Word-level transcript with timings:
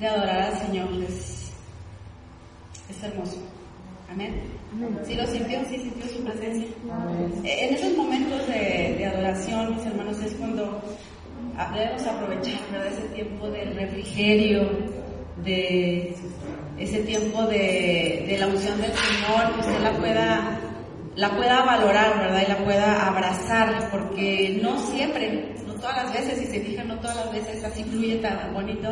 de 0.00 0.08
adorar 0.08 0.42
al 0.42 0.58
Señor 0.58 0.88
es, 1.06 1.52
es 2.88 3.02
hermoso. 3.02 3.36
Amén. 4.10 4.42
¿Sí 5.06 5.14
lo 5.14 5.26
sintió? 5.26 5.60
¿Sí 5.68 5.76
sintió 5.76 6.06
su 6.08 6.24
presencia? 6.24 6.66
Eh, 7.44 7.66
en 7.68 7.74
esos 7.74 7.96
momentos 7.96 8.46
de, 8.48 8.94
de 8.98 9.06
adoración, 9.06 9.76
mis 9.76 9.86
hermanos, 9.86 10.18
es 10.20 10.32
cuando 10.32 10.82
debemos 11.74 12.06
aprovechar 12.06 12.60
¿verdad? 12.72 12.88
ese 12.88 13.08
tiempo 13.14 13.48
de 13.50 13.64
refrigerio, 13.66 14.68
de 15.44 16.14
ese 16.78 17.00
tiempo 17.00 17.44
de, 17.44 18.24
de 18.26 18.36
la 18.38 18.46
unción 18.46 18.80
del 18.80 18.92
Señor, 18.92 19.54
que 19.54 19.60
usted 19.60 19.80
la 19.80 19.92
pueda 19.92 20.60
la 21.16 21.30
pueda 21.36 21.64
valorar, 21.64 22.18
¿verdad? 22.18 22.42
Y 22.46 22.48
la 22.48 22.58
pueda 22.64 23.06
abrazar, 23.06 23.90
porque 23.90 24.58
no 24.62 24.78
siempre, 24.78 25.54
todas 25.80 26.04
las 26.04 26.12
veces, 26.12 26.38
si 26.38 26.46
se 26.46 26.60
fijan, 26.60 26.88
no 26.88 26.98
todas 27.00 27.16
las 27.16 27.32
veces 27.32 27.64
así 27.64 27.84
fluye 27.84 28.16
tan 28.16 28.52
bonito, 28.54 28.88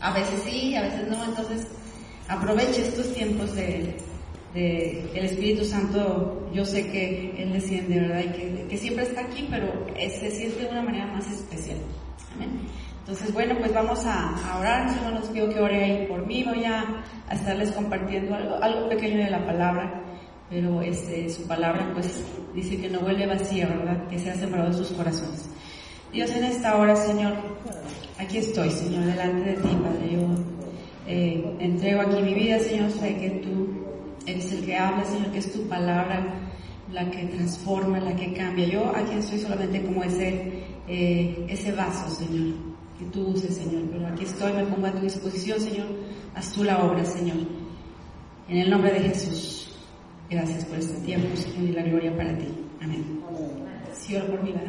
a 0.00 0.12
veces 0.12 0.42
sí, 0.44 0.74
a 0.74 0.82
veces 0.82 1.08
no, 1.08 1.24
entonces 1.24 1.66
aproveche 2.28 2.82
estos 2.82 3.12
tiempos 3.14 3.54
de, 3.54 3.96
de 4.54 5.10
el 5.14 5.24
Espíritu 5.24 5.64
Santo, 5.64 6.48
yo 6.52 6.64
sé 6.64 6.90
que 6.90 7.34
Él 7.42 7.52
desciende, 7.52 8.00
¿verdad? 8.00 8.20
Y 8.20 8.32
que, 8.32 8.66
que 8.68 8.76
siempre 8.76 9.04
está 9.04 9.22
aquí, 9.22 9.46
pero 9.50 9.86
se 9.96 10.30
siente 10.30 10.64
de 10.64 10.70
una 10.70 10.82
manera 10.82 11.06
más 11.06 11.30
especial. 11.30 11.78
Amén. 12.34 12.60
Entonces, 13.00 13.32
bueno, 13.32 13.56
pues 13.58 13.72
vamos 13.72 14.04
a, 14.04 14.58
orar, 14.58 14.84
mis 14.84 14.96
hermanos, 14.96 15.28
pido 15.28 15.48
que 15.48 15.58
ore 15.58 15.84
ahí 15.84 16.06
por 16.06 16.26
mí, 16.26 16.44
voy 16.44 16.64
a, 16.64 17.02
a 17.28 17.34
estarles 17.34 17.72
compartiendo 17.72 18.34
algo, 18.34 18.56
algo 18.62 18.88
pequeño 18.88 19.24
de 19.24 19.30
la 19.30 19.44
palabra 19.44 20.04
pero 20.50 20.82
este, 20.82 21.30
su 21.30 21.46
palabra 21.46 21.92
pues 21.94 22.24
dice 22.52 22.76
que 22.76 22.90
no 22.90 23.00
vuelve 23.00 23.24
vacía, 23.24 23.68
¿verdad? 23.68 24.08
Que 24.08 24.18
se 24.18 24.30
ha 24.30 24.34
sembrado 24.34 24.66
en 24.66 24.74
sus 24.74 24.88
corazones. 24.88 25.48
Dios, 26.12 26.30
en 26.30 26.44
esta 26.44 26.76
hora, 26.76 26.96
Señor, 26.96 27.34
aquí 28.18 28.38
estoy, 28.38 28.68
Señor, 28.70 29.04
delante 29.04 29.50
de 29.50 29.56
ti, 29.56 29.68
Padre. 29.68 30.12
Yo 30.12 30.26
eh, 31.06 31.56
entrego 31.60 32.00
aquí 32.00 32.20
mi 32.20 32.34
vida, 32.34 32.58
Señor, 32.58 32.90
sé 32.90 33.16
que 33.16 33.30
tú 33.44 33.68
eres 34.26 34.52
el 34.52 34.64
que 34.64 34.76
habla, 34.76 35.04
Señor, 35.04 35.30
que 35.30 35.38
es 35.38 35.52
tu 35.52 35.68
palabra 35.68 36.34
la 36.92 37.08
que 37.10 37.26
transforma, 37.26 38.00
la 38.00 38.16
que 38.16 38.32
cambia. 38.32 38.66
Yo 38.66 38.92
aquí 38.94 39.14
estoy 39.18 39.38
solamente 39.38 39.82
como 39.82 40.02
ese, 40.02 40.64
eh, 40.88 41.46
ese 41.48 41.70
vaso, 41.72 42.10
Señor, 42.10 42.56
que 42.98 43.04
tú 43.06 43.28
uses, 43.28 43.54
Señor. 43.54 43.84
Pero 43.92 44.08
aquí 44.08 44.24
estoy, 44.24 44.52
me 44.52 44.64
pongo 44.64 44.88
a 44.88 44.92
tu 44.92 45.00
disposición, 45.00 45.60
Señor. 45.60 45.86
Haz 46.34 46.52
tú 46.52 46.64
la 46.64 46.84
obra, 46.84 47.04
Señor. 47.04 47.36
En 48.48 48.58
el 48.58 48.68
nombre 48.68 48.92
de 48.92 49.00
Jesús. 49.10 49.78
Gracias 50.28 50.64
por 50.64 50.78
este 50.78 50.98
tiempo, 51.06 51.36
Señor, 51.36 51.70
y 51.70 51.72
la 51.72 51.82
gloria 51.82 52.16
para 52.16 52.36
ti. 52.36 52.48
Amén. 52.80 53.20
Señor, 53.92 54.26
por 54.26 54.42
mi 54.42 54.50
vida. 54.50 54.62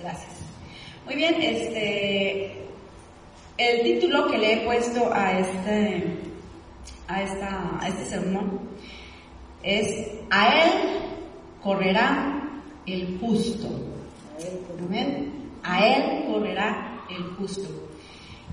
Gracias. 0.00 0.33
Muy 1.04 1.16
bien, 1.16 1.34
este, 1.38 2.50
el 3.58 3.82
título 3.82 4.26
que 4.26 4.38
le 4.38 4.52
he 4.54 4.56
puesto 4.64 5.12
a 5.12 5.38
este, 5.38 6.16
a 7.08 7.22
esta, 7.22 7.78
a 7.78 7.88
este 7.88 8.06
sermón 8.06 8.60
es 9.62 10.12
A 10.30 10.62
él 10.62 10.72
correrá 11.62 12.62
el 12.86 13.18
justo. 13.18 13.68
A 15.62 15.86
él 15.86 16.24
correrá 16.26 17.04
el 17.10 17.22
justo. 17.36 17.68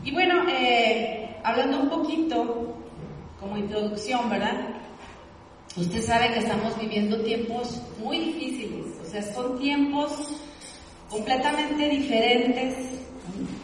Y 0.04 0.12
bueno, 0.12 0.44
eh, 0.50 1.34
hablando 1.44 1.80
un 1.80 1.90
poquito 1.90 2.76
como 3.40 3.58
introducción, 3.58 4.30
¿verdad? 4.30 4.76
Usted 5.78 6.02
sabe 6.02 6.34
que 6.34 6.40
estamos 6.40 6.78
viviendo 6.78 7.22
tiempos 7.22 7.82
muy 7.98 8.20
difíciles, 8.20 8.88
o 9.02 9.10
sea, 9.10 9.24
son 9.34 9.58
tiempos 9.58 10.41
completamente 11.12 11.90
diferentes, 11.90 12.73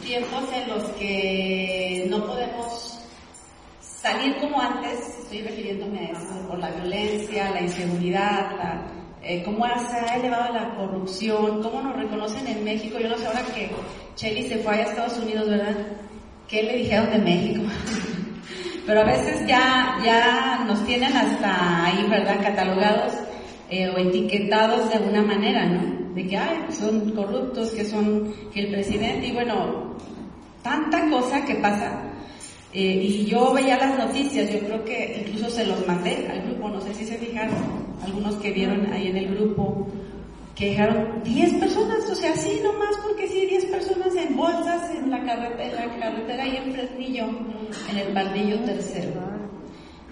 tiempos 0.03 0.43
en 0.53 0.69
los 0.69 0.83
que 0.99 2.05
no 2.09 2.25
podemos 2.25 2.99
salir 3.79 4.35
como 4.37 4.59
antes, 4.61 5.17
estoy 5.19 5.41
refiriéndome 5.41 5.99
a 5.99 6.11
eso, 6.11 6.47
por 6.47 6.59
la 6.59 6.69
violencia, 6.71 7.51
la 7.51 7.61
inseguridad, 7.61 8.51
la, 8.57 8.81
eh, 9.23 9.41
cómo 9.43 9.65
se 9.65 9.97
ha 9.97 10.17
elevado 10.17 10.53
la 10.53 10.75
corrupción, 10.75 11.63
cómo 11.63 11.81
nos 11.81 11.95
reconocen 11.95 12.47
en 12.47 12.63
México. 12.63 12.99
Yo 12.99 13.09
no 13.09 13.17
sé 13.17 13.27
ahora 13.27 13.41
que 13.55 13.69
Chelly 14.15 14.49
se 14.49 14.57
fue 14.57 14.75
a 14.75 14.81
Estados 14.83 15.17
Unidos, 15.17 15.49
¿verdad? 15.49 15.75
¿Qué 16.49 16.63
le 16.63 16.77
dijeron 16.77 17.09
de 17.11 17.17
México? 17.17 17.63
Pero 18.85 19.01
a 19.01 19.05
veces 19.05 19.45
ya, 19.47 19.97
ya 20.03 20.63
nos 20.65 20.85
tienen 20.85 21.15
hasta 21.15 21.85
ahí, 21.85 22.05
¿verdad? 22.09 22.41
Catalogados 22.41 23.13
eh, 23.69 23.89
o 23.89 23.97
etiquetados 23.97 24.89
de 24.89 24.97
una 24.99 25.23
manera, 25.23 25.65
¿no? 25.65 25.96
De 26.17 26.27
que, 26.27 26.35
ay, 26.35 26.65
son 26.71 27.11
corruptos, 27.11 27.69
que 27.69 27.85
son, 27.85 28.33
que 28.51 28.61
el 28.61 28.71
presidente, 28.71 29.27
y 29.27 29.33
bueno, 29.33 29.95
tanta 30.63 31.07
cosa 31.11 31.45
que 31.45 31.53
pasa. 31.55 32.01
Eh, 32.73 33.01
y 33.03 33.25
yo 33.25 33.53
veía 33.53 33.77
las 33.77 33.99
noticias, 33.99 34.51
yo 34.51 34.59
creo 34.61 34.83
que 34.83 35.23
incluso 35.27 35.51
se 35.51 35.67
los 35.67 35.85
mandé 35.85 36.27
al 36.27 36.41
grupo, 36.41 36.69
no 36.69 36.81
sé 36.81 36.91
si 36.95 37.05
se 37.05 37.19
fijaron, 37.19 37.55
algunos 38.03 38.33
que 38.35 38.51
vieron 38.51 38.91
ahí 38.91 39.09
en 39.09 39.17
el 39.17 39.35
grupo, 39.35 39.87
que 40.55 40.71
dejaron 40.71 41.21
10 41.23 41.53
personas, 41.53 42.09
o 42.09 42.15
sea, 42.15 42.35
sí, 42.35 42.61
nomás 42.63 42.97
porque 43.03 43.27
sí, 43.27 43.45
10 43.45 43.65
personas 43.65 44.15
en 44.15 44.35
bolsas 44.35 44.89
en 44.89 45.11
la 45.11 45.23
carretera, 45.23 45.83
en 45.83 45.89
la 45.89 45.99
carretera 45.99 46.47
y 46.47 46.55
en 46.57 46.73
Fresnillo, 46.73 47.25
en 47.91 47.97
el 47.97 48.11
baldillo 48.11 48.59
tercero. 48.61 49.21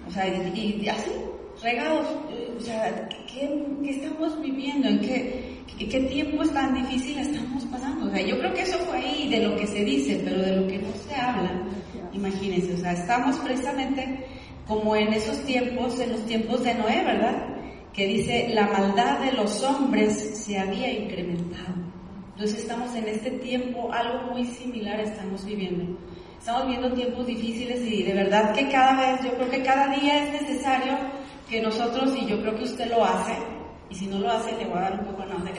O 0.06 0.10
sea, 0.12 0.28
y, 0.28 0.88
así, 0.88 1.10
regados, 1.62 2.06
o 2.56 2.60
sea, 2.60 3.08
¿qué, 3.32 3.64
¿qué, 3.82 3.90
estamos 3.90 4.40
viviendo? 4.40 4.88
¿En 4.88 5.00
qué, 5.00 5.62
qué, 5.78 6.00
tiempos 6.00 6.52
tan 6.52 6.74
difíciles 6.74 7.28
estamos 7.28 7.64
pasando? 7.64 8.06
O 8.06 8.10
sea, 8.10 8.22
yo 8.22 8.38
creo 8.38 8.54
que 8.54 8.62
eso 8.62 8.78
fue 8.78 8.98
ahí 8.98 9.28
de 9.28 9.46
lo 9.46 9.56
que 9.56 9.66
se 9.66 9.84
dice, 9.84 10.20
pero 10.24 10.40
de 10.42 10.56
lo 10.56 10.66
que 10.68 10.78
no 10.78 10.88
se 11.08 11.14
habla, 11.14 11.62
imagínense, 12.12 12.74
o 12.74 12.78
sea, 12.78 12.92
estamos 12.92 13.36
precisamente 13.36 14.26
como 14.66 14.96
en 14.96 15.12
esos 15.12 15.38
tiempos, 15.44 15.98
en 16.00 16.12
los 16.12 16.26
tiempos 16.26 16.64
de 16.64 16.74
Noé, 16.74 17.04
¿verdad? 17.04 17.56
que 17.96 18.06
dice, 18.06 18.50
la 18.52 18.66
maldad 18.66 19.20
de 19.20 19.32
los 19.32 19.62
hombres 19.62 20.12
se 20.44 20.58
había 20.58 20.92
incrementado. 20.92 21.74
Entonces 22.32 22.60
estamos 22.60 22.94
en 22.94 23.08
este 23.08 23.30
tiempo, 23.30 23.90
algo 23.90 24.32
muy 24.32 24.44
similar 24.44 25.00
estamos 25.00 25.46
viviendo. 25.46 25.98
Estamos 26.38 26.66
viviendo 26.66 26.92
tiempos 26.92 27.26
difíciles 27.26 27.80
y 27.80 28.02
de 28.02 28.12
verdad 28.12 28.54
que 28.54 28.68
cada 28.68 29.00
vez, 29.00 29.24
yo 29.24 29.32
creo 29.36 29.48
que 29.48 29.62
cada 29.62 29.88
día 29.96 30.24
es 30.24 30.42
necesario 30.42 30.92
que 31.48 31.60
nosotros, 31.60 32.12
y 32.16 32.26
yo 32.26 32.40
creo 32.40 32.56
que 32.56 32.64
usted 32.64 32.90
lo 32.90 33.04
hace, 33.04 33.36
y 33.88 33.94
si 33.94 34.06
no 34.06 34.18
lo 34.18 34.30
hace, 34.30 34.52
le 34.56 34.64
voy 34.66 34.78
a 34.78 34.82
dar 34.82 35.00
un 35.00 35.06
poco 35.06 35.24
no 35.24 35.44
de 35.44 35.52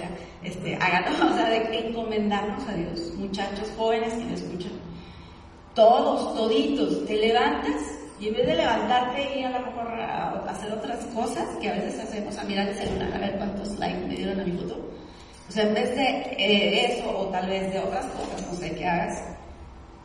este, 0.43 0.75
háganlo, 0.75 1.27
o 1.33 1.35
sea, 1.35 1.49
de 1.49 1.87
encomendarnos 1.87 2.67
a 2.67 2.73
Dios. 2.73 3.13
Muchachos 3.17 3.71
jóvenes 3.77 4.13
que 4.13 4.25
me 4.25 4.33
escuchan, 4.33 4.71
todos, 5.73 6.35
toditos, 6.35 7.05
te 7.05 7.15
levantas 7.17 7.81
y 8.19 8.29
en 8.29 8.33
vez 8.33 8.47
de 8.47 8.55
levantarte 8.55 9.39
y 9.39 9.43
a 9.43 9.51
lo 9.51 9.59
mejor 9.59 9.87
a 10.01 10.43
hacer 10.49 10.71
otras 10.73 11.05
cosas 11.05 11.45
que 11.61 11.69
a 11.69 11.73
veces 11.73 11.99
hacemos, 11.99 12.37
a 12.37 12.43
mirar 12.43 12.67
el 12.67 12.75
celular 12.75 13.13
a 13.13 13.17
ver 13.19 13.37
cuántos 13.37 13.77
likes 13.77 14.07
me 14.07 14.15
dieron 14.15 14.39
a 14.39 14.43
mi 14.43 14.51
foto. 14.51 14.75
O 15.47 15.51
sea, 15.51 15.63
en 15.63 15.73
vez 15.75 15.95
de 15.95 16.03
eh, 16.37 16.97
eso 16.97 17.17
o 17.17 17.27
tal 17.27 17.47
vez 17.47 17.71
de 17.71 17.79
otras 17.79 18.05
cosas, 18.07 18.47
no 18.47 18.57
sé, 18.57 18.75
qué 18.75 18.85
hagas, 18.85 19.23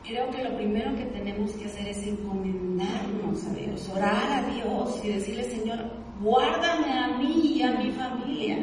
creo 0.04 0.30
que 0.30 0.42
lo 0.42 0.56
primero 0.56 0.94
que 0.96 1.04
tenemos 1.06 1.52
que 1.52 1.66
hacer 1.66 1.88
es 1.88 2.06
encomendarnos 2.06 3.44
a 3.46 3.54
Dios, 3.54 3.88
orar 3.94 4.32
a 4.32 4.42
Dios 4.54 5.00
y 5.04 5.08
decirle, 5.08 5.44
Señor, 5.44 5.78
guárdame 6.20 6.92
a 6.92 7.08
mí 7.18 7.54
y 7.56 7.62
a 7.62 7.72
mi 7.72 7.90
familia. 7.92 8.58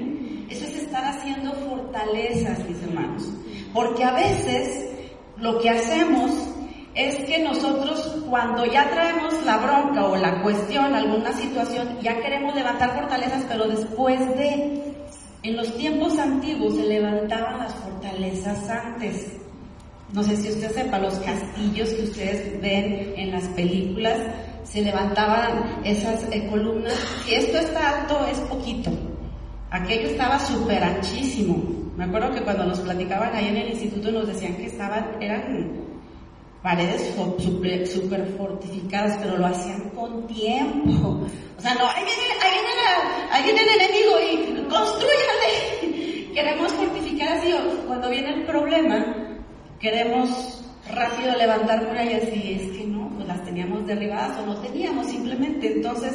Eso 0.50 0.66
es 0.66 0.78
estar 0.78 1.04
haciendo 1.06 1.54
fortalezas, 1.54 2.60
mis 2.68 2.82
hermanos. 2.84 3.30
Porque 3.74 4.04
a 4.04 4.14
veces 4.14 4.90
lo 5.38 5.60
que 5.60 5.70
hacemos 5.70 6.32
es 6.96 7.16
que 7.26 7.40
nosotros 7.40 8.24
cuando 8.30 8.66
ya 8.66 8.90
traemos 8.90 9.34
la 9.46 9.58
bronca 9.58 10.06
o 10.06 10.18
la 10.18 10.42
cuestión, 10.42 10.94
alguna 10.94 11.32
situación, 11.34 12.00
ya 12.02 12.20
queremos 12.20 12.56
levantar 12.56 13.00
fortalezas, 13.00 13.46
pero 13.48 13.68
después 13.68 14.20
de, 14.36 14.96
en 15.44 15.56
los 15.56 15.78
tiempos 15.78 16.18
antiguos 16.18 16.76
se 16.76 16.86
levantaban 16.86 17.60
las 17.60 17.74
fortalezas 17.76 18.70
antes. 18.70 19.40
No 20.14 20.24
sé 20.24 20.36
si 20.38 20.50
usted 20.50 20.72
sepa, 20.72 20.98
los 20.98 21.20
castillos 21.20 21.90
que 21.90 22.04
ustedes 22.04 22.62
ven 22.62 23.14
en 23.16 23.32
las 23.32 23.44
películas, 23.50 24.18
se 24.64 24.82
levantaban 24.82 25.82
esas 25.84 26.24
eh, 26.32 26.48
columnas. 26.50 26.94
Si 27.26 27.36
esto 27.36 27.58
está 27.60 28.02
alto, 28.02 28.26
es 28.28 28.40
poquito. 28.40 28.92
Aquello 29.72 30.10
estaba 30.10 30.40
súper 30.40 30.84
anchísimo. 30.84 31.64
Me 31.96 32.06
acuerdo 32.06 32.34
que 32.34 32.42
cuando 32.42 32.66
nos 32.66 32.80
platicaban 32.80 33.36
ahí 33.36 33.48
en 33.50 33.58
el 33.58 33.70
instituto 33.70 34.12
nos 34.12 34.28
decían 34.28 34.56
que 34.56 34.66
estaban, 34.66 35.18
eran 35.22 35.72
paredes 36.64 37.14
super, 37.16 38.28
fortificadas, 38.38 39.18
pero 39.22 39.38
lo 39.38 39.46
hacían 39.46 39.90
con 39.92 40.26
tiempo. 40.28 41.22
O 41.58 41.62
sea, 41.62 41.76
no, 41.76 41.88
ahí 41.88 42.04
viene, 42.06 42.24
ahí 42.42 43.44
viene, 43.44 43.54
viene 43.54 43.62
el 43.62 43.82
enemigo 43.82 44.20
y 44.20 44.70
construyanle. 44.70 46.32
Queremos 46.34 46.72
fortificar 46.74 47.38
así, 47.38 47.54
cuando 47.86 48.10
viene 48.10 48.34
el 48.34 48.46
problema, 48.46 49.29
queremos 49.80 50.64
rápido 50.90 51.36
levantar 51.38 51.86
murallas 51.86 52.24
y 52.34 52.54
es 52.54 52.78
que 52.78 52.86
no, 52.86 53.10
pues 53.16 53.28
las 53.28 53.44
teníamos 53.44 53.86
derribadas 53.86 54.38
o 54.40 54.46
no 54.46 54.58
teníamos 54.58 55.08
simplemente. 55.08 55.74
Entonces, 55.76 56.14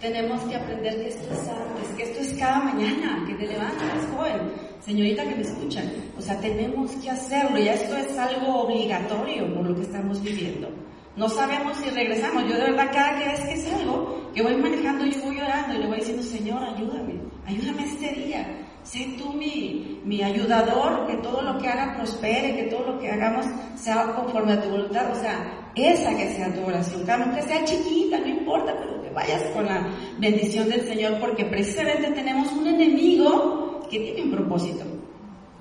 tenemos 0.00 0.40
que 0.42 0.56
aprender 0.56 0.94
que 0.96 1.08
esto 1.08 1.32
es 1.32 1.48
antes, 1.48 1.88
que 1.96 2.02
esto 2.02 2.20
es 2.20 2.38
cada 2.38 2.60
mañana, 2.60 3.24
que 3.26 3.34
te 3.34 3.46
levantas, 3.46 4.06
joven, 4.14 4.52
señorita 4.84 5.24
que 5.24 5.34
me 5.36 5.42
escuchan. 5.42 5.90
O 6.18 6.20
sea, 6.20 6.38
tenemos 6.40 6.90
que 6.92 7.10
hacerlo, 7.10 7.58
ya 7.58 7.74
esto 7.74 7.96
es 7.96 8.18
algo 8.18 8.64
obligatorio 8.64 9.54
por 9.54 9.66
lo 9.66 9.74
que 9.74 9.82
estamos 9.82 10.22
viviendo. 10.22 10.68
no 11.16 11.28
sabemos 11.28 11.76
si 11.78 11.90
regresamos. 11.90 12.42
Yo 12.44 12.56
de 12.56 12.72
verdad 12.72 12.90
cada 12.92 13.18
vez 13.18 13.40
que 13.40 13.56
salgo, 13.56 14.30
que 14.34 14.42
voy 14.42 14.56
manejando, 14.56 15.06
yo 15.06 15.22
voy 15.22 15.36
llorando 15.36 15.74
y 15.74 15.78
le 15.78 15.86
voy 15.86 15.98
diciendo, 15.98 16.22
Señor, 16.22 16.62
ayúdame, 16.64 17.14
ayúdame 17.46 17.84
este 17.84 18.08
día. 18.12 18.46
Sé 18.84 19.16
tú 19.18 19.32
mi, 19.32 20.00
mi 20.04 20.22
ayudador, 20.22 21.06
que 21.06 21.16
todo 21.16 21.42
lo 21.42 21.58
que 21.58 21.68
haga 21.68 21.96
prospere, 21.96 22.54
que 22.54 22.64
todo 22.64 22.92
lo 22.92 22.98
que 22.98 23.10
hagamos 23.10 23.46
sea 23.76 24.12
conforme 24.14 24.52
a 24.52 24.62
tu 24.62 24.68
voluntad. 24.68 25.10
O 25.10 25.14
sea, 25.16 25.70
esa 25.74 26.14
que 26.14 26.30
sea 26.34 26.54
tu 26.54 26.64
oración, 26.64 27.10
aunque 27.10 27.42
sea 27.42 27.64
chiquita, 27.64 28.18
no 28.18 28.28
importa, 28.28 28.74
pero 28.78 29.02
que 29.02 29.10
vayas 29.10 29.42
con 29.54 29.64
la 29.64 29.88
bendición 30.18 30.68
del 30.68 30.86
Señor, 30.86 31.18
porque 31.18 31.46
precisamente 31.46 32.10
tenemos 32.10 32.52
un 32.52 32.66
enemigo 32.66 33.80
que 33.90 33.98
tiene 33.98 34.22
un 34.22 34.30
propósito. 34.30 34.84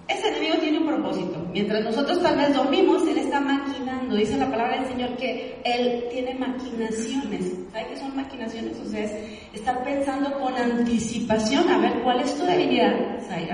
Ese 0.08 0.28
enemigo 0.28 0.56
tiene 0.60 0.78
un 0.80 0.88
propósito. 0.88 1.43
Mientras 1.54 1.84
nosotros 1.84 2.20
tal 2.24 2.36
vez 2.36 2.52
dormimos, 2.54 3.04
Él 3.08 3.20
está 3.20 3.40
maquinando. 3.40 4.16
Dice 4.16 4.38
la 4.38 4.50
palabra 4.50 4.80
del 4.80 4.88
Señor 4.88 5.16
que 5.18 5.62
Él 5.64 6.06
tiene 6.12 6.34
maquinaciones. 6.34 7.54
¿Sabe 7.72 7.88
qué 7.90 7.98
son 7.98 8.16
maquinaciones? 8.16 8.80
O 8.80 8.86
sea, 8.86 9.04
es 9.04 9.12
estar 9.54 9.84
pensando 9.84 10.34
con 10.40 10.56
anticipación 10.56 11.70
a 11.70 11.78
ver 11.78 12.02
cuál 12.02 12.22
es 12.22 12.36
tu 12.36 12.44
debilidad. 12.44 12.94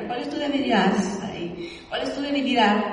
¿Cuál 0.08 0.22
es 0.22 0.30
tu 0.30 0.38
debilidad? 0.38 0.94
¿Cuál 1.90 2.02
es 2.04 2.16
tu 2.16 2.22
debilidad? 2.22 2.84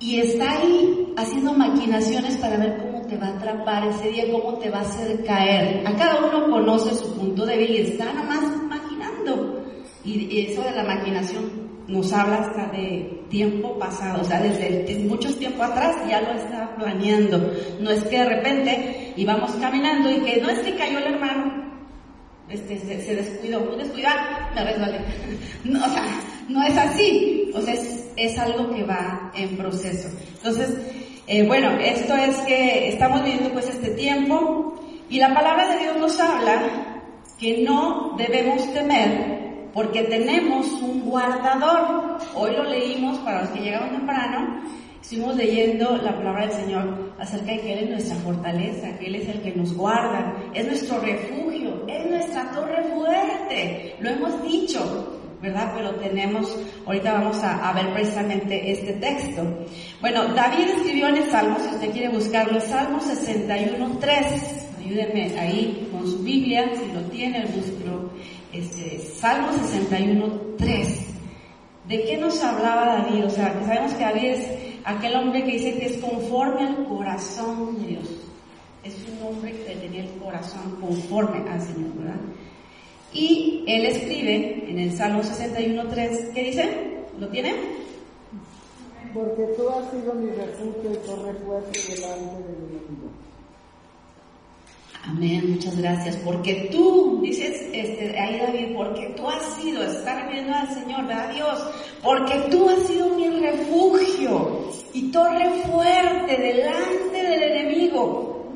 Y 0.00 0.20
está 0.20 0.58
ahí 0.58 1.14
haciendo 1.16 1.54
maquinaciones 1.54 2.36
para 2.36 2.58
ver 2.58 2.76
cómo 2.76 3.06
te 3.06 3.16
va 3.16 3.28
a 3.28 3.36
atrapar 3.36 3.88
ese 3.88 4.10
día, 4.10 4.30
cómo 4.30 4.58
te 4.58 4.68
va 4.68 4.80
a 4.80 4.82
hacer 4.82 5.24
caer. 5.24 5.86
A 5.86 5.96
cada 5.96 6.26
uno 6.26 6.50
conoce 6.50 6.94
su 6.94 7.16
punto 7.16 7.46
débil 7.46 7.70
y 7.70 7.78
está 7.78 8.04
nada 8.12 8.22
más 8.22 8.42
maquinando. 8.64 9.64
Y 10.04 10.40
eso 10.40 10.62
de 10.62 10.72
la 10.72 10.84
maquinación 10.84 11.65
nos 11.88 12.12
habla 12.12 12.38
hasta 12.38 12.66
de 12.76 13.22
tiempo 13.28 13.78
pasado, 13.78 14.22
o 14.22 14.24
sea, 14.24 14.40
desde 14.40 14.98
muchos 15.04 15.38
tiempo 15.38 15.62
atrás 15.62 15.96
ya 16.08 16.20
lo 16.20 16.32
estaba 16.32 16.74
planeando. 16.76 17.52
No 17.80 17.90
es 17.90 18.02
que 18.04 18.18
de 18.18 18.24
repente 18.24 19.12
íbamos 19.16 19.52
caminando 19.52 20.10
y 20.10 20.20
que 20.20 20.40
no 20.40 20.50
es 20.50 20.58
que 20.60 20.76
cayó 20.76 20.98
el 20.98 21.14
hermano, 21.14 21.66
este, 22.48 22.78
se, 22.78 23.14
descuidó, 23.14 23.60
muy 23.60 23.76
descuidado, 23.76 24.20
me 24.54 24.64
resbalé. 24.64 25.00
No, 25.64 25.84
o 25.84 25.88
sea, 25.88 26.04
no 26.48 26.62
es 26.62 26.76
así, 26.76 27.50
o 27.54 27.60
sea, 27.60 27.74
es, 28.16 28.38
algo 28.38 28.72
que 28.72 28.84
va 28.84 29.32
en 29.34 29.56
proceso. 29.56 30.08
Entonces, 30.36 30.70
eh, 31.26 31.44
bueno, 31.44 31.76
esto 31.80 32.14
es 32.16 32.36
que 32.38 32.88
estamos 32.88 33.24
viviendo 33.24 33.52
pues 33.52 33.68
este 33.68 33.90
tiempo 33.90 34.80
y 35.10 35.18
la 35.18 35.34
palabra 35.34 35.68
de 35.74 35.78
Dios 35.80 35.96
nos 35.96 36.20
habla 36.20 37.02
que 37.38 37.64
no 37.64 38.14
debemos 38.16 38.72
temer 38.72 39.45
porque 39.76 40.04
tenemos 40.04 40.66
un 40.80 41.02
guardador. 41.02 42.16
Hoy 42.34 42.50
lo 42.52 42.64
leímos 42.64 43.18
para 43.18 43.42
los 43.42 43.50
que 43.50 43.60
llegaron 43.60 43.90
temprano, 43.90 44.62
estuvimos 45.02 45.36
leyendo 45.36 45.98
la 45.98 46.16
palabra 46.16 46.46
del 46.46 46.56
Señor 46.56 47.12
acerca 47.18 47.52
de 47.52 47.60
que 47.60 47.72
Él 47.74 47.78
es 47.84 47.90
nuestra 47.90 48.16
fortaleza, 48.16 48.98
que 48.98 49.06
Él 49.06 49.16
es 49.16 49.28
el 49.28 49.42
que 49.42 49.52
nos 49.52 49.74
guarda, 49.74 50.34
es 50.54 50.66
nuestro 50.66 50.98
refugio, 51.00 51.84
es 51.86 52.10
nuestra 52.10 52.50
torre 52.52 52.82
fuerte, 52.84 53.96
lo 54.00 54.08
hemos 54.08 54.42
dicho. 54.42 55.12
¿verdad? 55.42 55.70
Pero 55.76 55.94
tenemos, 55.96 56.58
ahorita 56.86 57.12
vamos 57.12 57.36
a, 57.42 57.70
ver 57.74 57.92
precisamente 57.92 58.72
este 58.72 58.94
texto. 58.94 59.42
Bueno, 60.00 60.24
David 60.34 60.66
escribió 60.76 61.08
en 61.08 61.18
el 61.18 61.30
Salmo, 61.30 61.58
si 61.60 61.74
usted 61.74 61.92
quiere 61.92 62.08
buscarlo, 62.08 62.58
Salmo 62.58 62.98
61, 62.98 63.98
3. 64.00 64.16
Ayúdenme 64.80 65.38
ahí 65.38 65.88
con 65.92 66.10
su 66.10 66.20
Biblia, 66.20 66.70
si 66.74 66.90
lo 66.90 67.02
tiene, 67.10 67.44
búsquelo 67.44 68.10
este, 68.58 68.98
Salmo 68.98 69.52
61, 69.52 70.40
3. 70.58 71.06
¿De 71.88 72.04
qué 72.04 72.16
nos 72.16 72.42
hablaba 72.42 72.98
David? 72.98 73.26
O 73.26 73.30
sea, 73.30 73.58
que 73.58 73.64
sabemos 73.64 73.92
que 73.94 74.04
David 74.04 74.24
es 74.24 74.48
aquel 74.84 75.16
hombre 75.16 75.44
que 75.44 75.52
dice 75.52 75.78
que 75.78 75.86
es 75.86 75.98
conforme 75.98 76.66
al 76.66 76.84
corazón 76.86 77.80
de 77.80 77.88
Dios. 77.88 78.04
Es 78.82 78.94
un 79.08 79.26
hombre 79.26 79.52
que 79.52 79.74
tenía 79.76 80.04
el 80.04 80.10
corazón 80.12 80.78
conforme 80.80 81.48
al 81.48 81.60
Señor, 81.60 81.92
¿verdad? 81.94 82.20
Y 83.12 83.64
él 83.66 83.86
escribe 83.86 84.70
en 84.70 84.78
el 84.78 84.96
Salmo 84.96 85.22
61, 85.22 85.88
3, 85.88 86.30
¿qué 86.34 86.44
dice? 86.44 86.96
¿Lo 87.18 87.28
tiene? 87.28 87.54
Porque 89.14 89.44
tú 89.56 89.68
has 89.70 89.90
sido 89.90 90.12
mi 90.14 90.30
refugio 90.30 90.92
y 90.92 91.06
torre 91.06 91.32
fuerte 91.44 91.78
delante 91.88 92.36
de 92.36 92.52
mi 92.52 92.76
enemigo. 92.76 93.05
Amén, 95.08 95.52
muchas 95.52 95.76
gracias. 95.78 96.16
Porque 96.16 96.68
tú, 96.72 97.20
dices 97.22 97.68
este, 97.72 98.18
ahí 98.18 98.38
David, 98.38 98.76
porque 98.76 99.06
tú 99.16 99.28
has 99.28 99.42
sido, 99.54 99.84
está 99.84 100.22
refiriendo 100.22 100.54
al 100.54 100.68
Señor, 100.68 101.12
a 101.12 101.32
Dios, 101.32 101.70
porque 102.02 102.34
tú 102.50 102.68
has 102.68 102.80
sido 102.88 103.10
mi 103.10 103.28
refugio 103.28 104.70
y 104.92 105.10
torre 105.12 105.48
fuerte 105.70 106.36
delante 106.36 107.22
del 107.22 107.42
enemigo. 107.42 108.52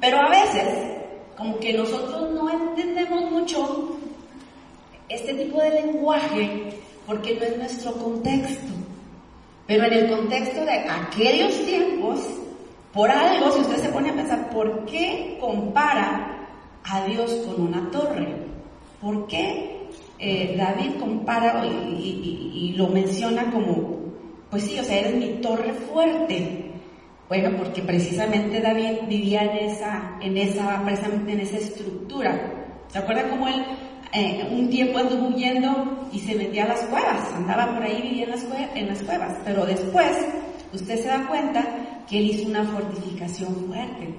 Pero 0.00 0.18
a 0.18 0.30
veces, 0.30 0.96
como 1.36 1.58
que 1.60 1.72
nosotros 1.72 2.32
no 2.32 2.50
entendemos 2.50 3.30
mucho 3.30 3.96
este 5.08 5.34
tipo 5.34 5.60
de 5.62 5.70
lenguaje 5.82 6.72
porque 7.06 7.36
no 7.36 7.44
es 7.44 7.56
nuestro 7.56 7.92
contexto. 7.92 8.72
Pero 9.66 9.84
en 9.84 9.92
el 9.92 10.10
contexto 10.10 10.64
de 10.64 10.72
aquellos 10.72 11.64
tiempos, 11.64 12.20
por 12.98 13.12
algo, 13.12 13.52
si 13.52 13.60
usted 13.60 13.76
se 13.76 13.90
pone 13.90 14.10
a 14.10 14.14
pensar, 14.14 14.50
¿por 14.50 14.84
qué 14.84 15.38
compara 15.40 16.48
a 16.82 17.04
Dios 17.04 17.30
con 17.46 17.68
una 17.68 17.88
torre? 17.92 18.26
¿Por 19.00 19.28
qué 19.28 19.86
eh, 20.18 20.56
David 20.58 20.98
compara 20.98 21.64
y, 21.64 22.74
lo 22.76 22.88
menciona 22.88 23.52
como, 23.52 24.00
pues 24.50 24.64
sí, 24.64 24.80
o 24.80 24.82
sea, 24.82 24.98
eres 24.98 25.14
mi 25.14 25.40
torre 25.40 25.72
fuerte? 25.74 26.72
Bueno, 27.28 27.56
porque 27.56 27.82
precisamente 27.82 28.60
David 28.60 29.06
vivía 29.08 29.42
en 29.42 29.70
esa, 29.70 30.18
en 30.20 30.36
esa, 30.36 30.82
precisamente 30.84 31.34
en 31.34 31.40
esa 31.40 31.58
estructura. 31.58 32.52
¿Se 32.88 32.98
acuerda 32.98 33.30
cómo 33.30 33.46
él 33.46 33.64
eh, 34.12 34.44
un 34.50 34.70
tiempo 34.70 34.98
anduvo 34.98 35.28
huyendo 35.28 36.08
y 36.12 36.18
se 36.18 36.34
metía 36.34 36.64
a 36.64 36.68
las 36.70 36.80
cuevas? 36.80 37.32
Andaba 37.32 37.74
por 37.74 37.84
ahí, 37.84 38.02
vivía 38.02 38.24
en 38.24 38.30
las, 38.30 38.44
en 38.74 38.88
las 38.88 39.00
cuevas. 39.04 39.36
Pero 39.44 39.64
después, 39.66 40.18
usted 40.72 41.00
se 41.00 41.06
da 41.06 41.24
cuenta 41.28 41.64
que 42.08 42.18
él 42.18 42.30
hizo 42.30 42.48
una 42.48 42.64
fortificación 42.64 43.54
fuerte. 43.66 44.14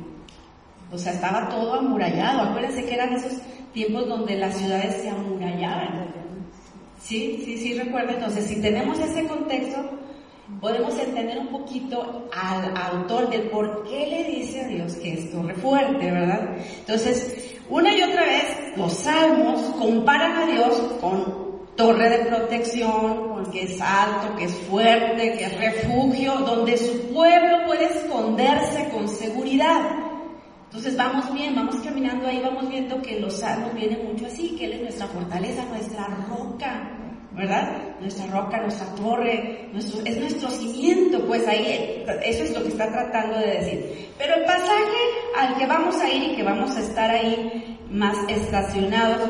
O 0.92 0.98
sea, 0.98 1.14
estaba 1.14 1.50
todo 1.50 1.76
amurallado. 1.76 2.42
Acuérdense 2.42 2.86
que 2.86 2.96
eran 2.96 3.14
esos 3.14 3.34
tiempos 3.74 4.08
donde 4.08 4.36
las 4.38 4.58
ciudades 4.58 5.02
se 5.02 5.10
amurallaban. 5.10 6.08
Sí, 7.02 7.42
sí, 7.46 7.58
sí, 7.58 7.80
recuerden. 7.80 8.16
Entonces, 8.16 8.46
si 8.46 8.62
tenemos 8.62 9.00
ese 9.00 9.28
contexto, 9.28 9.80
podemos 10.60 10.98
entender 10.98 11.38
un 11.40 11.48
poquito 11.48 12.28
al 12.36 12.76
autor 12.76 13.30
del 13.30 13.50
por 13.50 13.84
qué 13.88 14.08
le 14.08 14.24
dice 14.26 14.62
a 14.62 14.68
Dios 14.68 14.96
que 14.96 15.14
es 15.14 15.32
torre 15.32 15.54
fuerte, 15.56 16.12
¿verdad? 16.12 16.58
Entonces, 16.80 17.56
una 17.70 17.96
y 17.96 18.02
otra 18.02 18.24
vez, 18.24 18.78
los 18.78 18.94
salmos 18.94 19.62
comparan 19.78 20.38
a 20.38 20.46
Dios 20.48 20.76
con 21.00 21.50
torre 21.76 22.10
de 22.10 22.26
protección, 22.26 23.19
que 23.52 23.64
es 23.64 23.82
alto, 23.82 24.36
que 24.38 24.46
es 24.46 24.54
fuerte, 24.70 25.38
que 25.38 25.46
es 25.46 25.58
refugio, 25.58 26.34
donde 26.40 26.78
su 26.78 27.14
pueblo 27.14 27.66
puede 27.66 27.86
esconderse 27.86 28.90
con 28.90 29.08
seguridad. 29.08 29.82
Entonces 30.66 30.96
vamos 30.96 31.34
bien, 31.34 31.56
vamos 31.56 31.78
caminando 31.78 32.28
ahí, 32.28 32.40
vamos 32.44 32.70
viendo 32.70 33.02
que 33.02 33.20
los 33.20 33.40
salmos 33.40 33.74
vienen 33.74 34.06
mucho 34.06 34.28
así, 34.28 34.56
que 34.56 34.66
Él 34.66 34.74
es 34.74 34.82
nuestra 34.82 35.08
fortaleza, 35.08 35.66
nuestra 35.66 36.06
roca, 36.30 36.96
¿verdad? 37.32 37.96
Nuestra 38.00 38.28
roca, 38.28 38.62
nuestra 38.62 38.86
torre, 38.96 39.70
es 40.06 40.20
nuestro 40.20 40.50
cimiento, 40.52 41.26
pues 41.26 41.48
ahí, 41.48 42.06
eso 42.24 42.44
es 42.44 42.54
lo 42.54 42.62
que 42.62 42.70
está 42.70 42.88
tratando 42.92 43.40
de 43.40 43.48
decir. 43.48 44.10
Pero 44.18 44.36
el 44.36 44.46
pasaje 44.46 45.02
al 45.38 45.58
que 45.58 45.66
vamos 45.66 45.96
a 45.96 46.10
ir 46.10 46.34
y 46.34 46.36
que 46.36 46.44
vamos 46.44 46.76
a 46.76 46.82
estar 46.82 47.10
ahí 47.10 47.80
más 47.90 48.18
estacionados 48.28 49.22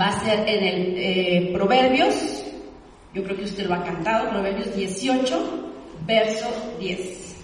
va 0.00 0.06
a 0.06 0.24
ser 0.24 0.48
en 0.48 0.64
el 0.64 0.94
eh, 0.96 1.50
Proverbios, 1.52 2.44
yo 3.16 3.24
creo 3.24 3.38
que 3.38 3.44
usted 3.44 3.66
lo 3.66 3.74
ha 3.74 3.82
cantado, 3.82 4.28
Proverbios 4.28 4.76
18, 4.76 5.72
verso 6.06 6.76
10. 6.78 7.34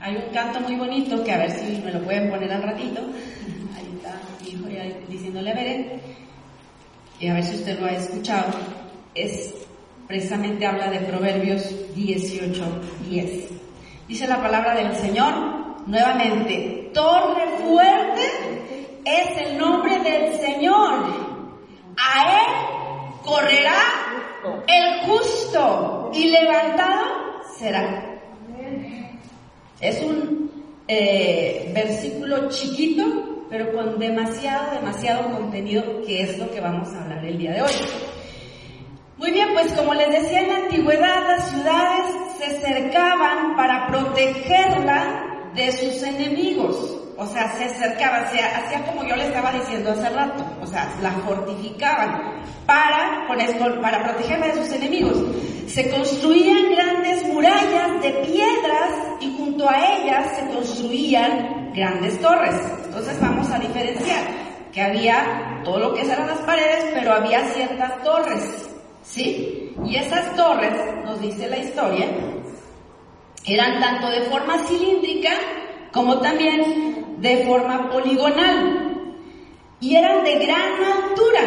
Hay 0.00 0.16
un 0.16 0.34
canto 0.34 0.60
muy 0.60 0.76
bonito 0.76 1.24
que 1.24 1.32
a 1.32 1.38
ver 1.38 1.50
si 1.50 1.80
me 1.80 1.90
lo 1.90 2.02
pueden 2.02 2.28
poner 2.28 2.52
al 2.52 2.62
ratito. 2.62 3.00
Ahí 3.74 3.90
está 3.96 4.20
mi 4.42 4.50
hijo 4.50 4.68
ya 4.68 4.84
diciéndole 5.08 5.50
a 5.50 5.54
ver, 5.54 6.00
y 7.18 7.28
a 7.28 7.32
ver 7.32 7.42
si 7.42 7.54
usted 7.54 7.80
lo 7.80 7.86
ha 7.86 7.92
escuchado. 7.92 8.52
Es 9.14 9.54
precisamente 10.06 10.66
habla 10.66 10.90
de 10.90 10.98
Proverbios 10.98 11.94
18, 11.94 12.64
10. 13.08 13.48
Dice 14.08 14.26
la 14.28 14.42
palabra 14.42 14.74
del 14.74 14.94
Señor 14.96 15.32
nuevamente, 15.86 16.90
torre 16.92 17.46
fuerte 17.64 18.22
es 19.06 19.48
el 19.48 19.56
nombre 19.56 20.00
del 20.00 20.38
Señor. 20.38 21.00
A 21.96 22.42
Él 22.42 23.22
correrá 23.24 24.04
el 24.66 25.00
justo 25.06 26.10
y 26.14 26.30
levantado 26.30 27.04
será. 27.56 28.20
Es 29.80 30.02
un 30.02 30.50
eh, 30.88 31.70
versículo 31.74 32.48
chiquito, 32.48 33.46
pero 33.50 33.72
con 33.72 33.98
demasiado, 33.98 34.74
demasiado 34.74 35.30
contenido, 35.30 36.02
que 36.06 36.22
es 36.22 36.38
lo 36.38 36.50
que 36.50 36.60
vamos 36.60 36.88
a 36.94 37.02
hablar 37.02 37.24
el 37.24 37.38
día 37.38 37.52
de 37.52 37.62
hoy. 37.62 37.72
Muy 39.16 39.30
bien, 39.30 39.48
pues 39.52 39.72
como 39.72 39.94
les 39.94 40.10
decía 40.10 40.40
en 40.40 40.48
la 40.48 40.56
antigüedad, 40.56 41.28
las 41.28 41.48
ciudades 41.50 42.14
se 42.38 42.60
cercaban 42.60 43.56
para 43.56 43.86
protegerla 43.86 45.50
de 45.54 45.72
sus 45.72 46.02
enemigos. 46.02 47.03
O 47.16 47.26
sea, 47.26 47.52
se 47.56 47.64
acercaba, 47.64 48.28
se 48.30 48.40
hacía 48.40 48.84
como 48.86 49.04
yo 49.04 49.14
le 49.14 49.26
estaba 49.26 49.52
diciendo 49.52 49.92
hace 49.92 50.08
rato, 50.10 50.44
o 50.60 50.66
sea, 50.66 50.92
la 51.00 51.12
fortificaban 51.12 52.42
para, 52.66 53.26
para 53.80 54.02
protegerla 54.02 54.48
de 54.48 54.54
sus 54.54 54.72
enemigos. 54.74 55.16
Se 55.68 55.88
construían 55.90 56.70
grandes 56.72 57.24
murallas 57.28 58.02
de 58.02 58.10
piedras 58.10 58.90
y 59.20 59.32
junto 59.36 59.68
a 59.68 59.96
ellas 59.96 60.26
se 60.36 60.46
construían 60.54 61.72
grandes 61.72 62.20
torres. 62.20 62.56
Entonces 62.84 63.20
vamos 63.20 63.48
a 63.50 63.58
diferenciar 63.58 64.24
que 64.72 64.82
había 64.82 65.60
todo 65.64 65.78
lo 65.78 65.94
que 65.94 66.02
eran 66.02 66.26
las 66.26 66.38
paredes, 66.38 66.86
pero 66.94 67.12
había 67.12 67.44
ciertas 67.50 68.02
torres, 68.02 68.70
¿sí? 69.02 69.72
Y 69.84 69.96
esas 69.96 70.34
torres, 70.34 70.72
nos 71.04 71.20
dice 71.20 71.48
la 71.48 71.58
historia, 71.58 72.06
eran 73.46 73.80
tanto 73.80 74.10
de 74.10 74.22
forma 74.22 74.58
cilíndrica 74.66 75.30
como 75.92 76.18
también 76.20 76.93
de 77.24 77.44
forma 77.46 77.90
poligonal. 77.90 79.16
Y 79.80 79.96
eran 79.96 80.22
de 80.24 80.38
gran 80.38 80.84
altura. 80.84 81.40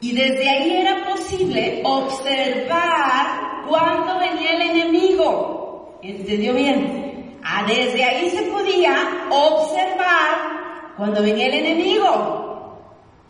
Y 0.00 0.12
desde 0.12 0.48
ahí 0.48 0.76
era 0.76 1.04
posible 1.04 1.82
observar 1.84 3.64
cuándo 3.68 4.18
venía 4.18 4.52
el 4.54 4.62
enemigo. 4.62 5.98
¿Entendió 6.02 6.54
bien? 6.54 7.36
Ah, 7.42 7.64
desde 7.66 8.04
ahí 8.04 8.30
se 8.30 8.42
podía 8.44 9.26
observar 9.30 10.94
cuando 10.96 11.20
venía 11.22 11.46
el 11.46 11.54
enemigo. 11.54 12.78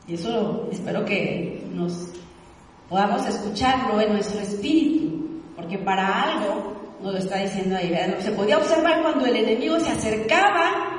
Y 0.07 0.15
eso 0.15 0.69
espero 0.71 1.05
que 1.05 1.65
nos 1.73 2.13
podamos 2.89 3.27
escucharlo 3.27 4.01
en 4.01 4.13
nuestro 4.13 4.41
espíritu, 4.41 5.41
porque 5.57 5.79
para 5.79 6.23
algo 6.23 6.75
nos 7.03 7.15
lo 7.15 7.19
está 7.19 7.39
diciendo 7.39 7.77
ahí. 7.77 7.95
Se 8.21 8.33
podía 8.33 8.59
observar 8.59 9.03
cuando 9.03 9.25
el 9.27 9.37
enemigo 9.37 9.81
se 9.81 9.91
acercaba 9.91 10.96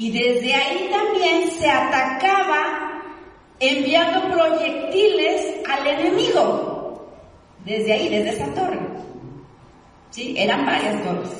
y 0.00 0.10
desde 0.10 0.54
ahí 0.54 0.88
también 0.90 1.50
se 1.50 1.68
atacaba 1.68 3.02
enviando 3.60 4.34
proyectiles 4.34 5.56
al 5.68 5.86
enemigo. 5.86 7.06
Desde 7.66 7.92
ahí, 7.92 8.08
desde 8.08 8.30
esa 8.30 8.46
torre. 8.54 8.80
¿Sí? 10.08 10.34
Eran 10.38 10.64
varias 10.64 11.04
torres. 11.04 11.30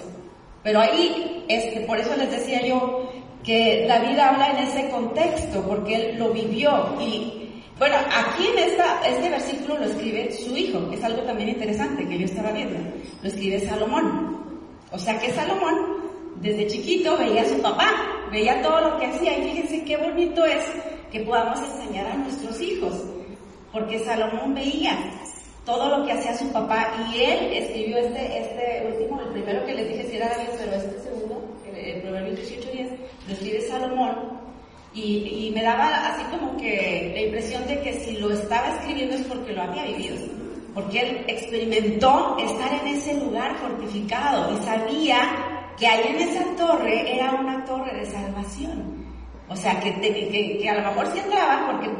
Pero 0.62 0.81
ahí, 0.81 1.43
este, 1.49 1.81
por 1.81 1.99
eso 1.99 2.14
les 2.19 2.31
decía 2.31 2.61
yo 2.67 3.11
que 3.43 3.87
David 3.88 4.19
habla 4.19 4.50
en 4.50 4.69
ese 4.69 4.90
contexto, 4.90 5.62
porque 5.67 5.95
él 5.95 6.19
lo 6.19 6.31
vivió 6.31 6.95
y 7.00 7.62
bueno, 7.79 7.97
aquí 7.97 8.47
en 8.47 8.59
esta, 8.59 9.00
este 9.07 9.31
versículo 9.31 9.79
lo 9.79 9.87
escribe 9.87 10.31
su 10.33 10.55
hijo, 10.55 10.87
es 10.93 11.02
algo 11.02 11.23
también 11.23 11.49
interesante 11.49 12.07
que 12.07 12.19
yo 12.19 12.26
estaba 12.26 12.52
viendo. 12.52 12.79
Lo 13.23 13.29
escribe 13.31 13.59
Salomón. 13.61 14.61
O 14.93 14.99
sea 14.99 15.19
que 15.19 15.33
Salomón, 15.33 16.10
desde 16.40 16.66
chiquito, 16.66 17.16
veía 17.16 17.42
a 17.42 17.49
su 17.49 17.61
papá, 17.61 17.92
veía 18.32 18.62
todo 18.62 18.80
lo 18.80 18.99
que 18.99 19.06
hacía 19.06 19.38
y 19.38 19.50
fíjense 19.50 19.85
qué 19.85 19.97
bonito 19.97 20.44
es 20.44 20.64
que 21.12 21.20
podamos 21.20 21.59
enseñar 21.61 22.06
a 22.06 22.14
nuestros 22.14 22.61
hijos. 22.61 22.94
Porque 23.73 24.00
Salomón 24.00 24.54
veía 24.54 24.97
todo 25.64 25.99
lo 25.99 26.06
que 26.06 26.12
hacía 26.12 26.37
su 26.37 26.50
papá 26.50 26.92
y 27.12 27.23
él 27.23 27.52
escribió 27.52 27.99
este, 27.99 28.38
este 28.40 28.87
último, 28.88 29.20
el 29.20 29.28
primero 29.28 29.64
que 29.66 29.75
les 29.75 29.88
dije 29.88 30.09
si 30.09 30.16
era 30.16 30.28
David, 30.30 30.49
pero 30.59 30.76
este 30.76 31.00
segundo, 31.02 31.42
el 31.76 32.02
Proverbio 32.02 32.32
18.10, 32.32 32.88
lo 33.28 33.35
escribe 33.35 33.61
Salomón 33.61 34.40
y, 34.92 35.52
me 35.54 35.62
daba 35.62 36.09
así 36.09 36.23
como 36.30 36.56
que 36.56 37.12
la 37.14 37.20
impresión 37.20 37.66
de 37.66 37.80
que 37.80 37.92
si 38.00 38.16
lo 38.16 38.32
estaba 38.32 38.75
escribiendo 38.76 39.14
es 39.14 39.23
porque 39.23 39.52
lo 39.52 39.62
había 39.62 39.85
vivido, 39.85 40.16
porque 40.75 41.00
él 41.00 41.25
experimentó 41.28 42.37
estar 42.40 42.73
en 42.80 42.97
ese 42.97 43.14
lugar 43.14 43.54
fortificado 43.59 44.52
y 44.52 44.64
sabía 44.64 45.18
que 45.80 45.87
ahí 45.87 46.14
en 46.14 46.28
esa 46.28 46.44
torre 46.56 47.16
era 47.16 47.32
una 47.32 47.64
torre 47.64 47.92
de 47.99 48.06
salvación. 48.06 49.00
O 49.49 49.56
sea, 49.56 49.80
que, 49.80 49.92
que, 50.00 50.68
a 50.68 50.75
lo 50.75 50.90
mejor 50.90 51.06
sí 51.12 51.18
entraba, 51.18 51.66
porque 51.66 51.90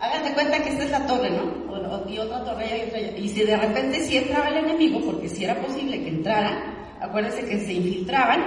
hagan 0.00 0.24
de 0.24 0.34
cuenta 0.34 0.62
que 0.62 0.68
esta 0.70 0.84
es 0.84 0.90
la 0.90 1.06
torre, 1.06 1.30
¿no? 1.30 1.68
y 2.06 2.18
otra 2.18 2.44
torre 2.44 2.66
y 2.66 2.88
otra 2.88 3.00
Y 3.00 3.28
si 3.28 3.44
de 3.44 3.56
repente 3.56 4.00
sí 4.00 4.18
entraba 4.18 4.48
el 4.48 4.58
enemigo, 4.58 5.00
porque 5.06 5.28
si 5.28 5.44
era 5.44 5.54
posible 5.54 6.02
que 6.02 6.08
entrara, 6.08 6.96
acuérdense 7.00 7.46
que 7.46 7.60
se 7.60 7.72
infiltraban, 7.72 8.44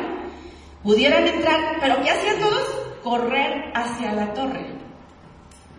pudieran 0.84 1.28
entrar, 1.28 1.60
pero 1.80 2.02
¿qué 2.04 2.12
hacían 2.12 2.40
todos? 2.40 2.82
correr 3.04 3.72
hacia 3.74 4.14
la 4.14 4.34
torre. 4.34 4.66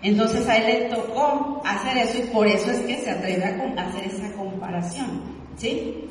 Entonces 0.03 0.49
a 0.49 0.57
él 0.57 0.67
le 0.67 0.97
tocó 0.97 1.63
hacer 1.65 1.97
eso 1.99 2.19
y 2.19 2.23
por 2.23 2.47
eso 2.47 2.71
es 2.71 2.81
que 2.81 2.97
se 2.97 3.11
atreve 3.11 3.45
a 3.45 3.83
hacer 3.83 4.07
esa 4.07 4.33
comparación, 4.33 5.23
¿sí? 5.57 6.09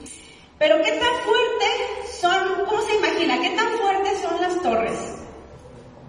Pero 0.62 0.78
¿qué 0.84 0.92
tan 0.92 1.14
fuertes 1.26 2.22
son, 2.22 2.38
cómo 2.70 2.80
se 2.84 2.96
imagina, 2.96 3.42
qué 3.42 3.50
tan 3.50 3.68
fuertes 3.80 4.22
son 4.22 4.40
las 4.40 4.62
torres? 4.62 5.18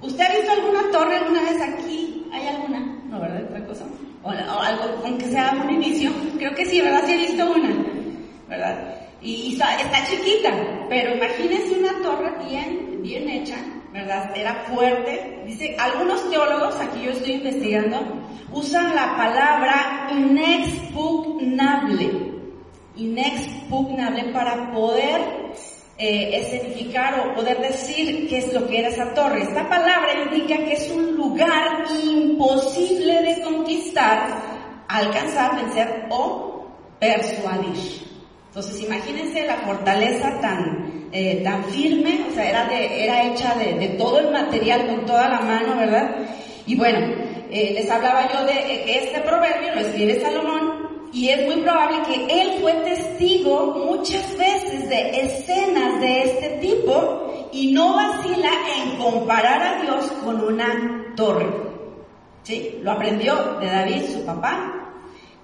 ¿Usted 0.02 0.22
ha 0.22 0.28
visto 0.28 0.52
alguna 0.52 0.90
torre 0.90 1.16
alguna 1.16 1.40
vez 1.40 1.58
aquí? 1.62 2.26
¿Hay 2.30 2.48
alguna? 2.48 2.80
No, 3.08 3.18
¿verdad? 3.18 3.44
Otra 3.44 3.64
cosa. 3.64 3.86
O, 4.22 4.28
algo, 4.28 5.00
aunque 5.06 5.30
sea 5.30 5.58
un 5.58 5.70
inicio. 5.70 6.12
Creo 6.36 6.54
que 6.54 6.66
sí, 6.66 6.82
¿verdad? 6.82 7.00
Sí 7.06 7.12
he 7.12 7.16
visto 7.16 7.50
una, 7.50 7.70
¿verdad? 8.46 8.94
Y, 9.22 9.54
está, 9.54 9.78
chiquita, 10.04 10.52
pero 10.90 11.16
imagínense 11.16 11.78
una 11.78 12.02
torre 12.02 12.30
bien, 12.46 12.98
bien 13.00 13.30
hecha, 13.30 13.56
¿verdad? 13.90 14.36
Era 14.36 14.66
fuerte. 14.70 15.44
Dice, 15.46 15.74
algunos 15.78 16.28
teólogos, 16.28 16.76
aquí 16.76 17.04
yo 17.06 17.12
estoy 17.12 17.36
investigando, 17.36 18.02
usan 18.52 18.94
la 18.94 19.16
palabra 19.16 20.10
inexpugnable, 20.12 22.31
inexpugnable 22.96 24.32
para 24.32 24.72
poder 24.72 25.20
eh, 25.98 26.30
escenificar 26.40 27.20
o 27.20 27.34
poder 27.34 27.60
decir 27.60 28.28
qué 28.28 28.38
es 28.38 28.52
lo 28.52 28.66
que 28.66 28.80
era 28.80 28.88
esa 28.88 29.14
torre. 29.14 29.42
Esta 29.42 29.68
palabra 29.68 30.08
indica 30.24 30.56
que 30.56 30.72
es 30.72 30.90
un 30.90 31.14
lugar 31.14 31.84
imposible 32.04 33.22
de 33.22 33.42
conquistar, 33.42 34.26
alcanzar, 34.88 35.56
vencer 35.56 36.06
o 36.10 36.66
persuadir. 36.98 38.02
Entonces 38.48 38.82
imagínense 38.82 39.46
la 39.46 39.56
fortaleza 39.56 40.38
tan, 40.40 41.08
eh, 41.12 41.40
tan 41.42 41.64
firme, 41.66 42.26
o 42.30 42.34
sea, 42.34 42.50
era, 42.50 42.66
de, 42.66 43.04
era 43.04 43.24
hecha 43.24 43.54
de, 43.54 43.74
de, 43.74 43.88
todo 43.90 44.18
el 44.18 44.30
material 44.30 44.86
con 44.86 45.06
toda 45.06 45.28
la 45.28 45.40
mano, 45.40 45.76
¿verdad? 45.76 46.16
Y 46.66 46.76
bueno, 46.76 46.98
eh, 47.50 47.72
les 47.74 47.90
hablaba 47.90 48.30
yo 48.32 48.44
de 48.44 48.82
que 48.84 48.98
este 49.04 49.20
proverbio 49.20 49.74
lo 49.74 49.80
escribe 49.80 50.20
Salomón 50.20 50.71
y 51.12 51.28
es 51.28 51.46
muy 51.46 51.62
probable 51.62 51.98
que 52.06 52.40
él 52.40 52.58
fue 52.60 52.72
testigo 52.72 53.74
muchas 53.86 54.36
veces 54.36 54.88
de 54.88 55.20
escenas 55.20 56.00
de 56.00 56.22
este 56.22 56.48
tipo 56.60 57.48
y 57.52 57.72
no 57.72 57.94
vacila 57.94 58.50
en 58.76 58.96
comparar 58.96 59.62
a 59.62 59.82
Dios 59.82 60.10
con 60.24 60.42
una 60.42 61.12
torre. 61.14 61.46
¿Sí? 62.44 62.78
Lo 62.82 62.92
aprendió 62.92 63.58
de 63.60 63.66
David, 63.66 64.02
su 64.12 64.24
papá, 64.24 64.82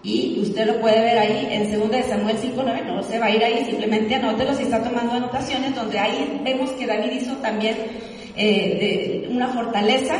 y 0.03 0.39
usted 0.41 0.67
lo 0.67 0.81
puede 0.81 1.01
ver 1.01 1.19
ahí 1.19 1.49
en 1.51 1.79
2 1.79 1.91
de 1.91 2.03
Samuel 2.05 2.37
5.9, 2.39 2.85
no 2.87 3.03
se 3.03 3.19
va 3.19 3.27
a 3.27 3.31
ir 3.31 3.45
ahí, 3.45 3.65
simplemente 3.65 4.15
anótelo 4.15 4.55
si 4.55 4.63
está 4.63 4.83
tomando 4.83 5.15
anotaciones, 5.15 5.75
donde 5.75 5.99
ahí 5.99 6.41
vemos 6.45 6.71
que 6.73 6.87
David 6.87 7.13
hizo 7.13 7.35
también 7.37 7.77
eh, 8.37 9.29
una 9.31 9.49
fortaleza, 9.49 10.17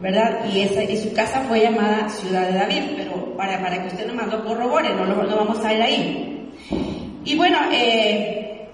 ¿verdad? 0.00 0.44
Y, 0.52 0.62
esa, 0.62 0.82
y 0.82 0.96
su 0.96 1.12
casa 1.12 1.40
fue 1.48 1.60
llamada 1.60 2.08
Ciudad 2.08 2.48
de 2.48 2.58
David, 2.58 2.82
pero 2.96 3.21
para, 3.36 3.60
para 3.60 3.82
que 3.82 3.88
usted 3.88 4.06
nomás 4.06 4.28
lo 4.28 4.44
corrobore, 4.44 4.94
no 4.94 5.04
lo, 5.04 5.36
vamos 5.36 5.64
a 5.64 5.74
ir 5.74 5.82
ahí. 5.82 6.50
Y 7.24 7.36
bueno, 7.36 7.58
eh, 7.72 8.68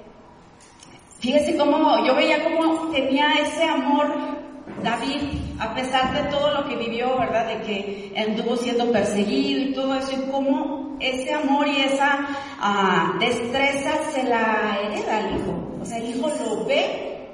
fíjese 1.20 1.56
cómo 1.56 2.04
yo 2.04 2.14
veía 2.14 2.44
cómo 2.44 2.88
tenía 2.88 3.34
ese 3.42 3.64
amor 3.64 4.38
David, 4.82 5.22
a 5.58 5.74
pesar 5.74 6.12
de 6.12 6.30
todo 6.30 6.52
lo 6.54 6.68
que 6.68 6.76
vivió, 6.76 7.18
¿verdad? 7.18 7.46
De 7.48 7.60
que 7.62 8.12
anduvo 8.16 8.56
siendo 8.56 8.90
perseguido 8.92 9.62
y 9.62 9.74
todo 9.74 9.94
eso, 9.94 10.12
y 10.12 10.30
cómo 10.30 10.96
ese 11.00 11.32
amor 11.34 11.66
y 11.66 11.80
esa 11.80 12.26
ah, 12.60 13.14
destreza 13.18 13.90
se 14.12 14.22
la 14.24 14.78
hereda 14.82 15.18
al 15.18 15.36
hijo. 15.36 15.78
O 15.80 15.84
sea, 15.84 15.98
el 15.98 16.16
hijo 16.16 16.28
lo 16.44 16.64
ve 16.64 17.26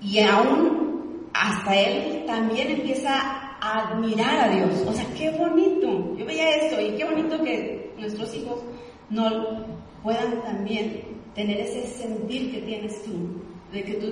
y 0.00 0.20
aún 0.20 1.28
hasta 1.32 1.74
él 1.74 2.24
también 2.26 2.70
empieza 2.70 3.43
admirar 3.64 4.50
a 4.50 4.54
Dios. 4.54 4.84
O 4.86 4.92
sea, 4.92 5.06
qué 5.16 5.30
bonito. 5.30 6.14
Yo 6.16 6.26
veía 6.26 6.56
esto 6.56 6.80
y 6.80 6.96
qué 6.96 7.04
bonito 7.04 7.42
que 7.42 7.92
nuestros 7.98 8.34
hijos 8.34 8.60
no 9.08 9.64
puedan 10.02 10.42
también 10.42 11.02
tener 11.34 11.60
ese 11.60 11.86
sentir 11.86 12.52
que 12.52 12.60
tienes 12.62 13.02
tú 13.04 13.40
de 13.72 13.82
que 13.82 13.94
tú 13.94 14.06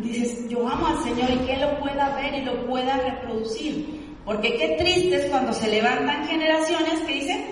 dices, 0.00 0.48
yo 0.48 0.68
amo 0.68 0.86
al 0.86 1.02
Señor 1.02 1.30
y 1.30 1.46
que 1.46 1.56
lo 1.56 1.78
pueda 1.80 2.14
ver 2.14 2.34
y 2.34 2.44
lo 2.44 2.66
pueda 2.66 2.98
reproducir. 2.98 4.16
Porque 4.24 4.56
qué 4.56 4.76
triste 4.78 5.16
es 5.16 5.26
cuando 5.26 5.52
se 5.52 5.68
levantan 5.68 6.26
generaciones 6.26 7.00
que 7.00 7.14
dicen 7.14 7.44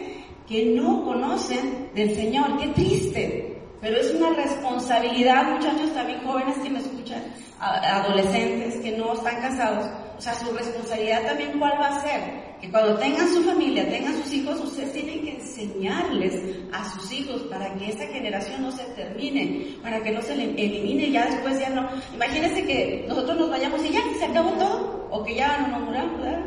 que 0.46 0.66
no 0.66 1.04
conocen 1.04 1.90
del 1.94 2.14
Señor, 2.14 2.56
qué 2.58 2.68
triste. 2.68 3.58
Pero 3.80 3.96
es 3.96 4.14
una 4.14 4.30
responsabilidad, 4.30 5.50
muchachos 5.50 5.92
también 5.92 6.20
jóvenes 6.25 6.56
que 6.58 6.70
me 6.70 6.78
escuchan, 6.78 7.22
adolescentes 7.58 8.76
que 8.80 8.96
no 8.96 9.14
están 9.14 9.40
casados, 9.40 9.86
O 10.16 10.20
sea, 10.20 10.35
su 10.35 10.50
responsabilidad 10.52 11.26
también 11.26 11.58
cuál 11.58 11.73
va 11.78 11.88
a 11.88 12.00
ser. 12.00 12.46
Que 12.61 12.70
cuando 12.70 12.96
tengan 12.96 13.28
su 13.28 13.42
familia, 13.42 13.88
tengan 13.88 14.16
sus 14.16 14.32
hijos, 14.32 14.58
ustedes 14.61 14.92
tienen 14.92 15.23
que 15.23 15.32
enseñarles 15.37 16.35
a 16.73 16.90
sus 16.90 17.12
hijos 17.12 17.42
para 17.50 17.75
que 17.75 17.90
esa 17.90 18.06
generación 18.06 18.62
no 18.62 18.73
se 18.73 18.85
termine, 18.94 19.76
para 19.82 20.02
que 20.02 20.11
no 20.12 20.23
se 20.23 20.32
elimine 20.32 21.11
ya 21.11 21.26
después 21.26 21.61
ya 21.61 21.68
no. 21.70 21.87
Imagínense 22.14 22.64
que 22.64 23.04
nosotros 23.08 23.38
nos 23.38 23.50
vayamos 23.50 23.85
y 23.85 23.90
ya 23.90 24.00
se 24.18 24.25
acabó 24.25 24.52
todo, 24.52 25.06
o 25.11 25.23
que 25.23 25.35
ya 25.35 25.58
no 25.58 25.68
nos 25.68 25.80
muramos, 25.82 26.20
¿verdad? 26.20 26.46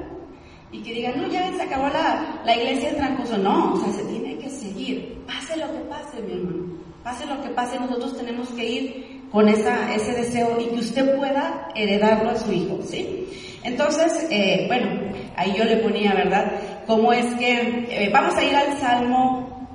Y 0.72 0.82
que 0.82 0.94
digan, 0.94 1.22
no, 1.22 1.28
ya 1.28 1.52
se 1.54 1.62
acabó 1.62 1.90
la, 1.90 2.42
la 2.44 2.56
iglesia 2.56 2.90
en 2.90 2.98
Trancoso. 2.98 3.38
No, 3.38 3.74
o 3.74 3.78
sea, 3.80 3.94
se 3.94 4.04
tiene 4.06 4.38
que 4.38 4.50
seguir. 4.50 5.24
Pase 5.28 5.58
lo 5.58 5.72
que 5.72 5.80
pase, 5.82 6.22
mi 6.22 6.34
hermano. 6.34 6.74
Pase 7.04 7.26
lo 7.26 7.42
que 7.42 7.50
pase, 7.50 7.80
nosotros 7.80 8.18
tenemos 8.18 8.50
que 8.50 8.66
ir 8.66 9.22
con 9.32 9.48
esa, 9.48 9.94
ese 9.94 10.14
deseo 10.14 10.60
y 10.60 10.66
que 10.66 10.80
usted 10.80 11.16
pueda 11.16 11.70
heredarlo 11.76 12.32
a 12.32 12.36
su 12.36 12.52
hijo, 12.52 12.80
¿sí? 12.84 13.28
Entonces, 13.64 14.28
eh, 14.30 14.66
bueno, 14.68 14.88
ahí 15.36 15.54
yo 15.58 15.64
le 15.66 15.78
ponía, 15.78 16.14
¿verdad? 16.14 16.52
Cómo 16.88 17.12
es 17.12 17.26
que, 17.36 17.86
eh, 17.90 18.10
vamos 18.12 18.36
a 18.36 18.44
ir 18.44 18.56
al 18.56 18.78
Salmo 18.78 19.68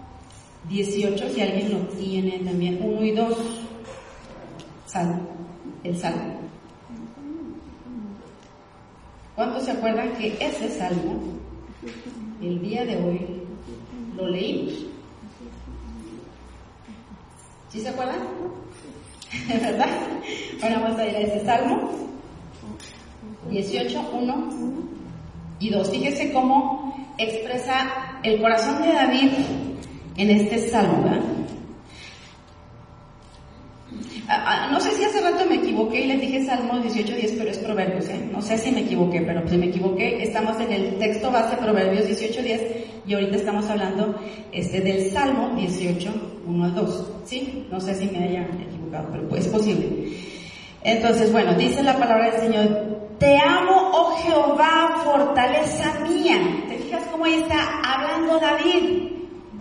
18, 0.68 1.28
si 1.30 1.40
alguien 1.42 1.72
lo 1.72 1.78
tiene 1.88 2.38
también, 2.38 2.78
1 2.82 3.04
y 3.04 3.10
2, 3.10 3.36
Salmo, 4.86 5.20
el 5.82 5.96
Salmo. 5.98 6.34
¿Cuántos 9.34 9.64
se 9.64 9.72
acuerdan 9.72 10.12
que 10.12 10.36
ese 10.40 10.70
Salmo, 10.70 11.20
el 12.40 12.60
día 12.62 12.84
de 12.84 12.96
hoy, 12.96 13.20
lo 14.16 14.28
leímos? 14.28 14.86
¿Sí 17.68 17.80
se 17.80 17.88
acuerdan? 17.88 18.20
¿Verdad? 19.48 19.88
Bueno, 20.60 20.80
vamos 20.80 20.98
a 20.98 21.06
ir 21.08 21.16
a 21.16 21.20
ese 21.20 21.44
Salmo 21.44 22.13
18, 23.50 24.10
1 24.12 24.48
y 25.60 25.70
2. 25.70 25.90
Fíjese 25.90 26.32
cómo 26.32 26.94
expresa 27.18 28.18
el 28.22 28.40
corazón 28.40 28.82
de 28.82 28.92
David 28.92 29.30
en 30.16 30.30
este 30.30 30.68
salmo. 30.68 31.04
Ah, 34.26 34.42
ah, 34.46 34.68
no 34.72 34.80
sé 34.80 34.90
si 34.92 35.04
hace 35.04 35.20
rato 35.20 35.44
me 35.46 35.56
equivoqué 35.56 36.00
y 36.00 36.06
les 36.06 36.20
dije 36.20 36.46
Salmo 36.46 36.78
18, 36.78 37.14
10, 37.14 37.32
pero 37.32 37.50
es 37.50 37.58
Proverbios, 37.58 38.08
¿eh? 38.08 38.26
No 38.32 38.40
sé 38.40 38.56
si 38.56 38.72
me 38.72 38.80
equivoqué, 38.80 39.20
pero 39.20 39.46
si 39.46 39.58
me 39.58 39.66
equivoqué, 39.66 40.22
estamos 40.22 40.58
en 40.60 40.72
el 40.72 40.98
texto 40.98 41.30
base 41.30 41.56
Proverbios 41.58 42.06
18, 42.06 42.42
10 42.42 42.62
y 43.06 43.14
ahorita 43.14 43.36
estamos 43.36 43.68
hablando 43.68 44.18
este, 44.50 44.80
del 44.80 45.10
Salmo 45.12 45.54
18, 45.56 46.10
1 46.46 46.64
al 46.64 46.74
2, 46.74 47.12
¿sí? 47.26 47.66
No 47.70 47.78
sé 47.80 47.94
si 47.94 48.06
me 48.06 48.24
haya 48.24 48.48
equivocado, 48.66 49.08
pero 49.12 49.28
pues 49.28 49.44
es 49.44 49.52
posible. 49.52 49.86
Entonces, 50.82 51.30
bueno, 51.30 51.54
dice 51.54 51.82
la 51.82 51.98
palabra 51.98 52.30
del 52.30 52.40
Señor, 52.40 53.03
te 53.18 53.38
amo, 53.38 53.90
oh 53.92 54.16
Jehová, 54.16 55.00
fortaleza 55.04 56.00
mía. 56.08 56.38
¿Te 56.68 56.78
fijas 56.78 57.04
cómo 57.10 57.26
está 57.26 57.80
hablando 57.82 58.38
David? 58.38 59.12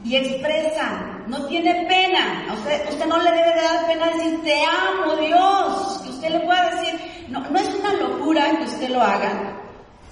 Y 0.04 0.16
expresa, 0.16 1.22
no 1.28 1.46
tiene 1.48 1.86
pena. 1.88 2.46
usted, 2.54 2.90
usted 2.90 3.06
no 3.06 3.18
le 3.18 3.32
debe 3.32 3.54
de 3.54 3.62
dar 3.62 3.88
pena 3.88 4.10
decir, 4.10 4.42
te 4.44 4.62
amo, 4.64 5.16
Dios. 5.16 6.02
Que 6.04 6.10
usted 6.10 6.30
le 6.30 6.40
pueda 6.42 6.70
decir, 6.72 7.00
no, 7.30 7.40
no 7.40 7.60
es 7.60 7.74
una 7.76 7.94
locura 7.94 8.58
que 8.58 8.64
usted 8.64 8.90
lo 8.90 9.02
haga. 9.02 9.60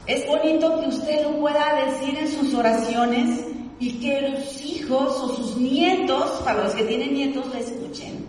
Es 0.07 0.25
bonito 0.27 0.79
que 0.79 0.87
usted 0.87 1.23
lo 1.23 1.39
pueda 1.39 1.85
decir 1.85 2.17
en 2.17 2.27
sus 2.27 2.53
oraciones 2.53 3.45
y 3.79 3.99
que 3.99 4.29
los 4.29 4.61
hijos 4.61 5.17
o 5.21 5.35
sus 5.35 5.57
nietos, 5.57 6.41
para 6.43 6.63
los 6.63 6.73
que 6.73 6.83
tienen 6.83 7.13
nietos, 7.13 7.47
le 7.53 7.59
escuchen. 7.59 8.25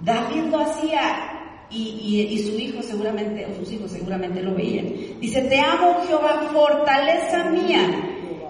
David 0.00 0.44
lo 0.50 0.60
hacía 0.60 1.37
y, 1.70 2.38
su 2.38 2.58
hijo 2.58 2.82
seguramente, 2.82 3.46
o 3.46 3.54
sus 3.54 3.72
hijos 3.72 3.90
seguramente 3.90 4.42
lo 4.42 4.54
veían. 4.54 4.86
Dice, 5.20 5.42
te 5.42 5.60
amo 5.60 6.02
Jehová, 6.06 6.48
fortaleza 6.52 7.44
mía, 7.50 7.80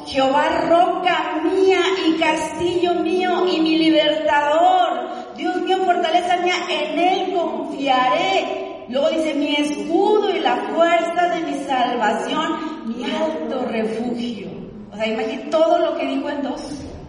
Jehová, 0.06 0.48
roca 0.68 1.42
mía 1.42 1.80
y 2.06 2.18
castillo 2.18 2.94
mío 2.96 3.46
y 3.48 3.60
mi 3.60 3.78
libertador. 3.78 5.08
Dios 5.36 5.60
mío, 5.62 5.78
fortaleza 5.84 6.36
mía, 6.38 6.54
en 6.70 6.98
él 6.98 7.34
confiaré. 7.34 8.84
Luego 8.88 9.10
dice, 9.10 9.34
mi 9.34 9.54
escudo 9.54 10.34
y 10.34 10.40
la 10.40 10.56
fuerza 10.74 11.28
de 11.34 11.40
mi 11.40 11.58
salvación, 11.64 12.86
mi 12.86 13.04
alto 13.04 13.64
refugio. 13.66 14.48
O 14.92 14.96
sea, 14.96 15.06
imagínate 15.06 15.50
todo 15.50 15.78
lo 15.78 15.98
que 15.98 16.06
dijo 16.06 16.30
en 16.30 16.42
dos 16.42 16.62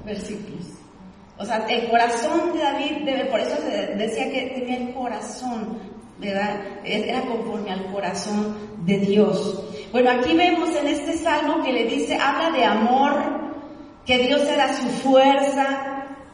versículos. 0.06 0.66
O 1.38 1.46
sea, 1.46 1.66
el 1.70 1.90
corazón 1.90 2.52
de 2.54 2.60
David, 2.60 3.06
debe, 3.06 3.26
por 3.26 3.40
eso 3.40 3.56
se 3.62 3.96
decía 3.96 4.30
que 4.30 4.52
tenía 4.60 4.78
el 4.78 4.94
corazón 4.94 5.80
Era 6.22 7.22
conforme 7.28 7.72
al 7.72 7.92
corazón 7.92 8.56
de 8.86 9.00
Dios. 9.00 9.64
Bueno, 9.92 10.12
aquí 10.12 10.36
vemos 10.36 10.70
en 10.76 10.88
este 10.88 11.14
salmo 11.18 11.64
que 11.64 11.74
le 11.74 11.86
dice, 11.86 12.16
habla 12.16 12.52
de 12.52 12.64
amor, 12.64 13.14
que 14.06 14.18
Dios 14.20 14.42
era 14.42 14.74
su 14.76 14.88
fuerza, 14.88 15.90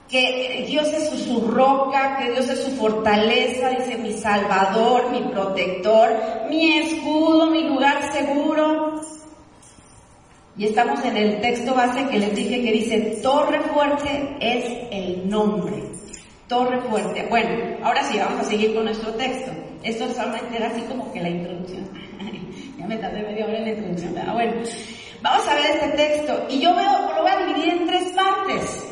que 0.09 0.65
Dios 0.67 0.87
es 0.87 1.09
su, 1.23 1.47
roca, 1.47 2.17
que 2.17 2.31
Dios 2.31 2.49
es 2.49 2.63
su 2.63 2.71
fortaleza, 2.71 3.69
dice 3.69 3.97
mi 3.97 4.11
salvador, 4.13 5.09
mi 5.11 5.21
protector, 5.31 6.09
mi 6.49 6.77
escudo, 6.77 7.49
mi 7.49 7.63
lugar 7.63 8.11
seguro. 8.11 9.01
Y 10.57 10.65
estamos 10.65 11.03
en 11.03 11.17
el 11.17 11.41
texto 11.41 11.73
base 11.73 12.07
que 12.07 12.19
les 12.19 12.35
dije 12.35 12.61
que 12.63 12.71
dice, 12.71 13.19
torre 13.21 13.59
fuerte 13.61 14.37
es 14.39 14.65
el 14.91 15.29
nombre. 15.29 15.83
Torre 16.47 16.79
fuerte. 16.81 17.25
Bueno, 17.29 17.77
ahora 17.83 18.03
sí, 18.03 18.17
vamos 18.19 18.41
a 18.41 18.49
seguir 18.49 18.73
con 18.73 18.85
nuestro 18.85 19.13
texto. 19.15 19.51
Esto 19.85 20.09
solamente 20.09 20.57
era 20.57 20.67
así 20.67 20.81
como 20.81 21.13
que 21.13 21.21
la 21.21 21.29
introducción. 21.29 21.87
ya 22.77 22.87
me 22.87 22.97
tardé 22.97 23.21
media 23.21 23.45
hora 23.45 23.59
en 23.59 23.65
la 23.65 23.69
introducción. 23.69 24.15
Bueno, 24.33 24.53
vamos 25.21 25.47
a 25.47 25.53
ver 25.53 25.65
este 25.75 25.89
texto. 25.89 26.45
Y 26.49 26.59
yo 26.59 26.75
veo, 26.75 27.13
lo 27.15 27.21
voy 27.21 27.31
a 27.31 27.45
dividir 27.45 27.73
en 27.73 27.87
tres 27.87 28.11
partes. 28.13 28.83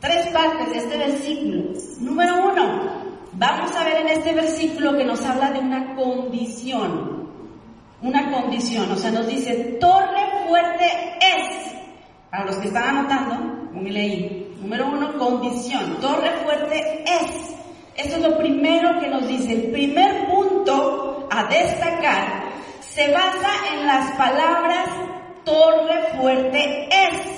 Tres 0.00 0.28
partes 0.28 0.70
de 0.70 0.78
este 0.78 0.96
versículo. 0.98 1.72
Número 1.98 2.48
uno, 2.48 2.92
vamos 3.32 3.72
a 3.72 3.84
ver 3.84 4.02
en 4.02 4.08
este 4.08 4.34
versículo 4.34 4.96
que 4.96 5.04
nos 5.04 5.20
habla 5.24 5.50
de 5.50 5.58
una 5.58 5.96
condición. 5.96 7.26
Una 8.02 8.30
condición, 8.30 8.88
o 8.92 8.96
sea, 8.96 9.10
nos 9.10 9.26
dice, 9.26 9.78
torre 9.80 10.46
fuerte 10.46 10.84
es. 11.20 11.74
Para 12.30 12.44
los 12.44 12.56
que 12.56 12.68
están 12.68 12.98
anotando, 12.98 13.72
como 13.72 13.82
leí. 13.82 14.54
Número 14.60 14.86
uno, 14.86 15.18
condición. 15.18 15.96
Torre 16.00 16.30
fuerte 16.44 17.02
es. 17.04 17.56
Eso 17.96 18.16
es 18.16 18.22
lo 18.22 18.36
primero 18.38 19.00
que 19.00 19.08
nos 19.08 19.26
dice. 19.26 19.52
El 19.52 19.70
primer 19.72 20.26
punto 20.28 21.26
a 21.30 21.44
destacar 21.44 22.44
se 22.80 23.10
basa 23.10 23.50
en 23.72 23.86
las 23.86 24.10
palabras 24.12 24.88
torre 25.44 26.02
fuerte 26.16 26.88
es. 26.90 27.36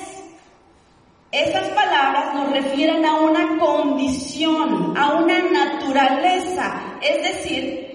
Esas 1.31 1.68
palabras 1.68 2.35
nos 2.35 2.51
refieren 2.51 3.05
a 3.05 3.21
una 3.21 3.59
condición, 3.59 4.97
a 4.97 5.12
una 5.12 5.40
naturaleza. 5.42 6.81
Es 7.03 7.23
decir, 7.23 7.88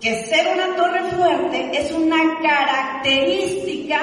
que 0.00 0.24
ser 0.24 0.46
una 0.54 0.76
torre 0.76 1.02
fuerte 1.12 1.70
es 1.72 1.92
una 1.92 2.18
característica 2.42 4.00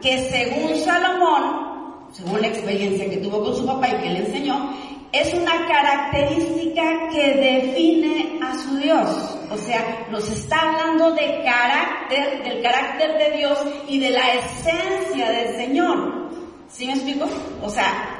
que 0.00 0.18
según 0.30 0.76
Salomón, 0.76 2.06
según 2.12 2.42
la 2.42 2.48
experiencia 2.48 3.08
que 3.08 3.16
tuvo 3.16 3.42
con 3.42 3.56
su 3.56 3.64
papá 3.64 3.88
y 3.88 4.02
que 4.02 4.10
le 4.10 4.18
enseñó, 4.26 4.74
es 5.12 5.34
una 5.34 5.68
característica 5.68 7.08
que 7.10 7.34
define 7.34 8.40
a 8.42 8.54
su 8.58 8.76
Dios. 8.78 9.38
O 9.50 9.56
sea, 9.58 10.06
nos 10.10 10.28
está 10.30 10.58
hablando 10.60 11.12
de 11.12 11.42
carácter, 11.44 12.42
del 12.42 12.62
carácter 12.62 13.18
de 13.18 13.36
Dios 13.36 13.58
y 13.86 14.00
de 14.00 14.10
la 14.10 14.34
esencia 14.34 15.30
del 15.30 15.56
Señor. 15.56 16.30
¿Sí 16.68 16.86
me 16.86 16.94
explico? 16.94 17.26
O 17.62 17.68
sea, 17.68 18.18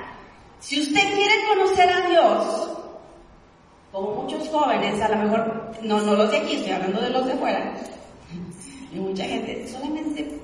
si 0.61 0.81
usted 0.81 1.15
quiere 1.15 1.33
conocer 1.49 1.89
a 1.91 2.09
Dios, 2.09 2.69
como 3.91 4.23
muchos 4.23 4.47
jóvenes, 4.49 5.01
a 5.01 5.09
lo 5.09 5.17
mejor, 5.17 5.73
no, 5.83 6.01
no 6.03 6.15
los 6.15 6.31
de 6.31 6.39
aquí, 6.39 6.57
estoy 6.57 6.73
hablando 6.73 7.01
de 7.01 7.11
los 7.11 7.27
de 7.27 7.35
fuera, 7.35 7.75
y 8.93 8.97
mucha 8.97 9.25
gente 9.25 9.67
solamente 9.67 10.39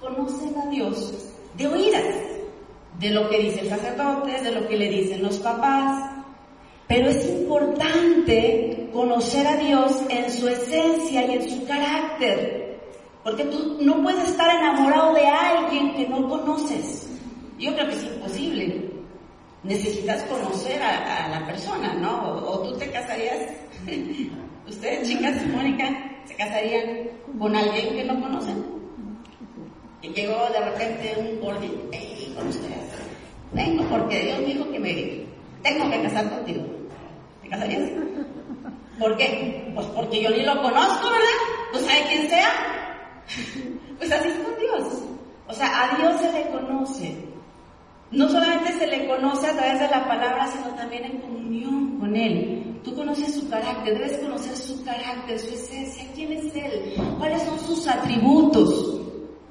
conocen 0.00 0.58
a 0.58 0.66
Dios 0.70 1.28
de 1.56 1.66
oídas 1.66 2.37
de 2.98 3.10
lo 3.10 3.28
que 3.28 3.38
dice 3.38 3.60
el 3.60 3.68
sacerdote, 3.68 4.42
de 4.42 4.52
lo 4.52 4.66
que 4.66 4.76
le 4.76 4.88
dicen 4.88 5.22
los 5.22 5.38
papás. 5.38 6.10
Pero 6.86 7.10
es 7.10 7.24
importante 7.26 8.88
conocer 8.92 9.46
a 9.46 9.56
Dios 9.56 9.92
en 10.08 10.30
su 10.30 10.48
esencia 10.48 11.26
y 11.26 11.34
en 11.34 11.50
su 11.50 11.66
carácter. 11.66 12.80
Porque 13.22 13.44
tú 13.44 13.78
no 13.80 14.02
puedes 14.02 14.28
estar 14.28 14.48
enamorado 14.56 15.12
de 15.14 15.26
alguien 15.26 15.94
que 15.94 16.08
no 16.08 16.28
conoces. 16.28 17.08
Yo 17.58 17.74
creo 17.74 17.88
que 17.88 17.94
es 17.94 18.04
imposible. 18.04 18.90
Necesitas 19.64 20.22
conocer 20.24 20.80
a, 20.82 21.28
la 21.28 21.46
persona, 21.46 21.92
¿no? 21.94 22.38
O, 22.38 22.62
tú 22.62 22.78
te 22.78 22.90
casarías, 22.90 23.38
ustedes 24.68 25.08
chicas, 25.08 25.34
Mónica, 25.48 25.88
se 26.24 26.34
casarían 26.36 27.10
con 27.38 27.54
alguien 27.54 27.96
que 27.96 28.04
no 28.04 28.20
conocen. 28.20 28.64
Y 30.00 30.08
llegó 30.10 30.48
de 30.52 30.60
repente 30.60 31.14
un 31.18 31.40
gordito, 31.40 31.90
con 32.36 32.48
ustedes. 32.48 32.87
Vengo 33.52 33.84
porque 33.84 34.20
Dios 34.20 34.46
dijo 34.46 34.70
que 34.70 34.78
me 34.78 35.26
tengo 35.62 35.90
que 35.90 36.02
casar 36.02 36.28
contigo. 36.30 36.62
¿Te 37.42 37.48
casarías? 37.48 37.90
¿Por 38.98 39.16
qué? 39.16 39.70
Pues 39.74 39.86
porque 39.88 40.22
yo 40.22 40.30
ni 40.30 40.42
lo 40.42 40.60
conozco, 40.60 41.10
¿verdad? 41.10 41.38
¿No 41.72 41.78
sabe 41.78 42.04
quién 42.08 42.28
sea? 42.28 42.50
Pues 43.98 44.12
así 44.12 44.28
es 44.28 44.38
con 44.38 44.56
Dios. 44.58 45.02
O 45.46 45.54
sea, 45.54 45.84
a 45.84 45.96
Dios 45.96 46.20
se 46.20 46.32
le 46.32 46.50
conoce. 46.50 47.16
No 48.10 48.28
solamente 48.28 48.72
se 48.72 48.86
le 48.86 49.06
conoce 49.06 49.46
a 49.46 49.56
través 49.56 49.80
de 49.80 49.88
la 49.88 50.06
palabra, 50.06 50.46
sino 50.48 50.74
también 50.74 51.04
en 51.04 51.18
comunión 51.18 51.98
con 51.98 52.16
Él. 52.16 52.80
Tú 52.82 52.94
conoces 52.94 53.34
su 53.34 53.48
carácter, 53.48 53.98
debes 53.98 54.18
conocer 54.18 54.56
su 54.56 54.82
carácter, 54.84 55.38
su 55.38 55.54
esencia, 55.54 56.04
quién 56.14 56.32
es 56.32 56.54
Él, 56.54 56.94
cuáles 57.18 57.42
son 57.42 57.58
sus 57.60 57.86
atributos. 57.86 59.00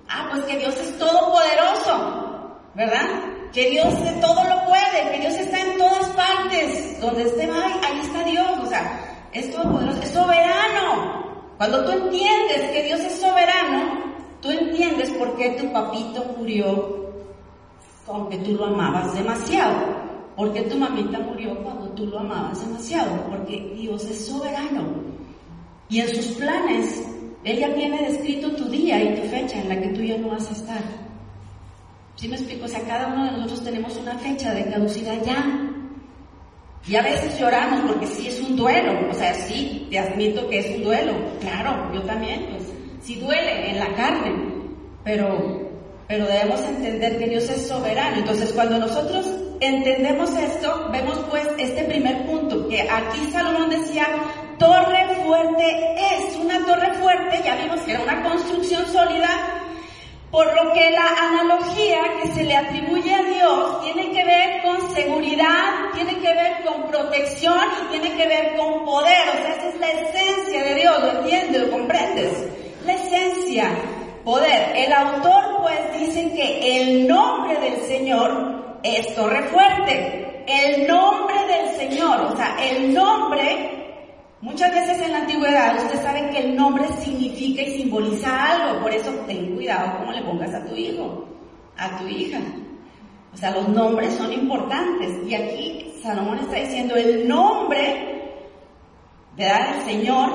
Ah, 0.10 0.28
pues 0.32 0.44
que 0.46 0.58
Dios 0.58 0.76
es 0.76 0.98
todopoderoso, 0.98 2.58
¿verdad? 2.74 3.37
Que 3.54 3.70
Dios 3.72 4.04
de 4.04 4.12
todo 4.22 4.44
lo 4.44 4.66
puede, 4.66 5.12
que 5.12 5.20
Dios 5.22 5.34
está 5.34 5.60
en 5.62 5.78
todas 5.78 6.08
partes. 6.10 7.00
Donde 7.02 7.24
esté, 7.24 7.44
ahí 7.44 8.00
está 8.04 8.24
Dios. 8.24 8.60
O 8.64 8.66
sea, 8.68 9.28
es 9.34 9.52
todopoderoso, 9.52 10.02
es 10.02 10.10
soberano. 10.10 11.26
Cuando 11.58 11.86
tú 11.86 11.92
entiendes 11.92 12.72
que 12.72 12.84
Dios 12.84 13.00
es 13.02 13.20
soberano, 13.20 14.04
tú 14.42 14.52
entiendes 14.52 15.10
por 15.12 15.36
qué 15.38 15.52
tu 15.52 15.72
papito 15.72 16.24
murió 16.38 16.98
aunque 18.08 18.38
tú 18.38 18.54
lo 18.54 18.66
amabas 18.66 19.14
demasiado. 19.16 20.08
Porque 20.36 20.62
tu 20.62 20.78
mamita 20.78 21.20
murió 21.20 21.58
cuando 21.64 21.90
tú 21.90 22.06
lo 22.06 22.20
amabas 22.20 22.66
demasiado. 22.66 23.24
Porque 23.30 23.74
Dios 23.76 24.06
es 24.06 24.28
soberano. 24.28 24.84
Y 25.90 26.00
en 26.02 26.10
sus 26.10 26.28
planes, 26.36 27.04
Él 27.44 27.60
ya 27.60 27.74
tiene 27.74 28.10
descrito 28.10 28.52
tu 28.56 28.66
día 28.66 29.02
y 29.02 29.22
tu 29.22 29.28
fecha 29.28 29.60
en 29.60 29.70
la 29.70 29.82
que 29.82 29.88
tú 29.90 30.02
ya 30.02 30.18
no 30.18 30.30
vas 30.30 30.48
a 30.50 30.54
estar. 30.54 31.07
¿Sí 32.18 32.28
me 32.28 32.36
explico? 32.36 32.66
O 32.66 32.68
sea, 32.68 32.82
cada 32.82 33.08
uno 33.08 33.26
de 33.26 33.32
nosotros 33.32 33.64
tenemos 33.64 33.96
una 33.96 34.18
fecha 34.18 34.52
de 34.52 34.66
caducidad 34.66 35.24
ya. 35.24 35.46
Y 36.88 36.96
a 36.96 37.04
veces 37.04 37.40
lloramos 37.40 37.82
porque 37.82 38.08
sí 38.08 38.28
es 38.28 38.42
un 38.42 38.56
duelo. 38.56 39.08
O 39.12 39.14
sea, 39.14 39.36
sí, 39.36 39.88
te 39.92 40.00
admito 40.00 40.50
que 40.50 40.60
es 40.60 40.78
un 40.78 40.84
duelo. 40.84 41.14
Claro, 41.40 41.94
yo 41.94 42.02
también, 42.02 42.48
pues 42.50 42.64
sí 43.04 43.20
duele 43.20 43.70
en 43.70 43.80
la 43.80 43.94
carne. 43.94 44.34
Pero, 45.04 45.70
pero 46.08 46.26
debemos 46.26 46.60
entender 46.62 47.20
que 47.20 47.30
Dios 47.30 47.48
es 47.50 47.68
soberano. 47.68 48.18
Entonces, 48.18 48.52
cuando 48.52 48.80
nosotros 48.80 49.28
entendemos 49.60 50.36
esto, 50.36 50.90
vemos 50.92 51.20
pues 51.30 51.48
este 51.60 51.84
primer 51.84 52.26
punto, 52.26 52.68
que 52.68 52.82
aquí 52.82 53.30
Salomón 53.32 53.70
decía, 53.70 54.08
torre 54.58 55.24
fuerte 55.24 55.96
es. 56.16 56.36
Una 56.38 56.66
torre 56.66 56.94
fuerte, 56.96 57.42
ya 57.46 57.56
vimos 57.58 57.80
que 57.82 57.92
era 57.92 58.02
una 58.02 58.24
construcción 58.24 58.86
sólida 58.88 59.67
por 60.32 60.46
lo 60.46 60.74
que 60.74 60.92
la 60.92 61.08
analogía 61.08 62.00
que 62.22 62.30
se 62.30 62.44
le 62.44 62.56
atribuye 62.56 63.14
a 63.14 63.24
Dios 63.24 63.82
tiene 63.82 64.12
que 64.12 64.26
ver 64.26 64.62
con 64.62 64.94
seguridad, 64.94 65.92
tiene 65.94 66.16
que 66.18 66.34
ver 66.34 66.66
con 66.66 66.88
protección 66.88 67.60
y 67.84 67.92
tiene 67.92 68.18
que 68.18 68.28
ver 68.28 68.58
con 68.58 68.84
poder. 68.84 69.30
O 69.30 69.38
sea, 69.38 69.56
esa 69.56 69.70
es 69.70 69.80
la 69.80 69.90
esencia 69.90 70.64
de 70.64 70.76
Dios, 70.76 71.00
¿lo 71.02 71.20
entiendes? 71.20 71.62
¿Lo 71.62 71.72
comprendes? 71.72 72.34
La 72.86 72.94
esencia, 72.94 73.70
poder. 74.26 74.76
El 74.76 74.92
autor 74.92 75.62
pues 75.62 76.00
dice 76.00 76.34
que 76.36 76.82
el 76.82 77.08
nombre 77.08 77.58
del 77.60 77.82
Señor 77.88 78.80
es 78.84 79.16
torre 79.16 79.44
fuerte. 79.44 80.44
El 80.48 80.88
nombre 80.88 81.36
del 81.46 81.76
Señor, 81.78 82.22
o 82.22 82.36
sea, 82.36 82.58
el 82.62 82.94
nombre 82.94 83.87
Muchas 84.42 84.72
veces 84.72 85.02
en 85.02 85.12
la 85.12 85.20
antigüedad 85.20 85.78
ustedes 85.78 86.02
saben 86.02 86.30
que 86.30 86.40
el 86.40 86.56
nombre 86.56 86.86
significa 87.02 87.64
y 87.64 87.78
simboliza 87.78 88.52
algo, 88.52 88.82
por 88.82 88.94
eso 88.94 89.10
ten 89.26 89.56
cuidado 89.56 89.98
cómo 89.98 90.12
le 90.12 90.22
pongas 90.22 90.54
a 90.54 90.64
tu 90.64 90.76
hijo, 90.76 91.26
a 91.76 91.98
tu 91.98 92.08
hija. 92.08 92.40
O 93.34 93.38
sea, 93.38 93.52
los 93.52 93.68
nombres 93.70 94.14
son 94.14 94.32
importantes. 94.32 95.28
Y 95.28 95.34
aquí 95.34 95.94
Salomón 96.04 96.40
está 96.40 96.56
diciendo 96.56 96.96
el 96.96 97.28
nombre, 97.28 98.32
¿verdad? 99.36 99.76
El 99.76 99.86
Señor, 99.86 100.32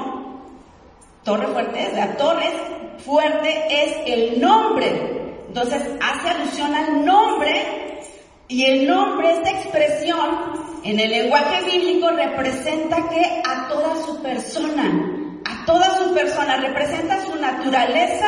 torre 1.22 1.46
fuerte 1.48 1.82
es, 1.82 1.94
la 1.94 2.16
torre 2.16 2.52
fuerte 2.98 3.66
es 3.70 3.96
el 4.06 4.40
nombre. 4.40 5.44
Entonces 5.46 5.82
hace 6.00 6.28
alusión 6.28 6.74
al 6.74 7.04
nombre 7.04 7.82
y 8.48 8.64
el 8.64 8.86
nombre, 8.86 9.32
esta 9.32 9.50
expresión, 9.50 10.61
en 10.84 10.98
el 10.98 11.10
lenguaje 11.10 11.64
bíblico 11.70 12.10
representa 12.10 13.08
que 13.08 13.42
a 13.44 13.68
toda 13.68 13.94
su 14.04 14.20
persona, 14.20 14.82
a 15.44 15.64
toda 15.64 15.96
su 15.98 16.12
persona, 16.12 16.56
representa 16.56 17.24
su 17.24 17.36
naturaleza 17.36 18.26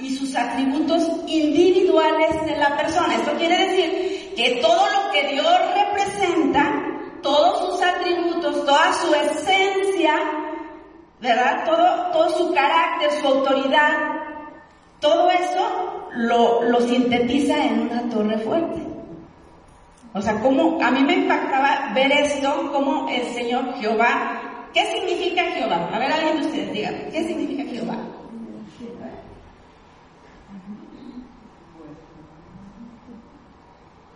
y 0.00 0.16
sus 0.16 0.34
atributos 0.34 1.08
individuales 1.26 2.44
de 2.46 2.56
la 2.56 2.76
persona. 2.76 3.14
Esto 3.14 3.32
quiere 3.38 3.66
decir 3.66 4.32
que 4.36 4.60
todo 4.60 4.86
lo 4.90 5.12
que 5.12 5.28
Dios 5.34 5.60
representa, 5.74 6.82
todos 7.22 7.70
sus 7.70 7.82
atributos, 7.82 8.66
toda 8.66 8.92
su 8.94 9.14
esencia, 9.14 10.14
¿verdad? 11.20 11.64
Todo, 11.64 12.10
todo 12.12 12.38
su 12.38 12.54
carácter, 12.54 13.12
su 13.20 13.28
autoridad, 13.28 13.92
todo 15.00 15.30
eso 15.30 16.08
lo, 16.16 16.62
lo 16.64 16.80
sintetiza 16.80 17.64
en 17.64 17.82
una 17.82 18.02
torre 18.10 18.38
fuerte. 18.38 18.93
O 20.14 20.22
sea, 20.22 20.40
como 20.40 20.80
a 20.80 20.90
mí 20.92 21.02
me 21.02 21.14
impactaba 21.14 21.92
ver 21.92 22.12
esto, 22.12 22.70
como 22.72 23.08
el 23.08 23.26
Señor 23.34 23.74
Jehová, 23.80 24.68
¿qué 24.72 24.84
significa 24.86 25.42
Jehová? 25.42 25.90
A 25.92 25.98
ver, 25.98 26.12
alguien 26.12 26.40
de 26.40 26.46
ustedes, 26.46 26.72
díganme, 26.72 27.08
¿qué 27.10 27.24
significa 27.24 27.64
Jehová? 27.64 27.98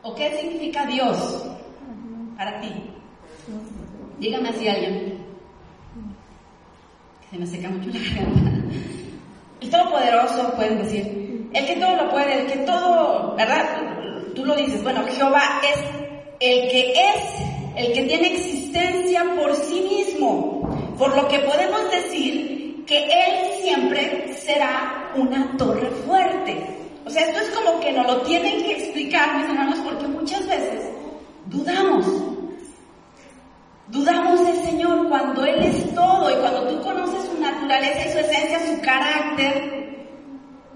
¿O 0.03 0.15
qué 0.15 0.39
significa 0.41 0.87
Dios 0.87 1.47
para 2.37 2.61
ti? 2.61 2.73
Dígame 4.21 4.51
así 4.51 4.69
alguien. 4.69 5.19
Se 7.29 7.39
me 7.39 7.47
seca 7.47 7.69
mucho 7.69 7.91
la 7.91 7.99
garganta. 7.99 8.51
El 9.61 9.71
Todopoderoso, 9.71 10.55
pueden 10.55 10.79
decir. 10.79 11.51
El 11.53 11.67
que 11.67 11.77
todo 11.77 11.97
lo 11.97 12.11
puede, 12.11 12.43
el 12.43 12.47
que 12.47 12.59
todo, 12.59 13.35
¿verdad? 13.35 13.88
Tú 14.39 14.45
lo 14.45 14.55
dices, 14.55 14.83
bueno, 14.85 15.05
Jehová 15.09 15.61
es 15.65 15.81
el 16.39 16.71
que 16.71 16.93
es, 16.93 17.25
el 17.77 17.93
que 17.93 18.03
tiene 18.05 18.35
existencia 18.35 19.25
por 19.37 19.55
sí 19.57 19.81
mismo, 19.81 20.95
por 20.97 21.15
lo 21.17 21.27
que 21.27 21.41
podemos 21.41 21.91
decir 21.91 22.85
que 22.87 23.05
Él 23.05 23.63
siempre 23.63 24.33
será 24.35 25.13
una 25.17 25.57
torre 25.57 25.91
fuerte. 26.07 26.57
O 27.05 27.11
sea, 27.11 27.27
esto 27.27 27.41
es 27.41 27.51
como 27.51 27.81
que 27.81 27.93
nos 27.93 28.07
lo 28.07 28.23
tienen 28.23 28.63
que 28.63 28.73
explicar, 28.73 29.37
mis 29.39 29.49
hermanos, 29.49 29.79
porque 29.85 30.07
muchas 30.07 30.47
veces 30.47 30.85
dudamos. 31.47 32.07
Dudamos 33.89 34.47
del 34.47 34.57
Señor 34.65 35.09
cuando 35.09 35.45
Él 35.45 35.63
es 35.63 35.95
todo 35.95 36.31
y 36.31 36.35
cuando 36.41 36.69
tú 36.69 36.83
conoces 36.83 37.25
su 37.25 37.41
naturaleza 37.41 38.07
y 38.07 38.13
su 38.13 38.19
esencia, 38.19 38.67
su 38.67 38.81
carácter, 38.83 39.88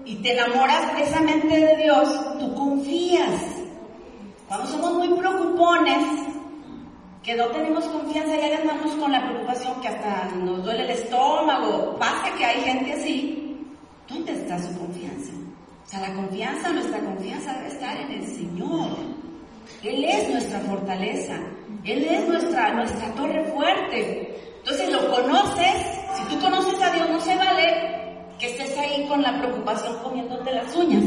y 0.05 0.15
te 0.15 0.33
enamoras 0.33 0.91
precisamente 0.91 1.59
de 1.59 1.77
Dios, 1.77 2.37
tú 2.39 2.53
confías. 2.55 3.41
Cuando 4.47 4.67
somos 4.67 4.93
muy 4.93 5.07
preocupones, 5.17 6.03
que 7.23 7.35
no 7.35 7.47
tenemos 7.47 7.85
confianza, 7.85 8.35
ya 8.35 8.59
andamos 8.59 8.91
con 8.95 9.11
la 9.11 9.25
preocupación 9.25 9.79
que 9.81 9.87
hasta 9.87 10.25
nos 10.35 10.63
duele 10.63 10.83
el 10.83 10.89
estómago, 10.89 11.95
pasa 11.97 12.35
que 12.37 12.45
hay 12.45 12.61
gente 12.61 12.93
así, 12.93 13.65
¿dónde 14.09 14.33
está 14.33 14.59
su 14.59 14.77
confianza? 14.77 15.31
O 15.85 15.89
sea, 15.89 16.01
la 16.01 16.13
confianza, 16.13 16.69
nuestra 16.69 16.99
confianza 16.99 17.53
debe 17.53 17.67
estar 17.69 17.97
en 17.97 18.11
el 18.11 18.27
Señor. 18.27 18.89
Él 19.83 20.03
es 20.03 20.29
nuestra 20.29 20.59
fortaleza, 20.61 21.35
Él 21.85 22.03
es 22.03 22.27
nuestra, 22.27 22.73
nuestra 22.73 23.07
torre 23.15 23.43
fuerte. 23.53 24.37
Entonces 24.57 24.91
lo 24.91 25.09
conoces, 25.09 25.75
si 26.15 26.35
tú 26.35 26.41
conoces 26.41 26.81
a 26.81 26.91
Dios 26.91 27.09
no 27.09 27.19
se 27.21 27.35
vale 27.37 28.02
que 28.43 28.49
estés 28.49 28.77
ahí 28.77 29.05
con 29.07 29.21
la 29.21 29.39
preocupación 29.39 29.95
comiéndote 30.03 30.51
las 30.51 30.75
uñas. 30.75 31.05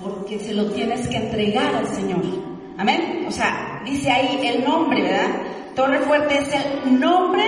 Porque 0.00 0.38
se 0.38 0.54
lo 0.54 0.70
tienes 0.70 1.08
que 1.08 1.16
entregar 1.16 1.74
al 1.74 1.88
Señor. 1.88 2.22
Amén. 2.78 3.24
O 3.26 3.32
sea, 3.32 3.82
dice 3.84 4.12
ahí 4.12 4.46
el 4.46 4.62
nombre, 4.62 5.02
¿verdad? 5.02 5.42
Torre 5.74 5.98
fuerte 6.02 6.38
es 6.38 6.54
el 6.54 7.00
nombre 7.00 7.42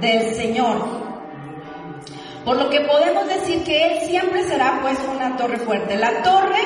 del 0.00 0.32
Señor. 0.36 0.76
Por 2.44 2.56
lo 2.56 2.70
que 2.70 2.82
podemos 2.82 3.26
decir 3.26 3.64
que 3.64 3.84
Él 3.84 3.98
siempre 4.06 4.44
será 4.44 4.78
pues 4.80 4.96
una 5.12 5.36
torre 5.36 5.58
fuerte. 5.58 5.96
La 5.96 6.22
torre, 6.22 6.60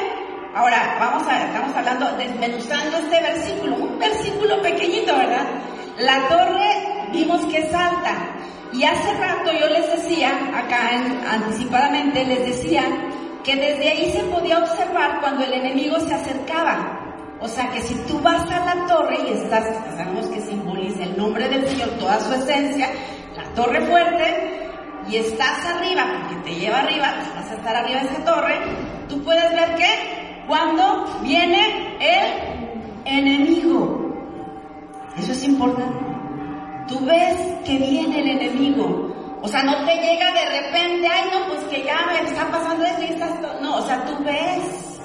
ahora 0.55 0.99
vamos 1.01 1.27
a, 1.27 1.47
estamos 1.47 1.75
hablando, 1.75 2.15
desmenuzando 2.19 2.99
este 2.99 3.23
versículo, 3.23 3.77
un 3.77 3.99
versículo 3.99 4.61
pequeñito, 4.61 5.17
¿verdad? 5.17 5.47
La 5.99 6.29
torre 6.29 7.09
vimos 7.11 7.41
que 7.47 7.61
es 7.61 7.73
alta, 7.73 8.34
y 8.75 8.85
hace 8.85 9.15
rato 9.15 9.53
yo 9.53 9.69
les 9.69 9.91
decía, 9.93 10.31
acá 10.53 10.91
anticipadamente 11.31 12.25
les 12.25 12.45
decía, 12.45 12.83
que 13.45 13.55
desde 13.55 13.89
ahí 13.89 14.11
se 14.11 14.25
podía 14.25 14.59
observar 14.59 15.21
cuando 15.21 15.45
el 15.45 15.53
enemigo 15.53 16.01
se 16.01 16.13
acercaba. 16.13 17.01
O 17.41 17.47
sea 17.47 17.71
que 17.71 17.81
si 17.83 17.95
tú 18.07 18.19
vas 18.21 18.51
a 18.51 18.65
la 18.65 18.87
torre 18.87 19.19
y 19.29 19.33
estás, 19.33 19.65
sabemos 19.97 20.27
que 20.27 20.41
simboliza 20.41 21.05
el 21.05 21.17
nombre 21.17 21.49
del 21.49 21.69
Señor, 21.69 21.91
toda 22.01 22.19
su 22.19 22.33
esencia, 22.33 22.89
la 23.37 23.45
torre 23.55 23.81
fuerte, 23.83 24.71
y 25.09 25.19
estás 25.19 25.65
arriba, 25.67 26.05
porque 26.19 26.51
te 26.51 26.61
lleva 26.61 26.79
arriba, 26.81 27.15
vas 27.37 27.51
a 27.51 27.55
estar 27.55 27.77
arriba 27.77 28.01
de 28.01 28.07
esa 28.07 28.25
torre, 28.25 28.55
tú 29.09 29.23
puedes 29.23 29.53
ver 29.53 29.75
que 29.77 30.45
cuando 30.49 31.05
viene 31.23 31.97
el 32.01 33.05
enemigo. 33.05 34.01
Eso 35.17 35.33
es 35.33 35.45
importante. 35.45 36.14
Tú 36.89 37.01
ves 37.07 37.37
que 37.65 37.79
viene 37.79 38.21
el 38.21 38.29
enemigo. 38.29 39.11
O 39.43 39.49
sea, 39.49 39.63
no 39.63 39.85
te 39.85 39.95
llega 39.97 40.33
de 40.33 40.61
repente, 40.61 41.09
ay, 41.09 41.31
no, 41.33 41.47
pues 41.49 41.61
que 41.65 41.85
ya 41.85 42.07
me 42.07 42.29
está 42.29 42.51
pasando 42.51 42.85
esto 42.85 43.03
y 43.03 43.07
estás... 43.07 43.31
No, 43.61 43.77
o 43.77 43.83
sea, 43.83 44.05
tú 44.05 44.23
ves. 44.25 45.01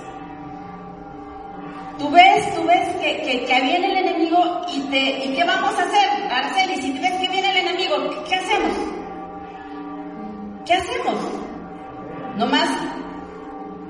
Tú 1.97 2.09
ves, 2.09 2.55
tú 2.55 2.63
ves 2.63 2.87
que, 3.01 3.45
que, 3.45 3.61
viene 3.61 3.91
el 3.91 4.07
enemigo 4.07 4.61
y, 4.73 4.79
te, 4.83 5.25
y 5.25 5.35
¿qué 5.35 5.43
vamos 5.43 5.77
a 5.77 5.83
hacer, 5.83 6.31
Arceli? 6.31 6.81
Si 6.81 6.97
ves 6.97 7.11
que 7.11 7.27
viene 7.27 7.51
el 7.51 7.67
enemigo, 7.67 7.95
¿qué, 8.27 8.35
hacemos? 8.35 8.77
¿Qué 10.65 10.73
hacemos? 10.75 11.19
Nomás 12.37 12.69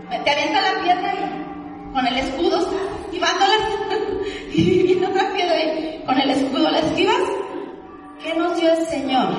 te 0.09 0.31
avienta 0.31 0.61
la 0.61 0.81
piedra 0.81 1.13
y, 1.13 1.93
con 1.93 2.07
el 2.07 2.17
escudo 2.17 2.67
y 3.11 4.61
y, 4.61 4.93
y 4.93 5.05
otra 5.05 5.31
piedra 5.33 5.63
y 5.63 6.03
con 6.05 6.19
el 6.19 6.31
escudo 6.31 6.71
la 6.71 6.79
esquivas 6.79 7.21
¿Qué 8.23 8.33
nos 8.35 8.59
dio 8.59 8.71
el 8.73 8.85
Señor? 8.87 9.29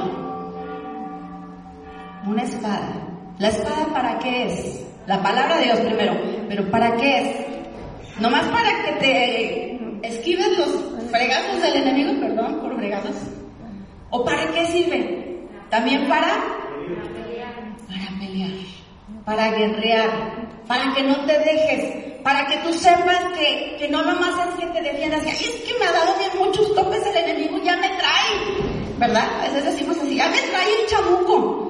Una 2.27 2.43
espada. 2.43 2.93
¿La 3.39 3.49
espada 3.49 3.87
para 3.93 4.19
qué 4.19 4.47
es? 4.47 4.87
La 5.07 5.23
palabra 5.23 5.59
de 5.59 5.65
Dios 5.65 5.81
primero, 5.81 6.15
pero 6.49 6.71
¿para 6.71 6.97
qué 6.97 7.19
es? 7.21 8.21
Nomás 8.21 8.45
para 8.45 8.71
que 8.85 8.93
te 9.01 10.07
esquives 10.07 10.59
los 10.59 11.11
fregazos 11.11 11.61
del 11.63 11.77
enemigo, 11.77 12.21
perdón 12.21 12.61
por 12.61 12.77
fregazos. 12.77 13.17
¿O 14.11 14.25
para 14.25 14.47
qué 14.53 14.67
sirve? 14.67 15.47
También 15.69 16.09
para 16.09 16.61
para 17.89 18.19
pelear, 18.19 18.53
para 19.25 19.51
guerrear, 19.51 20.11
para 20.67 20.95
que 20.95 21.03
no 21.03 21.25
te 21.25 21.39
dejes, 21.39 22.23
para 22.23 22.47
que 22.47 22.57
tú 22.59 22.73
sepas 22.73 23.25
que, 23.39 23.77
que 23.79 23.89
no 23.89 24.03
nomás 24.03 24.49
es 24.49 24.55
que 24.61 24.67
te 24.67 24.83
defiendas, 24.83 25.25
es 25.27 25.63
que 25.67 25.79
me 25.79 25.87
ha 25.87 25.93
dado 25.93 26.17
bien 26.19 26.31
muchos 26.39 26.75
topes 26.75 27.05
el 27.07 27.17
enemigo, 27.17 27.59
ya 27.63 27.77
me 27.77 27.89
trae, 27.89 28.70
¿verdad? 29.01 29.25
A 29.41 29.43
veces 29.45 29.65
decimos 29.65 29.97
así, 29.97 30.15
ya 30.15 30.29
me 30.29 30.39
trae 30.39 30.83
el 30.83 30.87
chamuco. 30.87 31.67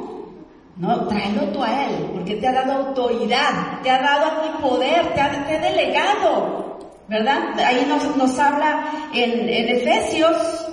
No, 0.76 1.06
tráelo 1.06 1.42
tú 1.52 1.62
a 1.62 1.84
él, 1.84 2.10
porque 2.14 2.36
te 2.36 2.48
ha 2.48 2.52
dado 2.52 2.88
autoridad, 2.88 3.80
te 3.82 3.90
ha 3.90 4.00
dado 4.00 4.26
a 4.26 4.42
ti 4.42 4.48
poder, 4.60 5.14
te 5.14 5.20
ha, 5.20 5.46
te 5.46 5.58
delegado, 5.58 6.78
¿verdad? 7.06 7.38
Ahí 7.64 7.86
nos, 7.86 8.16
nos 8.16 8.38
habla 8.38 8.90
en, 9.14 9.48
Efesios 9.48 10.66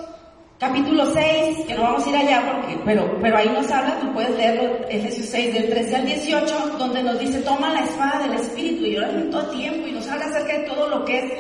capítulo 0.58 1.06
6, 1.14 1.66
que 1.68 1.76
no 1.76 1.84
vamos 1.84 2.08
a 2.08 2.10
ir 2.10 2.16
allá, 2.16 2.52
porque, 2.52 2.80
pero, 2.86 3.20
pero 3.22 3.38
ahí 3.38 3.50
nos 3.50 3.70
habla, 3.70 4.00
tú 4.00 4.12
puedes 4.14 4.36
leerlo, 4.38 4.78
Efesios 4.90 5.28
6, 5.28 5.54
del 5.54 5.70
13 5.70 5.96
al 5.98 6.06
18, 6.06 6.56
donde 6.80 7.04
nos 7.04 7.20
dice, 7.20 7.40
toma 7.40 7.70
la 7.70 7.82
espada 7.82 8.20
del 8.26 8.34
Espíritu, 8.34 8.86
y 8.86 8.96
ahora 8.96 9.12
en 9.12 9.30
todo 9.30 9.46
tiempo, 9.52 9.88
y 9.88 9.92
nos 9.92 10.08
habla 10.08 10.26
acerca 10.26 10.58
de 10.58 10.64
todo 10.64 10.88
lo 10.88 11.06
que 11.06 11.20
es 11.20 11.34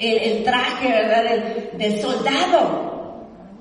el, 0.00 0.32
el 0.32 0.44
traje, 0.44 0.88
¿verdad?, 0.88 1.24
del, 1.24 1.78
del, 1.78 2.02
soldado. 2.02 2.97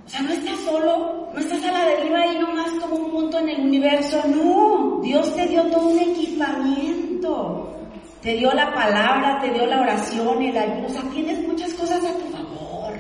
O 0.07 0.09
sea, 0.09 0.21
no 0.21 0.31
estás 0.31 0.57
solo, 0.61 1.27
no 1.33 1.37
estás 1.37 1.61
a 1.65 1.71
la 1.73 1.85
deriva 1.85 2.19
ahí 2.19 2.39
nomás 2.39 2.69
como 2.79 2.95
un 2.95 3.11
punto 3.11 3.39
en 3.39 3.49
el 3.49 3.59
universo, 3.59 4.23
no, 4.25 5.01
Dios 5.03 5.35
te 5.35 5.45
dio 5.47 5.63
todo 5.65 5.89
un 5.89 5.99
equipamiento. 5.99 7.73
Te 8.21 8.33
dio 8.35 8.53
la 8.53 8.73
palabra, 8.73 9.37
te 9.41 9.49
dio 9.49 9.65
la 9.65 9.81
oración, 9.81 10.41
el 10.41 10.57
ayuno, 10.57 10.87
o 10.87 10.89
sea, 10.89 11.01
tienes 11.11 11.45
muchas 11.45 11.73
cosas 11.73 12.05
a 12.05 12.13
tu 12.13 12.25
favor. 12.31 12.93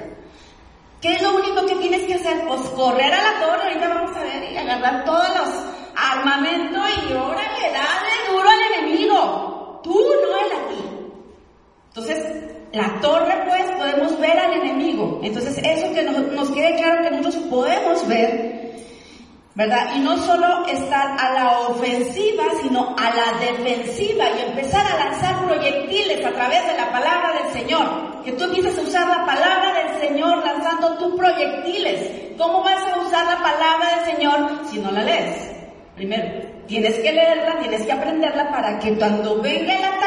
¿Qué 1.01 1.13
es 1.13 1.21
lo 1.21 1.33
único 1.37 1.65
que 1.65 1.75
tienes 1.75 2.01
que 2.03 2.15
hacer? 2.15 2.45
Pues 2.45 2.61
correr 2.71 3.13
a 3.13 3.23
la 3.23 3.39
torre, 3.39 3.63
ahorita 3.63 3.87
vamos 3.87 4.17
a 4.17 4.23
ver, 4.23 4.51
y 4.51 4.57
agarrar 4.57 5.05
todos 5.05 5.29
los 5.29 5.49
armamentos 5.95 6.83
y 7.09 7.13
órale, 7.13 7.71
dale 7.71 8.31
duro 8.31 8.49
al 8.49 8.83
enemigo. 8.83 9.79
Tú, 9.81 9.93
no 9.93 10.37
él 10.39 10.51
a 10.51 10.69
ti. 10.69 10.83
Entonces, 11.87 12.56
la 12.73 12.99
torre, 13.01 13.33
pues, 13.45 13.63
podemos 13.77 14.19
ver 14.19 14.37
al 14.37 14.53
enemigo. 14.53 15.19
Entonces, 15.23 15.57
eso 15.57 15.93
que 15.93 16.03
nos, 16.03 16.17
nos 16.33 16.49
quede 16.51 16.75
claro 16.75 17.03
que 17.03 17.11
nosotros 17.11 17.43
podemos 17.49 18.07
ver, 18.07 18.75
¿verdad? 19.55 19.95
Y 19.95 19.99
no 19.99 20.17
solo 20.17 20.65
estar 20.67 21.19
a 21.19 21.33
la 21.33 21.59
ofensiva, 21.61 22.43
sino 22.61 22.95
a 22.97 23.09
la 23.15 23.39
defensiva 23.39 24.25
y 24.37 24.49
empezar 24.49 24.85
a 24.85 25.05
lanzar 25.05 25.45
proyectiles 25.45 26.25
a 26.25 26.31
través 26.31 26.67
de 26.67 26.77
la 26.77 26.91
palabra 26.91 27.33
del 27.41 27.53
Señor. 27.53 28.23
Que 28.23 28.33
tú 28.33 28.43
empieces 28.43 28.77
a 28.77 28.81
usar 28.81 29.07
la 29.07 29.25
palabra 29.25 29.73
del 29.73 30.01
Señor 30.01 30.45
lanzando 30.45 30.97
tus 30.97 31.15
proyectiles. 31.15 32.11
¿Cómo 32.37 32.63
vas 32.63 32.83
a 32.91 32.99
usar 32.99 33.25
la 33.25 33.41
palabra 33.41 33.95
del 33.95 34.15
Señor 34.15 34.61
si 34.69 34.79
no 34.79 34.91
la 34.91 35.03
lees? 35.03 35.57
Primero, 35.95 36.47
tienes 36.67 36.99
que 36.99 37.11
leerla, 37.11 37.57
tienes 37.59 37.83
que 37.83 37.91
aprenderla 37.91 38.51
para 38.51 38.77
que 38.77 38.95
cuando 38.95 39.41
venga 39.41 39.73
el 39.75 39.83
ataque 39.83 40.06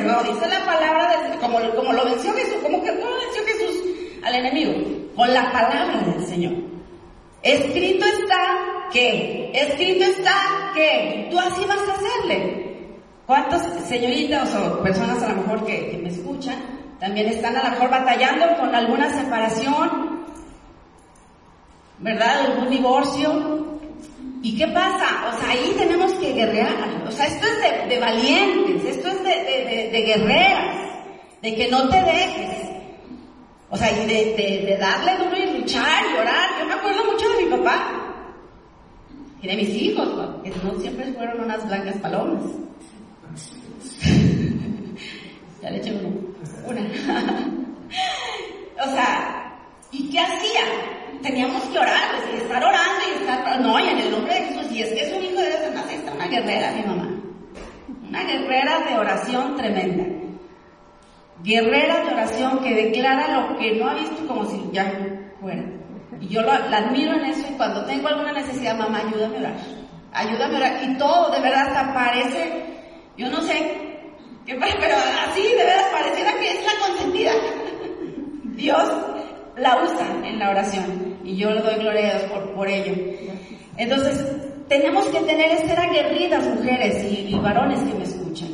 no, 0.00 0.22
dice 0.22 0.48
la 0.48 0.64
palabra 0.64 1.36
como, 1.40 1.58
como 1.74 1.92
lo 1.92 2.04
venció 2.04 2.32
Jesús, 2.34 2.56
como 2.62 2.82
que 2.82 2.90
cómo 2.90 3.10
venció 3.16 3.44
Jesús 3.46 3.82
al 4.22 4.34
enemigo, 4.34 4.72
con 5.16 5.32
la 5.32 5.50
palabra 5.52 6.02
del 6.06 6.26
Señor. 6.26 6.54
Escrito 7.42 8.06
está 8.06 8.88
que, 8.92 9.50
escrito 9.52 10.04
está 10.04 10.70
que, 10.74 11.28
tú 11.30 11.38
así 11.38 11.64
vas 11.66 11.80
a 11.80 11.92
hacerle. 11.94 12.62
¿Cuántas 13.26 13.62
señoritas 13.88 14.54
o 14.54 14.82
personas 14.82 15.22
a 15.22 15.28
lo 15.30 15.36
mejor 15.36 15.64
que, 15.64 15.90
que 15.90 15.98
me 15.98 16.08
escuchan 16.08 16.56
también 17.00 17.28
están 17.28 17.56
a 17.56 17.64
lo 17.64 17.70
mejor 17.70 17.90
batallando 17.90 18.56
con 18.58 18.74
alguna 18.74 19.10
separación, 19.10 20.24
¿verdad? 21.98 22.46
Algún 22.46 22.70
divorcio, 22.70 23.62
¿Y 24.42 24.56
qué 24.58 24.66
pasa? 24.68 25.32
O 25.32 25.38
sea, 25.38 25.50
ahí 25.50 25.72
tenemos 25.78 26.12
que 26.14 26.32
guerrear. 26.32 27.04
O 27.06 27.10
sea, 27.12 27.26
esto 27.26 27.46
es 27.46 27.60
de, 27.60 27.94
de 27.94 28.00
valientes, 28.00 28.96
esto 28.96 29.08
es 29.08 29.21
de, 29.92 29.92
de, 29.92 29.92
de, 29.92 30.02
guerreras, 30.02 30.76
de 31.42 31.54
que 31.54 31.68
no 31.68 31.88
te 31.88 32.02
dejes. 32.02 32.70
O 33.70 33.76
sea, 33.76 33.92
y 33.92 34.06
de, 34.06 34.76
darle 34.78 35.16
duro 35.16 35.36
y 35.36 35.60
luchar 35.60 36.04
y 36.10 36.14
orar. 36.18 36.50
Yo 36.58 36.64
me 36.66 36.74
acuerdo 36.74 37.12
mucho 37.12 37.28
de 37.28 37.44
mi 37.44 37.50
papá 37.50 38.16
y 39.40 39.46
de 39.46 39.56
mis 39.56 39.68
hijos, 39.70 40.08
que 40.42 40.50
no 40.50 40.74
siempre 40.80 41.12
fueron 41.12 41.40
unas 41.40 41.64
blancas 41.66 41.96
palomas. 41.98 42.42
ya 45.62 45.70
le 45.70 45.78
eché 45.78 45.92
una. 45.92 46.10
o 48.84 48.90
sea, 48.90 49.58
¿y 49.90 50.10
qué 50.10 50.20
hacía? 50.20 50.60
teníamos 51.22 51.62
que 51.64 51.78
orar, 51.78 52.16
pues, 52.16 52.24
y 52.34 52.38
estar 52.42 52.64
orando 52.64 53.02
y 53.08 53.12
estar, 53.20 53.60
no, 53.60 53.78
y 53.78 53.88
en 53.88 53.98
el 53.98 54.10
nombre 54.10 54.34
de 54.34 54.40
Jesús, 54.40 54.72
y 54.72 54.82
es 54.82 54.88
que 54.88 55.02
es 55.02 55.12
un 55.12 55.22
hijo 55.22 55.40
de 55.40 55.50
Dios, 55.50 55.60
está 55.92 56.12
una 56.12 56.26
guerrera, 56.26 56.72
mi 56.72 56.82
mamá. 56.82 57.11
Una 58.12 58.24
guerrera 58.24 58.80
de 58.80 58.98
oración 58.98 59.56
tremenda. 59.56 60.04
Guerrera 61.42 62.04
de 62.04 62.12
oración 62.12 62.58
que 62.58 62.74
declara 62.74 63.40
lo 63.40 63.56
que 63.56 63.74
no 63.76 63.88
ha 63.88 63.94
visto 63.94 64.26
como 64.26 64.44
si 64.44 64.68
ya 64.70 64.92
fuera. 65.40 65.64
Y 66.20 66.28
yo 66.28 66.42
la 66.42 66.56
admiro 66.56 67.14
en 67.14 67.24
eso 67.24 67.40
y 67.50 67.54
cuando 67.54 67.86
tengo 67.86 68.08
alguna 68.08 68.32
necesidad, 68.32 68.76
mamá, 68.76 68.98
ayúdame 68.98 69.38
a 69.38 69.40
orar. 69.40 69.54
Ayúdame 70.12 70.54
a 70.54 70.58
orar. 70.58 70.84
Y 70.84 70.98
todo 70.98 71.30
de 71.30 71.40
verdad 71.40 71.68
hasta 71.68 71.94
parece, 71.94 72.64
yo 73.16 73.30
no 73.30 73.40
sé, 73.40 73.80
qué 74.44 74.56
pero 74.56 74.96
así 75.26 75.48
de 75.48 75.64
verdad 75.64 75.90
pareciera 75.90 76.32
que 76.34 76.50
es 76.50 76.66
la 76.66 76.86
consentida. 76.86 77.32
Dios 78.56 78.92
la 79.56 79.82
usa 79.82 80.06
en 80.22 80.38
la 80.38 80.50
oración 80.50 81.16
y 81.24 81.34
yo 81.34 81.50
le 81.50 81.62
doy 81.62 81.76
gloria 81.76 82.08
a 82.08 82.18
Dios 82.18 82.30
por, 82.30 82.54
por 82.54 82.68
ello. 82.68 82.92
Entonces, 83.78 84.51
tenemos 84.72 85.06
que 85.08 85.20
tener, 85.20 85.58
ser 85.58 85.78
aguerridas 85.78 86.44
mujeres 86.44 87.04
y, 87.04 87.34
varones 87.34 87.78
que 87.80 87.94
me 87.94 88.04
escuchan. 88.04 88.48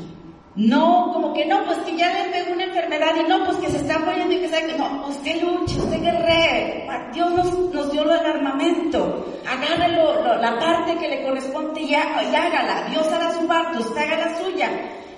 No, 0.56 1.12
como 1.12 1.32
que 1.32 1.46
no, 1.46 1.64
pues 1.64 1.78
que 1.78 1.96
ya 1.96 2.12
le 2.12 2.30
pegó 2.30 2.54
una 2.54 2.64
enfermedad 2.64 3.14
y 3.24 3.28
no, 3.28 3.44
pues 3.44 3.58
que 3.58 3.68
se 3.68 3.76
está 3.76 4.00
muriendo 4.00 4.34
y 4.34 4.40
que 4.40 4.48
sabe 4.48 4.66
que 4.66 4.78
no, 4.78 5.06
usted 5.06 5.40
luche, 5.40 5.78
usted 5.78 6.02
guerre. 6.02 6.88
Dios 7.14 7.30
nos, 7.30 7.52
nos 7.72 7.92
dio 7.92 8.02
el 8.02 8.10
armamento. 8.10 9.26
Agarre 9.46 9.92
la 10.42 10.58
parte 10.58 10.96
que 10.98 11.08
le 11.08 11.22
corresponde 11.22 11.82
y, 11.82 11.90
y 11.90 11.94
hágala. 11.94 12.88
Dios 12.90 13.06
hará 13.12 13.32
su 13.32 13.46
parte, 13.46 13.78
usted 13.78 14.02
haga 14.02 14.16
la 14.16 14.38
suya 14.38 14.70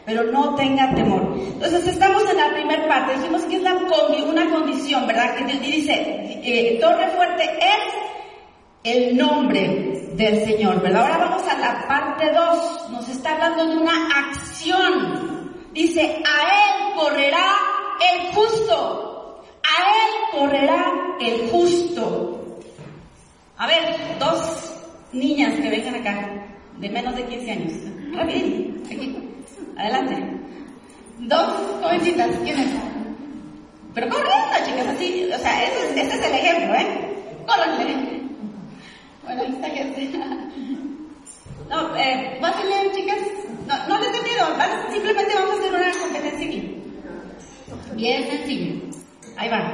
pero 0.04 0.24
no 0.24 0.56
tenga 0.56 0.92
temor. 0.94 1.36
Entonces 1.36 1.86
estamos 1.86 2.28
en 2.28 2.36
la 2.36 2.52
primera 2.52 2.88
parte, 2.88 3.16
dijimos 3.16 3.42
que 3.42 3.56
es 3.56 3.62
la, 3.62 3.74
una 3.74 4.50
condición, 4.50 5.06
¿verdad? 5.06 5.36
Que 5.36 5.44
dice, 5.44 6.40
eh, 6.42 6.78
torre 6.80 7.06
fuerte 7.10 7.44
es 7.44 8.09
el 8.82 9.16
nombre 9.16 10.10
del 10.14 10.44
Señor, 10.44 10.80
¿verdad? 10.80 11.02
Ahora 11.02 11.18
vamos 11.18 11.42
a 11.48 11.58
la 11.58 11.86
parte 11.86 12.32
2, 12.32 12.90
nos 12.90 13.08
está 13.08 13.32
hablando 13.32 13.66
de 13.66 13.76
una 13.76 14.08
acción. 14.08 15.50
Dice, 15.72 16.00
a 16.00 16.42
Él 16.54 16.94
correrá 16.96 17.56
el 18.12 18.34
justo, 18.34 19.42
a 19.62 19.82
Él 19.82 20.38
correrá 20.40 20.92
el 21.20 21.48
justo. 21.50 22.58
A 23.58 23.66
ver, 23.66 23.96
dos 24.18 24.74
niñas 25.12 25.54
que 25.60 25.68
vengan 25.68 25.96
acá, 25.96 26.46
de 26.78 26.88
menos 26.88 27.14
de 27.16 27.24
15 27.26 27.50
años. 27.50 27.72
Rapidito, 28.14 28.86
aquí. 28.86 29.16
Adelante. 29.76 30.40
Dos 31.18 31.52
jovencitas, 31.82 32.34
¿quiénes 32.42 32.70
son? 32.70 33.16
Pero 33.94 34.08
corriendo, 34.08 34.56
chicas, 34.64 34.86
así, 34.86 35.28
o 35.32 35.38
sea, 35.38 35.64
ese 35.64 35.90
es, 35.90 36.06
ese 36.06 36.18
es 36.18 36.26
el 36.26 36.34
ejemplo, 36.34 36.74
¿eh? 36.74 37.10
No, 41.68 41.96
eh, 41.96 42.38
fácil, 42.40 42.68
chicas. 42.94 43.18
No, 43.66 43.88
no 43.88 44.00
les 44.00 44.08
he 44.08 44.22
miedo, 44.22 44.46
simplemente 44.90 45.34
vamos 45.34 45.54
a 45.54 45.58
hacer 45.58 45.74
una 45.74 45.92
competencia 46.00 46.46
aquí. 46.46 46.82
Bien 47.94 48.28
sencillo. 48.28 48.82
Ahí 49.36 49.48
va. 49.48 49.72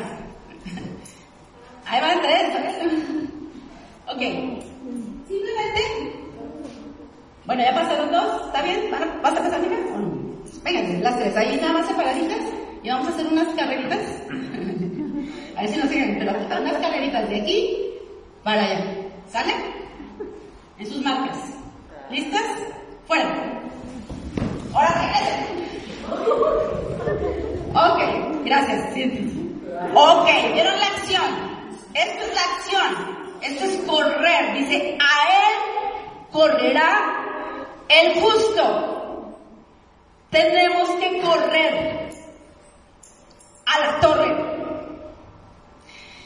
Ahí 1.87 2.01
van 2.01 2.21
tres, 2.21 2.55
¿eh? 2.55 3.29
Ok. 4.09 4.21
Simplemente 5.29 6.17
bueno, 7.47 7.63
ya 7.63 7.75
pasaron 7.75 8.11
dos, 8.11 8.47
¿está 8.47 8.61
bien? 8.63 8.91
¿Vas 8.91 9.33
a 9.33 9.37
pasar, 9.37 9.55
amiga? 9.55 9.77
Vengan, 10.65 11.03
las 11.05 11.17
tres, 11.17 11.37
ahí 11.37 11.57
nada 11.61 11.75
más 11.75 11.87
separaditas. 11.87 12.41
y 12.83 12.89
vamos 12.89 13.07
a 13.07 13.11
hacer 13.11 13.27
unas 13.29 13.55
carreritas. 13.55 14.01
a 15.57 15.61
ver 15.63 15.71
si 15.71 15.79
nos 15.79 15.89
siguen, 15.89 16.17
pero 16.19 16.33
unas 16.33 16.79
carreritas 16.79 17.29
de 17.29 17.41
aquí 17.41 17.87
para 18.43 18.63
allá. 18.65 19.06
¿Sale? 19.37 19.53
En 20.79 20.87
sus 20.87 21.03
marcas. 21.05 21.37
¿Listas? 22.09 22.43
Fuera. 23.07 23.29
Ahora 24.73 24.95
regresen. 25.03 25.43
Ok, 27.75 28.45
gracias. 28.47 28.81
Ok, 29.95 30.27
¿vieron 30.55 30.81
la 30.81 30.87
acción? 30.87 31.25
Esto 31.93 32.25
es 32.25 32.35
la 32.35 32.45
acción. 32.55 32.91
Esto 33.43 33.65
es 33.67 33.77
correr. 33.87 34.55
Dice, 34.55 34.97
a 34.99 35.15
él 35.37 35.55
correrá 36.33 37.67
el 37.91 38.15
justo. 38.15 39.37
Tenemos 40.31 40.89
que 40.99 41.21
correr 41.21 42.09
a 43.67 43.81
la 43.81 44.01
torre. 44.01 44.35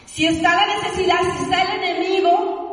Si 0.07 0.27
está 0.27 0.55
la 0.55 0.66
necesidad, 0.77 1.18
si 1.37 1.42
está 1.42 1.62
el 1.62 1.83
enemigo, 1.83 2.69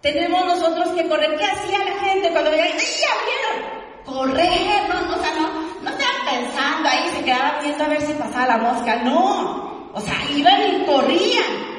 tenemos 0.00 0.44
nosotros 0.46 0.88
que 0.90 1.08
correr. 1.08 1.36
¿Qué 1.36 1.44
hacía 1.44 1.78
la 1.78 2.04
gente 2.04 2.30
cuando 2.30 2.50
veía, 2.50 2.66
¡ya 2.66 2.76
vieron! 2.76 3.80
Correr, 4.04 4.88
no, 4.88 5.14
o 5.14 5.20
sea, 5.20 5.34
no, 5.34 5.48
no 5.82 5.90
estaban 5.90 6.26
pensando 6.28 6.88
ahí, 6.88 7.10
se 7.14 7.24
quedaban 7.24 7.62
viendo 7.62 7.84
a 7.84 7.88
ver 7.88 8.00
si 8.00 8.12
pasaba 8.14 8.46
la 8.46 8.58
mosca, 8.58 8.96
no. 9.04 9.90
O 9.92 10.00
sea, 10.00 10.14
iban 10.34 10.60
y 10.62 10.84
corrían. 10.86 11.70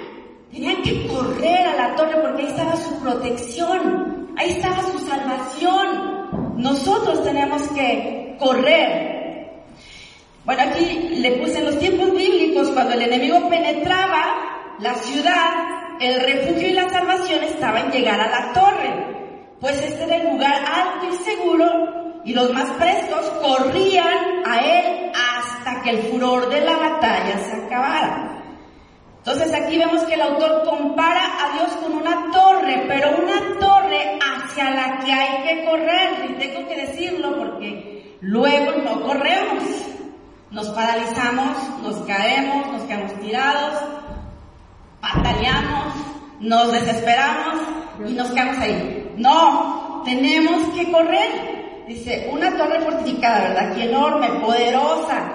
Tenían 0.52 0.82
que 0.84 1.08
correr 1.08 1.68
a 1.68 1.76
la 1.76 1.96
torre 1.96 2.18
porque 2.22 2.44
ahí 2.44 2.48
estaba 2.50 2.76
su 2.76 3.00
protección, 3.00 4.34
ahí 4.38 4.52
estaba 4.52 4.82
su 4.82 5.00
salvación. 5.00 6.58
Nosotros 6.58 7.24
tenemos 7.24 7.62
que 7.70 8.36
correr. 8.40 9.12
Bueno, 10.44 10.64
aquí 10.64 10.86
le 11.20 11.32
puse 11.34 11.60
en 11.60 11.66
los 11.66 11.80
tiempos 11.80 12.12
bíblicos, 12.12 12.70
cuando 12.70 12.94
el 12.96 13.04
enemigo 13.04 13.48
penetraba 13.50 14.76
la 14.80 14.96
ciudad, 14.96 15.81
el 16.02 16.20
refugio 16.20 16.68
y 16.68 16.74
la 16.74 16.90
salvación 16.90 17.44
estaba 17.44 17.80
en 17.80 17.92
llegar 17.92 18.20
a 18.20 18.30
la 18.30 18.54
torre, 18.54 19.56
pues 19.60 19.80
este 19.82 20.04
era 20.04 20.16
el 20.16 20.32
lugar 20.32 20.56
alto 20.56 21.08
y 21.12 21.16
seguro 21.24 22.22
y 22.26 22.34
los 22.34 22.52
más 22.54 22.70
prestos 22.72 23.30
corrían 23.42 24.44
a 24.46 24.60
él 24.60 25.12
hasta 25.14 25.82
que 25.84 25.92
el 25.92 26.00
furor 26.04 26.50
de 26.50 26.62
la 26.62 26.76
batalla 26.76 27.38
se 27.38 27.66
acabara. 27.66 28.32
Entonces 29.20 29.54
aquí 29.54 29.78
vemos 29.78 30.02
que 30.06 30.16
el 30.16 30.22
autor 30.22 30.64
compara 30.68 31.22
a 31.22 31.54
Dios 31.54 31.72
con 31.84 31.94
una 31.94 32.32
torre, 32.32 32.86
pero 32.88 33.10
una 33.22 33.60
torre 33.60 34.18
hacia 34.20 34.72
la 34.72 35.00
que 35.00 35.14
hay 35.14 35.44
que 35.44 35.66
correr. 35.66 36.26
Y 36.28 36.34
tengo 36.40 36.68
que 36.68 36.76
decirlo 36.76 37.38
porque 37.38 38.18
luego 38.22 38.72
no 38.84 39.02
corremos. 39.04 39.64
Nos 40.50 40.70
paralizamos, 40.70 41.56
nos 41.84 41.98
caemos, 42.08 42.72
nos 42.74 42.82
quedamos 42.82 43.14
tirados, 43.22 43.74
batallamos, 45.02 45.94
nos 46.40 46.72
desesperamos 46.72 47.62
y 48.08 48.14
nos 48.14 48.30
quedamos 48.32 48.58
ahí. 48.60 49.14
No, 49.18 50.02
tenemos 50.06 50.74
que 50.76 50.92
correr. 50.92 51.84
Dice, 51.88 52.30
una 52.32 52.56
torre 52.58 52.80
fortificada, 52.82 53.50
¿verdad? 53.50 53.76
Que 53.76 53.84
enorme, 53.84 54.30
poderosa, 54.40 55.34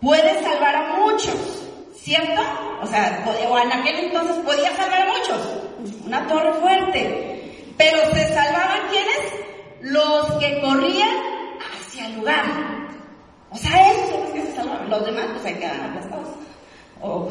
puede 0.00 0.42
salvar 0.42 0.76
a 0.76 0.96
muchos. 0.98 1.66
¿Cierto? 1.94 2.40
O 2.82 2.86
sea, 2.86 3.24
o 3.26 3.58
en 3.58 3.72
aquel 3.72 4.06
entonces 4.06 4.36
podía 4.36 4.74
salvar 4.74 5.02
a 5.02 5.12
muchos. 5.12 6.04
Una 6.06 6.26
torre 6.26 6.52
fuerte. 6.54 7.72
Pero 7.76 7.98
se 8.12 8.34
salvaban 8.34 8.88
quienes? 8.90 9.92
Los 9.92 10.32
que 10.38 10.60
corrían 10.60 11.10
hacia 11.60 12.06
el 12.06 12.16
lugar. 12.16 12.44
O 13.50 13.56
sea, 13.56 13.90
esos 13.90 14.10
son 14.10 14.20
los 14.22 14.30
que 14.30 14.42
se 14.42 14.54
salvaban. 14.54 14.88
Los 14.90 15.04
demás 15.04 15.26
pues 15.32 15.42
se 15.42 15.58
quedan 15.58 15.80
aplastados. 15.80 16.28
O 17.02 17.28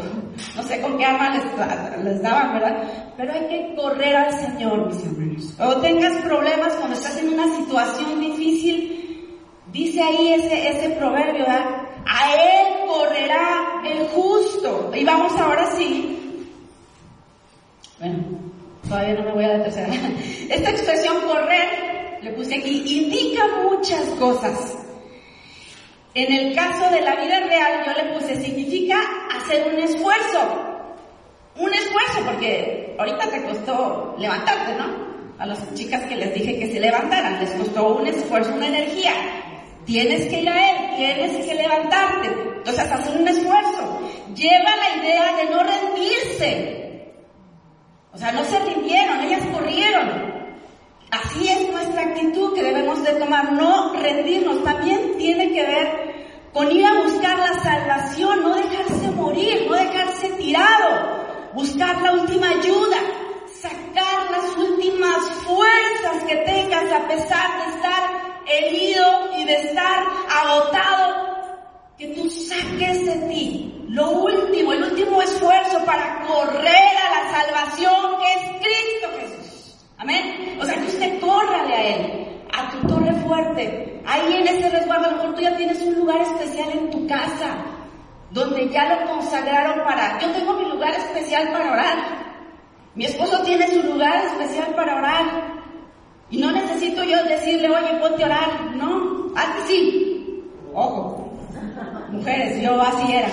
no 0.56 0.64
sé 0.64 0.82
con 0.82 0.98
qué 0.98 1.06
arma 1.06 1.30
les, 1.30 2.04
les 2.04 2.22
daban, 2.22 2.54
¿verdad? 2.54 2.84
Pero 3.16 3.34
hay 3.34 3.48
que 3.48 3.76
correr 3.76 4.16
al 4.16 4.34
Señor, 4.34 4.88
mis 4.88 5.06
hermanos. 5.06 5.54
O 5.60 5.82
tengas 5.82 6.22
problemas 6.24 6.74
cuando 6.74 6.96
estás 6.96 7.18
en 7.18 7.34
una 7.34 7.56
situación 7.56 8.20
difícil, 8.20 9.38
dice 9.72 10.02
ahí 10.02 10.34
ese, 10.34 10.70
ese 10.70 10.90
proverbio, 10.92 11.46
¿verdad? 11.46 11.66
A 12.08 12.34
él 12.34 12.88
correrá 12.88 13.82
el 13.86 14.08
justo. 14.08 14.92
Y 14.96 15.04
vamos 15.04 15.34
ahora 15.40 15.70
sí. 15.76 16.18
Bueno, 18.00 18.24
todavía 18.88 19.14
no 19.16 19.24
me 19.26 19.32
voy 19.34 19.44
a 19.46 19.58
la 19.58 19.64
tercera. 19.66 19.94
Esta 20.50 20.70
expresión 20.72 21.22
correr, 21.28 22.20
le 22.24 22.32
puse 22.34 22.56
aquí, 22.56 23.04
indica 23.04 23.44
muchas 23.64 24.04
cosas. 24.18 24.79
En 26.14 26.34
el 26.34 26.56
caso 26.56 26.90
de 26.90 27.02
la 27.02 27.16
vida 27.16 27.40
real, 27.42 27.84
yo 27.86 27.94
le 27.94 28.14
puse, 28.14 28.44
significa 28.44 28.98
hacer 29.38 29.72
un 29.74 29.80
esfuerzo. 29.80 30.66
Un 31.56 31.74
esfuerzo, 31.74 32.22
porque 32.26 32.96
ahorita 32.98 33.30
te 33.30 33.44
costó 33.44 34.16
levantarte, 34.18 34.76
¿no? 34.76 35.10
A 35.38 35.46
las 35.46 35.74
chicas 35.76 36.04
que 36.06 36.16
les 36.16 36.34
dije 36.34 36.58
que 36.58 36.72
se 36.72 36.80
levantaran, 36.80 37.40
les 37.40 37.52
costó 37.52 37.98
un 37.98 38.08
esfuerzo, 38.08 38.54
una 38.56 38.68
energía. 38.68 39.14
Tienes 39.86 40.28
que 40.28 40.42
ir 40.42 40.50
a 40.50 40.72
Él, 40.72 40.96
tienes 40.98 41.46
que 41.46 41.54
levantarte. 41.56 42.28
Entonces, 42.58 42.92
hacer 42.92 43.22
un 43.22 43.28
esfuerzo. 43.28 44.02
Lleva 44.36 44.76
la 44.76 45.02
idea 45.02 45.36
de 45.38 45.46
no 45.46 45.64
rendirse. 45.64 47.14
O 48.14 48.18
sea, 48.18 48.32
no 48.32 48.44
se 48.44 48.60
rindieron, 48.60 49.22
ellas 49.22 49.44
corrieron. 49.54 50.39
Así 51.12 51.48
es 51.48 51.70
nuestra 51.72 52.02
actitud 52.04 52.54
que 52.54 52.64
debemos 52.64 53.04
de 53.04 53.14
tomar, 53.14 53.54
no 53.54 53.94
rendirnos. 53.94 54.64
También 54.64 55.18
tiene 55.18 55.52
que 55.52 55.64
ver 55.64 56.10
con 56.54 56.72
ir 56.72 56.86
a 56.86 57.02
buscar 57.02 57.38
la 57.38 57.54
salvación, 57.62 58.42
no 58.44 58.56
dejarse 58.56 59.12
morir, 59.12 59.68
no 59.70 59.76
dejarse 59.76 60.30
tirado, 60.30 61.52
buscar 61.54 62.02
la 62.02 62.14
última 62.14 62.50
ayuda, 62.50 62.98
sacar 63.62 64.32
las 64.32 64.58
últimas 64.58 65.30
fuerzas 65.46 66.24
que 66.28 66.36
tengas 66.38 66.92
a 66.92 67.08
pesar 67.08 67.66
de 67.66 67.76
estar 67.76 68.20
herido 68.48 69.38
y 69.38 69.46
de 69.46 69.56
estar 69.56 70.04
agotado, 70.30 71.30
que 71.98 72.08
tú 72.08 72.30
saques 72.30 73.06
de 73.06 73.16
ti 73.30 73.80
lo 73.90 74.12
último, 74.12 74.72
el 74.74 74.84
último 74.84 75.22
esfuerzo 75.22 75.84
para 75.84 76.22
correr 76.28 76.98
a 76.98 77.24
la 77.24 77.32
salvación 77.32 78.18
que 78.20 78.34
es 78.34 78.42
Cristo 78.62 79.08
Jesús. 79.20 79.39
Amén. 80.00 80.58
O 80.62 80.66
sea, 80.66 80.76
que 80.76 80.88
usted 80.88 81.20
córrale 81.20 81.74
a 81.74 81.96
Él, 81.96 82.42
a 82.54 82.72
tu 82.72 82.88
torre 82.88 83.14
fuerte. 83.16 84.02
Ahí 84.06 84.38
en 84.38 84.48
ese 84.48 84.70
resguardo, 84.70 85.08
a 85.08 85.12
lo 85.12 85.18
mejor 85.18 85.36
tú 85.36 85.42
ya 85.42 85.56
tienes 85.58 85.82
un 85.84 85.96
lugar 85.96 86.22
especial 86.22 86.70
en 86.72 86.90
tu 86.90 87.06
casa, 87.06 87.58
donde 88.32 88.70
ya 88.70 88.96
lo 88.96 89.12
consagraron 89.12 89.84
para... 89.84 90.18
Yo 90.20 90.32
tengo 90.32 90.54
mi 90.54 90.66
lugar 90.70 90.92
especial 90.96 91.52
para 91.52 91.74
orar. 91.74 91.98
Mi 92.96 93.06
esposo 93.06 93.42
tiene 93.44 93.68
su 93.68 93.84
lugar 93.84 94.26
especial 94.26 94.74
para 94.74 94.96
orar. 94.96 95.26
Y 96.30 96.38
no 96.38 96.52
necesito 96.52 97.04
yo 97.04 97.22
decirle, 97.26 97.70
oye, 97.70 98.00
ponte 98.00 98.24
a 98.24 98.28
orar. 98.28 98.76
No, 98.76 99.28
antes 99.36 99.64
sí. 99.68 100.44
Ojo. 100.74 101.30
Mujeres, 102.10 102.62
yo 102.62 102.82
así 102.82 103.12
era. 103.12 103.30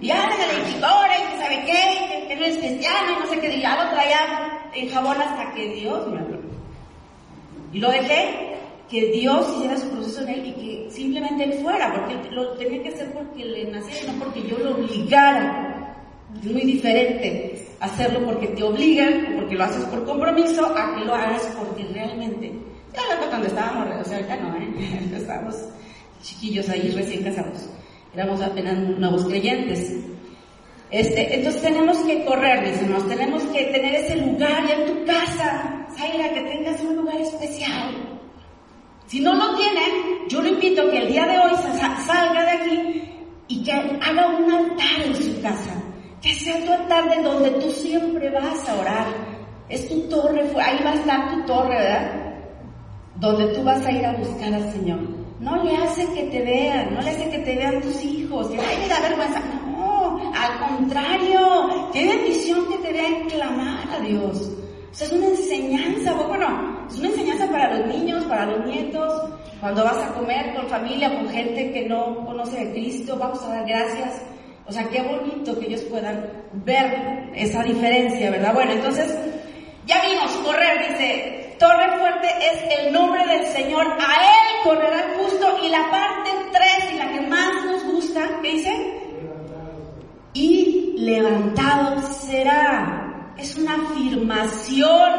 Y 0.00 0.10
ahora 0.10 0.34
la 0.38 0.52
lectora 0.52 1.18
y 1.18 1.32
que 1.32 1.42
sabe 1.42 1.64
qué, 1.66 2.28
que, 2.28 2.36
no 2.36 2.44
es 2.46 2.56
cristiano 2.56 3.12
y 3.12 3.20
no 3.20 3.26
sé 3.26 3.40
qué. 3.40 3.56
Y 3.56 3.60
ya 3.60 3.84
lo 3.84 3.90
traía 3.90 4.70
en 4.74 4.88
jabón 4.88 5.20
hasta 5.20 5.52
que 5.54 5.68
Dios 5.74 6.06
me 6.08 6.20
habló. 6.20 6.38
Y 7.72 7.78
lo 7.78 7.90
dejé 7.90 8.56
que 8.88 9.12
Dios 9.12 9.46
hiciera 9.56 9.76
su 9.76 9.88
proceso 9.90 10.22
en 10.22 10.28
él 10.30 10.46
y 10.46 10.52
que 10.52 10.90
simplemente 10.90 11.44
él 11.44 11.52
fuera, 11.62 11.92
porque 11.92 12.30
lo 12.30 12.52
tenía 12.54 12.82
que 12.82 12.88
hacer 12.88 13.12
porque 13.12 13.44
le 13.44 13.70
naciera, 13.70 14.12
no 14.12 14.24
porque 14.24 14.42
yo 14.48 14.58
lo 14.58 14.74
obligara. 14.74 15.96
Es 16.42 16.50
muy 16.50 16.62
diferente 16.62 17.66
hacerlo 17.80 18.24
porque 18.24 18.48
te 18.48 18.62
obligan 18.62 19.34
porque 19.36 19.54
lo 19.54 19.64
haces 19.64 19.84
por 19.86 20.04
compromiso 20.04 20.64
a 20.76 20.94
que 20.94 21.04
lo 21.04 21.14
hagas 21.14 21.42
porque 21.58 21.84
realmente. 21.92 22.52
Ya 22.92 23.28
cuando 23.28 23.46
estábamos, 23.46 24.00
o 24.00 24.08
sea, 24.08 24.26
ya 24.26 24.36
no, 24.36 24.56
¿eh? 24.56 25.10
estábamos 25.16 25.56
chiquillos 26.22 26.68
ahí 26.68 26.90
recién 26.90 27.22
casados. 27.22 27.68
Éramos 28.14 28.40
apenas 28.42 28.76
nuevos 28.76 29.24
creyentes. 29.26 29.96
Este, 30.90 31.36
entonces 31.36 31.62
tenemos 31.62 31.98
que 31.98 32.24
correr, 32.24 32.62
mis 32.62 33.06
tenemos 33.06 33.42
que 33.44 33.64
tener 33.66 33.94
ese 33.94 34.16
lugar 34.16 34.66
ya 34.66 34.74
en 34.74 34.86
tu 34.86 35.04
casa, 35.04 35.86
Zaira, 35.96 36.32
que 36.34 36.40
tengas 36.40 36.80
un 36.82 36.96
lugar 36.96 37.20
especial. 37.20 37.94
Si 39.06 39.20
no 39.20 39.34
lo 39.34 39.56
tienen, 39.56 40.28
yo 40.28 40.42
lo 40.42 40.48
invito 40.48 40.82
a 40.82 40.90
que 40.90 40.98
el 40.98 41.12
día 41.12 41.26
de 41.26 41.38
hoy 41.38 41.52
salga 42.06 42.44
de 42.44 42.50
aquí 42.50 43.02
y 43.48 43.62
que 43.62 43.72
haga 43.72 44.28
un 44.36 44.52
altar 44.52 45.06
en 45.06 45.14
su 45.14 45.40
casa 45.40 45.80
que 46.22 46.34
sea 46.34 46.64
tu 46.64 46.72
altar 46.72 47.08
de 47.08 47.22
donde 47.22 47.50
tú 47.52 47.70
siempre 47.70 48.30
vas 48.30 48.68
a 48.68 48.74
orar. 48.74 49.06
Es 49.68 49.88
tu 49.88 50.00
torre, 50.08 50.42
ahí 50.60 50.78
va 50.84 50.90
a 50.90 50.94
estar 50.94 51.30
tu 51.30 51.42
torre, 51.46 51.76
¿verdad? 51.76 52.34
Donde 53.16 53.54
tú 53.54 53.62
vas 53.62 53.84
a 53.86 53.90
ir 53.90 54.04
a 54.04 54.12
buscar 54.12 54.52
al 54.52 54.72
Señor. 54.72 55.19
No 55.40 55.56
le 55.64 55.74
hace 55.74 56.06
que 56.12 56.24
te 56.24 56.42
vean, 56.42 56.92
no 56.92 57.00
le 57.00 57.10
hace 57.10 57.30
que 57.30 57.38
te 57.38 57.56
vean 57.56 57.80
tus 57.80 58.04
hijos, 58.04 58.48
que 58.48 58.60
ay, 58.60 58.76
me 58.78 58.88
da 58.88 59.00
vergüenza. 59.00 59.40
No, 59.72 60.20
al 60.34 60.68
contrario, 60.68 61.88
qué 61.94 62.06
bendición 62.06 62.66
que 62.68 62.76
te 62.76 62.92
vean 62.92 63.24
clamar 63.26 63.88
a 63.90 64.00
Dios. 64.00 64.50
O 64.90 64.94
sea, 64.94 65.06
es 65.06 65.12
una 65.14 65.28
enseñanza, 65.28 66.14
¿poco 66.14 66.36
no? 66.36 66.86
Es 66.90 66.98
una 66.98 67.08
enseñanza 67.08 67.50
para 67.50 67.74
los 67.74 67.86
niños, 67.86 68.22
para 68.24 68.44
los 68.44 68.66
nietos. 68.66 69.30
Cuando 69.60 69.82
vas 69.82 69.96
a 69.96 70.12
comer 70.12 70.54
con 70.54 70.68
familia, 70.68 71.14
con 71.14 71.26
gente 71.30 71.72
que 71.72 71.88
no 71.88 72.22
conoce 72.26 72.62
de 72.62 72.72
Cristo, 72.72 73.16
vamos 73.16 73.42
a 73.42 73.48
dar 73.48 73.66
gracias. 73.66 74.22
O 74.66 74.72
sea, 74.72 74.86
qué 74.90 75.00
bonito 75.00 75.58
que 75.58 75.68
ellos 75.68 75.80
puedan 75.82 76.22
ver 76.52 77.30
esa 77.34 77.62
diferencia, 77.62 78.30
¿verdad? 78.30 78.52
Bueno, 78.52 78.72
entonces, 78.72 79.16
ya 79.86 80.02
vimos, 80.02 80.30
correr, 80.44 80.90
dice, 80.90 81.39
Torre 81.60 81.98
Fuerte 81.98 82.26
es 82.40 82.78
el 82.78 82.90
nombre 82.90 83.26
del 83.26 83.44
Señor, 83.48 83.86
a 83.86 84.14
Él 84.14 84.64
correrá 84.64 85.04
el 85.04 85.18
justo, 85.18 85.58
y 85.62 85.68
la 85.68 85.90
parte 85.90 86.30
3, 86.52 86.94
y 86.94 86.96
la 86.96 87.12
que 87.12 87.20
más 87.20 87.64
nos 87.66 87.84
gusta, 87.84 88.22
¿qué 88.40 88.52
dice? 88.52 88.72
Y 90.32 90.94
levantado 90.96 92.00
será. 92.00 93.34
Es 93.36 93.56
una 93.58 93.74
afirmación. 93.74 95.10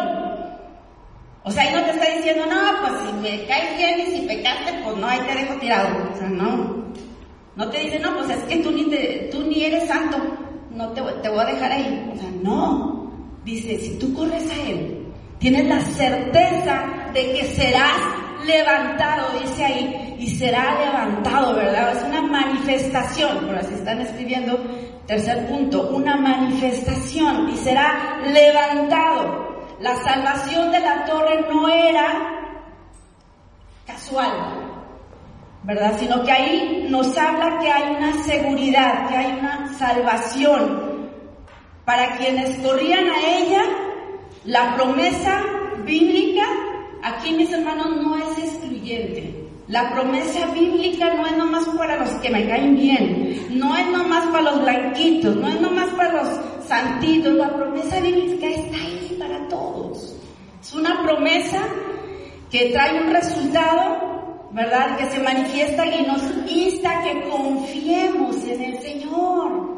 O 1.44 1.52
sea, 1.52 1.62
ahí 1.62 1.76
no 1.76 1.84
te 1.84 1.92
está 1.92 2.06
diciendo, 2.16 2.46
no, 2.48 2.88
pues 2.88 2.94
si 3.06 3.14
me 3.22 3.46
caes 3.46 3.78
bien 3.78 4.00
y 4.00 4.06
si 4.08 4.22
pecaste, 4.28 4.82
pues 4.84 4.98
no, 4.98 5.08
ahí 5.08 5.20
te 5.20 5.36
dejo 5.36 5.54
tirado. 5.60 5.90
O 6.12 6.18
sea, 6.18 6.28
no. 6.28 6.86
No 7.56 7.70
te 7.70 7.82
dice, 7.82 8.00
no, 8.00 8.16
pues 8.16 8.32
es 8.32 8.44
que 8.46 8.58
tú 8.58 8.72
ni, 8.72 8.86
te, 8.86 9.30
eres 9.64 9.88
santo, 9.88 10.18
no 10.72 10.90
te 10.90 11.02
voy 11.02 11.40
a 11.40 11.46
dejar 11.46 11.72
ahí. 11.72 12.12
O 12.12 12.18
sea, 12.20 12.30
no. 12.42 13.12
Dice, 13.46 13.78
si 13.78 14.00
tú 14.00 14.12
corres 14.16 14.50
a 14.50 14.70
Él, 14.70 15.01
tienes 15.42 15.66
la 15.66 15.82
certeza 15.82 16.84
de 17.14 17.34
que 17.34 17.44
serás 17.46 17.98
levantado, 18.46 19.40
dice 19.40 19.66
ahí, 19.66 20.16
y 20.20 20.30
será 20.36 20.80
levantado, 20.86 21.56
¿verdad? 21.56 21.98
Es 21.98 22.04
una 22.04 22.22
manifestación, 22.22 23.48
por 23.48 23.56
así 23.56 23.74
están 23.74 24.02
escribiendo, 24.02 24.64
tercer 25.08 25.48
punto, 25.48 25.90
una 25.90 26.16
manifestación, 26.16 27.50
y 27.50 27.58
será 27.58 28.20
levantado. 28.24 29.50
La 29.80 29.96
salvación 30.04 30.72
de 30.72 30.80
la 30.80 31.06
torre 31.06 31.44
no 31.52 31.68
era 31.68 32.08
casual, 33.88 34.32
¿verdad? 35.64 35.94
Sino 35.98 36.24
que 36.24 36.32
ahí 36.32 36.88
nos 36.88 37.18
habla 37.18 37.58
que 37.60 37.72
hay 37.72 37.96
una 37.96 38.14
seguridad, 38.24 39.10
que 39.10 39.18
hay 39.18 39.40
una 39.40 39.74
salvación. 39.74 40.92
Para 41.84 42.16
quienes 42.18 42.60
corrían 42.60 43.06
a 43.08 43.28
ella, 43.28 43.64
la 44.46 44.76
promesa 44.76 45.44
bíblica, 45.86 46.46
aquí 47.04 47.34
mis 47.34 47.52
hermanos, 47.52 47.96
no 47.98 48.18
es 48.18 48.38
excluyente. 48.38 49.48
La 49.68 49.94
promesa 49.94 50.48
bíblica 50.48 51.14
no 51.14 51.26
es 51.28 51.38
nomás 51.38 51.68
para 51.78 51.98
los 51.98 52.10
que 52.22 52.30
me 52.30 52.48
caen 52.48 52.76
bien, 52.76 53.48
no 53.52 53.78
es 53.78 53.88
nomás 53.88 54.26
para 54.28 54.52
los 54.52 54.62
blanquitos, 54.62 55.36
no 55.36 55.48
es 55.48 55.62
nomás 55.62 55.90
para 55.92 56.24
los 56.24 56.68
santitos, 56.68 57.34
la 57.36 57.56
promesa 57.56 58.00
bíblica 58.00 58.48
está 58.48 58.78
ahí 58.78 59.16
para 59.18 59.48
todos. 59.48 60.16
Es 60.62 60.74
una 60.74 61.02
promesa 61.04 61.64
que 62.50 62.72
trae 62.72 63.02
un 63.02 63.14
resultado, 63.14 64.50
¿verdad? 64.52 64.98
Que 64.98 65.10
se 65.10 65.20
manifiesta 65.20 65.86
y 65.86 66.06
nos 66.06 66.22
insta 66.52 67.04
que 67.04 67.30
confiemos 67.30 68.44
en 68.44 68.62
el 68.62 68.80
Señor. 68.80 69.78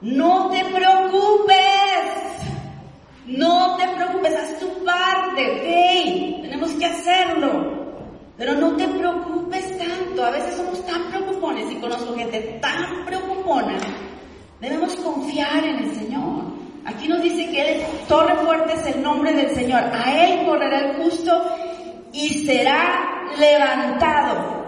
No 0.00 0.50
te 0.50 0.64
preocupes, 0.64 1.77
no 3.28 3.76
te 3.76 3.86
preocupes, 3.88 4.34
haz 4.34 4.58
tu 4.58 4.84
parte, 4.84 5.42
ok, 5.52 6.42
tenemos 6.42 6.70
que 6.72 6.86
hacerlo. 6.86 7.78
Pero 8.36 8.54
no 8.54 8.76
te 8.76 8.86
preocupes 8.86 9.78
tanto, 9.78 10.24
a 10.24 10.30
veces 10.30 10.56
somos 10.56 10.84
tan 10.86 11.10
preocupones 11.10 11.70
y 11.70 11.76
conozco 11.76 12.14
gente 12.14 12.58
tan 12.60 13.04
preocupona 13.04 13.76
Debemos 14.60 14.94
confiar 14.96 15.64
en 15.64 15.84
el 15.84 15.94
Señor. 15.94 16.42
Aquí 16.84 17.06
nos 17.06 17.22
dice 17.22 17.50
que 17.50 17.60
Él, 17.60 17.82
Torre 18.08 18.34
Fuerte 18.36 18.72
es 18.74 18.94
el 18.94 19.02
nombre 19.02 19.32
del 19.32 19.54
Señor. 19.54 19.82
A 19.92 20.24
Él 20.24 20.46
correrá 20.46 20.80
el 20.80 20.96
justo 20.96 21.30
y 22.12 22.44
será 22.44 23.24
levantado. 23.38 24.64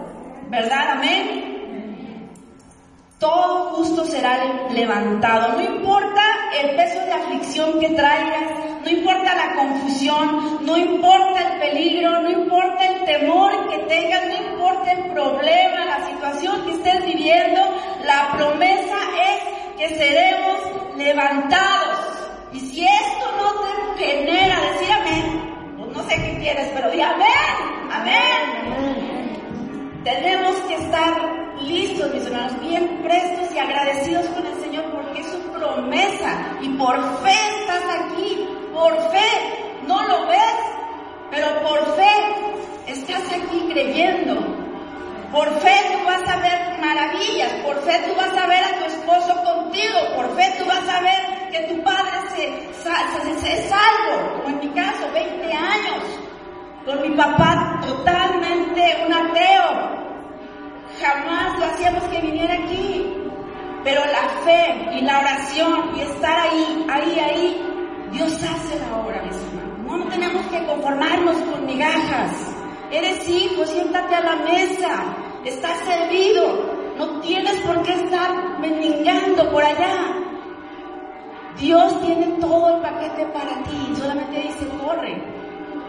¿Verdad? 0.48 0.90
Amén. 0.92 1.59
Todo 3.21 3.77
justo 3.77 4.07
será 4.07 4.66
levantado. 4.71 5.59
No 5.59 5.62
importa 5.62 6.23
el 6.59 6.75
peso 6.75 7.01
de 7.05 7.12
aflicción 7.12 7.79
que 7.79 7.91
traigas, 7.91 8.51
no 8.83 8.91
importa 8.91 9.35
la 9.35 9.57
confusión, 9.57 10.64
no 10.64 10.79
importa 10.79 11.39
el 11.39 11.61
peligro, 11.61 12.23
no 12.23 12.31
importa 12.31 12.83
el 12.83 13.05
temor 13.05 13.68
que 13.68 13.79
tengas, 13.95 14.30
se, 53.40 53.68
salvo, 53.68 54.36
como 54.36 54.48
en 54.48 54.61
mi 54.61 54.68
caso, 54.74 55.11
20 55.12 55.52
años, 55.52 56.04
con 56.84 57.02
mi 57.02 57.16
papá 57.16 57.80
totalmente 57.86 59.04
un 59.06 59.12
ateo. 59.12 60.00
Jamás 61.00 61.58
lo 61.58 61.64
hacíamos 61.66 62.02
que 62.04 62.20
viniera 62.20 62.54
aquí. 62.54 63.16
Pero 63.82 64.02
la 64.04 64.28
fe 64.44 64.98
y 64.98 65.00
la 65.00 65.20
oración 65.20 65.92
y 65.96 66.00
estar 66.00 66.38
ahí, 66.38 66.86
ahí, 66.90 67.18
ahí, 67.18 67.70
Dios 68.12 68.34
hace 68.34 68.78
la 68.78 68.98
obra, 68.98 69.22
mis 69.22 69.36
hermanos. 69.36 69.78
No, 69.86 70.08
tenemos 70.08 70.46
que 70.48 70.66
conformarnos 70.66 71.36
con 71.36 71.64
migajas. 71.64 72.32
Eres 72.90 73.26
hijo, 73.28 73.64
siéntate 73.64 74.14
a 74.14 74.20
la 74.20 74.36
mesa, 74.36 75.16
estás 75.44 75.78
servido, 75.78 76.94
no 76.98 77.20
tienes 77.20 77.56
por 77.62 77.82
qué 77.82 77.92
estar 77.94 78.58
mendigando 78.58 79.50
por 79.50 79.62
allá. 79.62 80.30
Dios 81.61 82.00
tiene 82.00 82.26
todo 82.40 82.76
el 82.76 82.80
paquete 82.80 83.26
para 83.26 83.62
ti, 83.64 83.94
solamente 83.96 84.40
dice, 84.40 84.66
corre, 84.82 85.22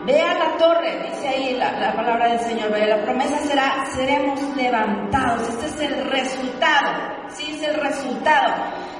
ve 0.05 0.22
a 0.22 0.34
la 0.34 0.57
torre, 0.57 1.09
dice 1.09 1.28
ahí 1.28 1.55
la, 1.55 1.93
palabra 1.95 2.28
del 2.28 2.39
Señor, 2.41 2.78
la 2.78 3.01
promesa 3.03 3.38
será, 3.39 3.86
seremos 3.95 4.39
levantados, 4.57 5.47
este 5.47 5.65
es 5.67 5.91
el 5.91 6.11
resultado, 6.11 6.91
sí 7.30 7.53
es 7.55 7.67
el 7.69 7.76
resultado. 7.76 8.53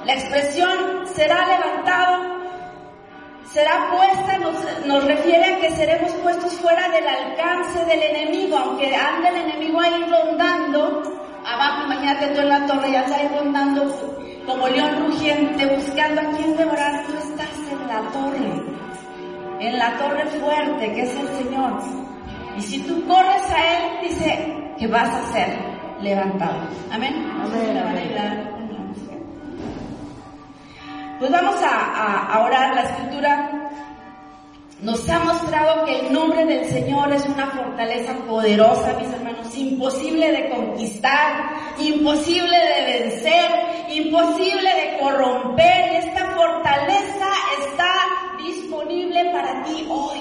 La 0.06 0.14
expresión 0.14 1.06
será 1.14 1.46
levantado 1.46 2.42
será 3.52 3.90
puesta 3.90 4.38
nos, 4.86 5.04
refiere 5.04 5.44
a 5.44 5.60
que 5.60 5.70
seremos 5.72 6.10
puestos 6.22 6.54
fuera 6.54 6.88
del 6.88 7.06
alcance 7.06 7.84
del 7.84 8.02
enemigo, 8.02 8.56
aunque 8.56 8.94
ande 8.96 9.28
el 9.28 9.36
enemigo 9.36 9.78
ahí 9.78 10.04
rondando, 10.08 11.02
abajo, 11.44 11.84
imagínate 11.84 12.28
tú 12.28 12.40
en 12.40 12.48
la 12.48 12.66
torre, 12.66 12.92
ya 12.92 13.02
está 13.02 13.16
ahí 13.16 13.28
rondando 13.36 13.90
como 14.46 14.68
león 14.68 15.06
rugiente, 15.06 15.66
buscando 15.76 16.20
a 16.20 16.24
quien 16.36 16.56
devorar, 16.56 17.04
tú 17.06 17.12
estás 17.16 17.48
en 17.70 17.88
la 17.88 18.00
torre, 18.10 18.62
en 19.60 19.78
la 19.78 19.96
torre 19.98 20.26
fuerte 20.26 20.92
que 20.92 21.02
es 21.02 21.14
el 21.16 21.28
Señor. 21.28 21.80
Y 22.56 22.62
si 22.62 22.78
tú 22.80 23.06
corres 23.06 23.50
a 23.50 23.76
Él, 23.76 24.08
dice 24.08 24.74
que 24.78 24.86
vas 24.86 25.08
a 25.08 25.32
ser 25.32 25.48
levantado. 26.00 26.58
Amén. 26.90 27.14
Amén. 27.40 28.52
Pues 31.22 31.30
vamos 31.30 31.54
a, 31.62 32.40
orar. 32.44 32.74
La 32.74 32.82
escritura 32.82 33.70
nos 34.80 35.08
ha 35.08 35.20
mostrado 35.20 35.84
que 35.84 36.00
el 36.00 36.12
nombre 36.12 36.44
del 36.44 36.64
Señor 36.64 37.12
es 37.12 37.24
una 37.26 37.46
fortaleza 37.46 38.12
poderosa, 38.26 38.94
mis 38.94 39.08
hermanos, 39.08 39.56
imposible 39.56 40.32
de 40.32 40.50
conquistar, 40.50 41.52
imposible 41.78 42.56
de 42.58 42.98
vencer, 42.98 43.50
imposible 43.96 44.70
de 44.74 44.98
corromper. 44.98 45.94
Esta 45.94 46.26
fortaleza 46.36 47.28
está 47.66 47.94
disponible 48.44 49.30
para 49.32 49.62
ti 49.64 49.86
hoy. 49.88 50.20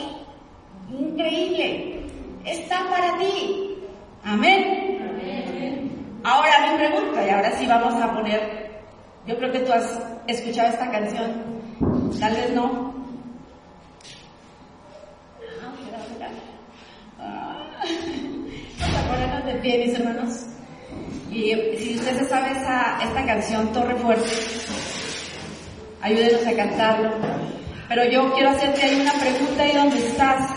Increíble. 0.92 2.06
Está 2.46 2.88
para 2.90 3.18
ti. 3.18 3.78
Amén. 4.24 4.88
Ahora 6.24 6.72
mi 6.72 6.78
pregunta, 6.78 7.26
y 7.26 7.30
ahora 7.30 7.52
sí 7.58 7.66
vamos 7.66 7.96
a 7.96 8.14
poner 8.14 8.62
yo 9.28 9.38
creo 9.38 9.52
que 9.52 9.60
tú 9.60 9.72
has 9.72 10.02
escuchado 10.28 10.70
esta 10.70 10.90
canción, 10.90 11.44
tal 12.20 12.34
vez 12.34 12.52
no. 12.54 12.92
Vamos 18.82 19.32
a 19.32 19.46
de 19.46 19.54
pie, 19.56 19.86
mis 19.86 19.94
hermanos. 20.00 20.51
Y 21.42 21.78
si 21.78 21.96
ustedes 21.96 22.30
saben 22.30 22.56
esa, 22.56 23.00
esta 23.02 23.26
canción, 23.26 23.74
Torre 23.74 23.96
Fuerte, 23.96 24.30
ayúdenos 26.00 26.46
a 26.46 26.56
cantarlo. 26.56 27.10
Pero 27.90 28.06
yo 28.06 28.32
quiero 28.34 28.52
hacerte 28.52 28.84
ahí 28.84 29.02
una 29.02 29.14
pregunta 29.14 29.64
ahí 29.64 29.76
donde 29.76 29.98
estás. 29.98 30.52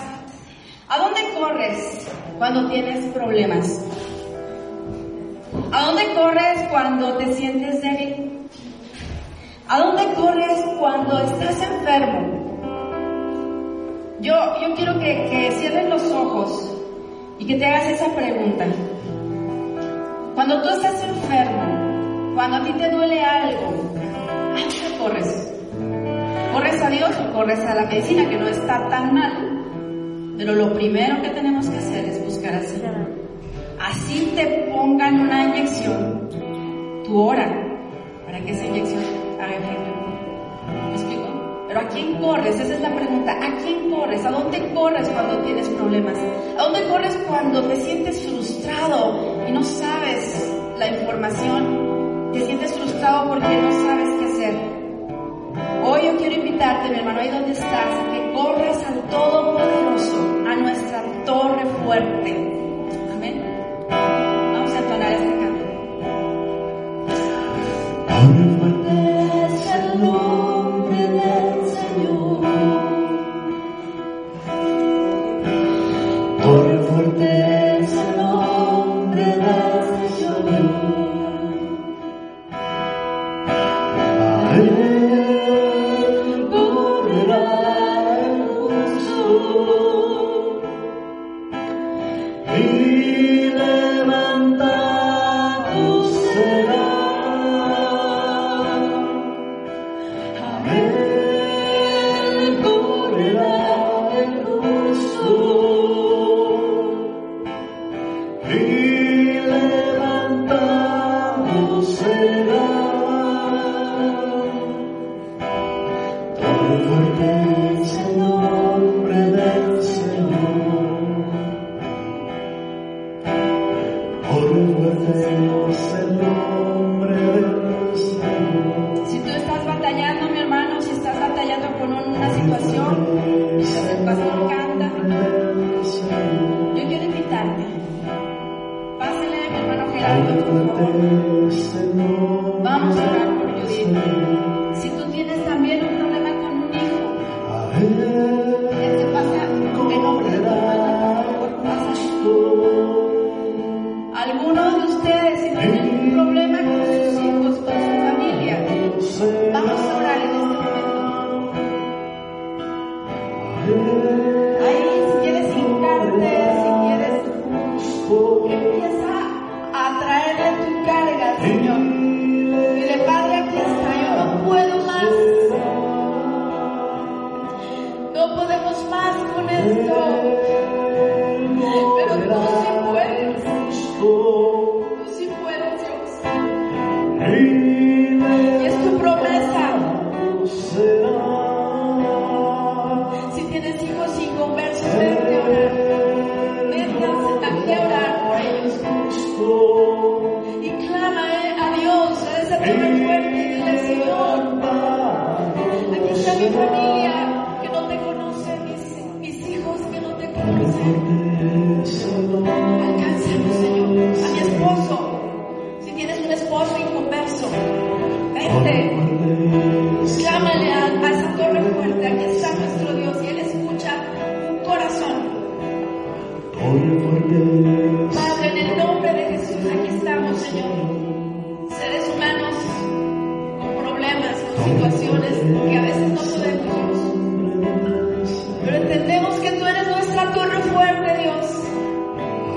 ¿A 0.88 0.98
dónde 0.98 1.20
corres 1.38 2.06
cuando 2.36 2.68
tienes 2.68 3.02
problemas? 3.14 3.82
¿A 5.72 5.86
dónde 5.86 6.14
corres 6.14 6.68
cuando 6.70 7.16
te 7.16 7.34
sientes 7.34 7.80
débil? 7.80 8.40
¿A 9.66 9.78
dónde 9.78 10.04
corres 10.14 10.64
cuando 10.78 11.18
estás 11.18 11.62
enfermo? 11.62 12.44
Yo, 14.20 14.34
yo 14.60 14.74
quiero 14.76 14.98
que 15.00 15.50
cierres 15.58 15.88
los 15.88 16.02
ojos 16.12 16.76
y 17.38 17.46
que 17.46 17.56
te 17.56 17.64
hagas 17.64 17.88
esa 17.88 18.14
pregunta. 18.14 18.66
Cuando 20.34 20.60
tú 20.62 20.68
estás 20.68 21.00
enfermo, 21.04 22.34
cuando 22.34 22.56
a 22.56 22.64
ti 22.64 22.72
te 22.72 22.90
duele 22.90 23.24
algo, 23.24 23.68
¿a 24.52 24.58
dónde 24.58 24.98
corres? 24.98 25.52
¿Corres 26.52 26.82
a 26.82 26.90
Dios 26.90 27.10
o 27.20 27.32
corres 27.32 27.60
a 27.60 27.74
la 27.76 27.86
medicina 27.86 28.28
que 28.28 28.36
no 28.36 28.48
está 28.48 28.88
tan 28.88 29.14
mal? 29.14 30.34
Pero 30.36 30.56
lo 30.56 30.74
primero 30.74 31.22
que 31.22 31.30
tenemos 31.30 31.68
que 31.68 31.78
hacer 31.78 32.04
es 32.06 32.24
buscar 32.24 32.52
al 32.54 32.64
Señor. 32.66 33.10
Así 33.80 34.32
te 34.34 34.72
pongan 34.72 35.20
una 35.20 35.44
inyección, 35.44 36.28
tú 37.04 37.20
ora 37.20 37.48
para 38.26 38.40
que 38.40 38.50
esa 38.50 38.66
inyección 38.66 39.04
haga 39.40 39.54
efecto. 39.54 39.90
¿Me 40.88 40.94
explico? 40.94 41.64
Pero 41.68 41.80
¿a 41.80 41.88
quién 41.88 42.14
corres? 42.16 42.58
Esa 42.58 42.74
es 42.74 42.80
la 42.80 42.92
pregunta. 42.92 43.32
¿A 43.32 43.56
quién 43.62 43.88
corres? 43.88 44.24
¿A 44.24 44.32
dónde 44.32 44.72
corres 44.74 45.08
cuando 45.10 45.38
tienes 45.44 45.68
problemas? 45.68 46.18
¿A 46.58 46.62
dónde 46.62 46.82
corres 46.88 47.16
cuando 47.28 47.62
te 47.62 47.76
sientes 47.76 48.20
frustrado 48.26 49.33
y 49.48 49.52
no 49.52 49.62
sabes 49.62 50.52
la 50.78 50.88
información? 50.88 52.30
Te 52.32 52.46
sientes 52.46 52.72
frustrado 52.74 53.28
porque 53.28 53.56
no 53.56 53.72
sabes 53.86 54.08
qué 54.18 54.24
hacer. 54.24 54.54
Hoy 55.84 56.00
yo 56.06 56.16
quiero 56.16 56.34
invitarte, 56.34 56.90
mi 56.90 56.96
hermano, 56.96 57.20
ahí 57.20 57.30
donde 57.30 57.52
estás, 57.52 58.04
que 58.12 58.32
corras 58.32 58.84
al 58.84 59.02
Todopoderoso, 59.08 60.16
a 60.48 60.56
nuestra 60.56 61.02
torre 61.24 61.66
fuerte. 61.84 62.63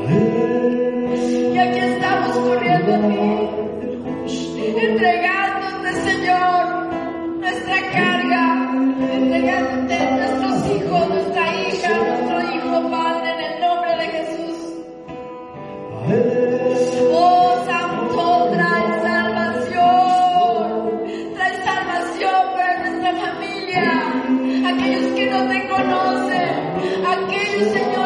Y 0.10 1.58
aquí 1.58 1.80
estamos 1.80 2.38
corriendo 2.38 2.95
a 2.95 2.99
ti, 3.10 3.49
entregándote, 4.80 5.91
Señor, 6.01 6.64
nuestra 7.39 7.76
carga, 7.91 8.72
entregándote 9.12 9.97
nuestros 10.12 10.66
hijos, 10.72 11.10
nuestra 11.10 11.55
hija, 11.55 11.89
nuestro 11.97 12.41
hijo, 12.55 12.89
Padre, 12.89 13.34
en 13.34 13.39
el 13.51 13.60
nombre 13.60 13.91
de 13.97 14.05
Jesús. 14.05 14.58
Oh, 17.12 17.66
Santo, 17.66 18.49
trae 18.53 18.88
salvación, 19.01 20.66
trae 21.36 21.53
salvación 21.66 22.41
para 22.55 22.74
nuestra 22.80 23.12
familia, 23.28 23.86
aquellos 24.70 25.05
que 25.16 25.26
no 25.30 25.39
te 25.49 25.68
conocen, 25.68 26.51
aquellos, 27.05 27.68
Señor, 27.74 27.97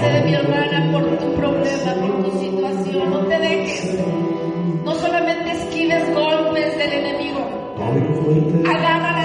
De 0.00 0.22
mi 0.24 0.34
hermana 0.34 0.90
por 0.92 1.18
tu 1.18 1.34
problema, 1.34 1.94
por 2.00 2.24
tu 2.24 2.38
situación. 2.38 3.10
No 3.10 3.18
te 3.26 3.38
dejes. 3.38 3.98
No 4.84 4.94
solamente 4.94 5.52
esquives 5.52 6.14
golpes 6.14 6.78
del 6.78 6.92
enemigo. 6.92 7.40
Agarra 8.66 9.19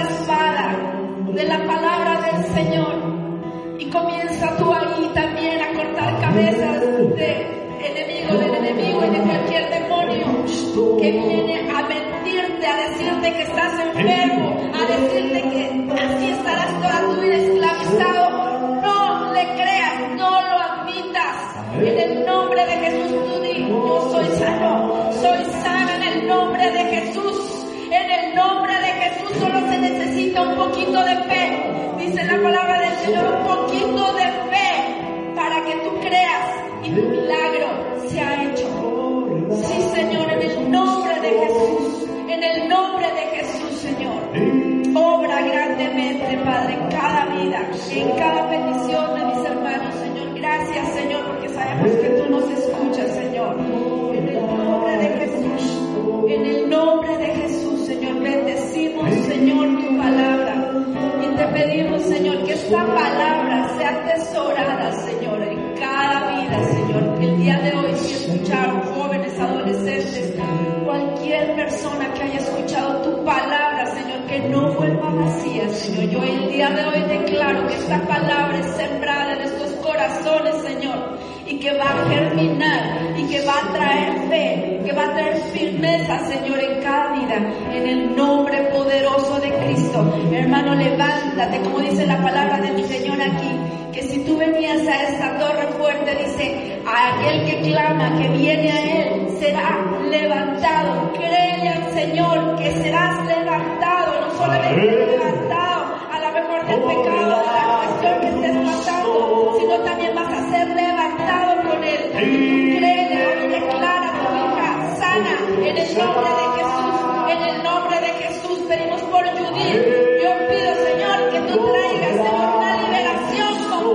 Como 91.62 91.78
dice 91.80 92.06
la 92.06 92.20
palabra 92.22 92.60
de 92.60 92.72
mi 92.72 92.82
Señor 92.84 93.20
aquí, 93.20 93.50
que 93.92 94.02
si 94.02 94.18
tú 94.24 94.36
venías 94.36 94.86
a 94.86 95.02
esta 95.04 95.38
torre 95.38 95.66
fuerte, 95.78 96.14
dice, 96.16 96.82
a 96.84 97.14
aquel 97.14 97.44
que 97.46 97.60
clama, 97.70 98.18
que 98.18 98.28
viene 98.28 98.70
a 98.70 98.80
Él, 98.82 99.36
será 99.38 99.78
levantado. 100.10 101.12
Créele 101.12 101.68
al 101.68 101.94
Señor 101.94 102.56
que 102.56 102.72
serás 102.72 103.24
levantado, 103.26 104.20
no 104.20 104.36
solamente 104.36 105.06
levantado, 105.06 105.94
a 106.12 106.20
la 106.20 106.30
mejor 106.32 106.66
del 106.66 106.80
pecado, 106.80 107.40
de 107.40 107.52
la 107.52 107.78
cuestión 107.78 108.20
que 108.20 108.28
estés 108.28 108.56
pasando, 108.66 109.56
sino 109.60 109.78
también 109.84 110.14
vas 110.14 110.32
a 110.32 110.50
ser 110.50 110.68
levantado 110.68 111.70
con 111.70 111.84
Él. 111.84 112.10
Créele, 112.12 113.48
declara 113.48 114.12
tu 114.18 114.34
hija 114.36 114.96
sana 114.96 115.36
en 115.64 115.76
el 115.78 115.96
nombre 115.96 116.30
de 116.30 116.46
Jesús, 116.58 117.00
en 117.30 117.42
el 117.42 117.62
nombre 117.62 118.00
de 118.00 118.12
Jesús, 118.24 118.58
pedimos 118.68 119.00
por 119.02 119.24
Judith. 119.24 120.05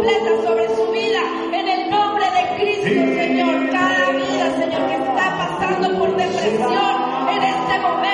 completa 0.02 0.42
sobre 0.44 0.68
su 0.76 0.92
vida 0.92 1.22
en 1.54 1.68
el 1.68 1.90
nombre 1.92 2.26
de 2.26 2.56
Cristo, 2.56 3.20
Señor. 3.22 3.70
Cada 3.70 4.10
vida, 4.10 4.58
Señor, 4.58 4.88
que 4.88 4.96
está 4.96 5.38
pasando 5.38 6.00
por 6.00 6.16
depresión 6.16 7.30
en 7.30 7.44
este 7.44 7.80
momento. 7.80 8.11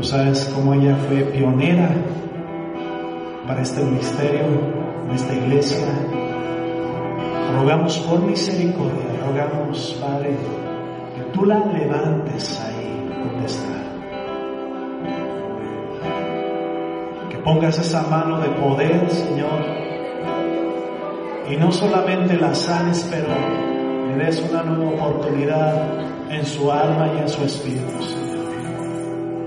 Tú 0.00 0.06
sabes 0.06 0.50
cómo 0.54 0.72
ella 0.72 0.96
fue 0.96 1.18
pionera 1.24 1.90
para 3.46 3.60
este 3.60 3.84
ministerio, 3.84 4.46
en 5.06 5.14
esta 5.14 5.34
iglesia. 5.34 5.86
Rogamos 7.54 7.98
por 7.98 8.22
misericordia, 8.22 9.20
rogamos, 9.26 9.98
Padre, 10.00 10.38
que 11.14 11.22
tú 11.34 11.44
la 11.44 11.58
levantes 11.66 12.58
ahí 12.62 13.10
donde 13.10 13.44
está. 13.44 13.76
Que 17.28 17.36
pongas 17.36 17.78
esa 17.78 18.00
mano 18.04 18.40
de 18.40 18.48
poder, 18.48 19.10
Señor, 19.10 19.66
y 21.50 21.56
no 21.58 21.70
solamente 21.70 22.38
la 22.38 22.54
sanes, 22.54 23.06
pero 23.10 23.28
le 24.16 24.24
des 24.24 24.40
una 24.50 24.62
nueva 24.62 25.08
oportunidad 25.08 26.30
en 26.30 26.46
su 26.46 26.72
alma 26.72 27.10
y 27.14 27.18
en 27.18 27.28
su 27.28 27.44
espíritu. 27.44 27.99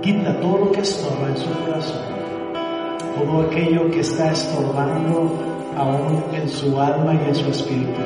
Quita 0.04 0.40
todo 0.40 0.58
lo 0.66 0.72
que 0.72 0.82
estorba 0.82 1.30
en 1.30 1.38
su 1.38 1.50
corazón 1.66 2.14
todo 3.16 3.42
aquello 3.42 3.90
que 3.92 4.00
está 4.00 4.32
estorbando 4.32 5.32
aún 5.78 6.24
en 6.34 6.50
su 6.50 6.80
alma 6.80 7.14
y 7.14 7.30
en 7.30 7.36
su 7.36 7.50
espíritu. 7.50 8.02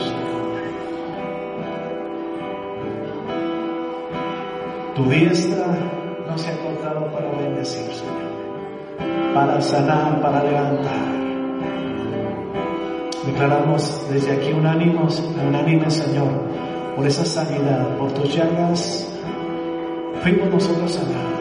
Tu 4.95 5.04
diestra 5.10 5.68
no 6.28 6.38
se 6.38 6.50
ha 6.50 6.58
cortado 6.58 7.06
para 7.12 7.32
bendecir, 7.32 7.86
Señor, 7.93 9.34
para 9.34 9.62
sanar, 9.62 10.22
para 10.22 10.43
levantar. 10.43 11.18
Declaramos 13.26 14.08
desde 14.10 14.32
aquí 14.32 14.52
un 14.54 14.66
ánimo, 14.66 15.08
unánime, 15.48 15.89
Señor, 15.91 16.30
por 16.95 17.06
esa 17.06 17.26
sanidad, 17.26 17.98
por 17.98 18.12
tus 18.14 18.34
llagas, 18.34 19.08
fuimos 20.24 20.50
nosotros 20.50 20.91
sanados. 20.91 21.37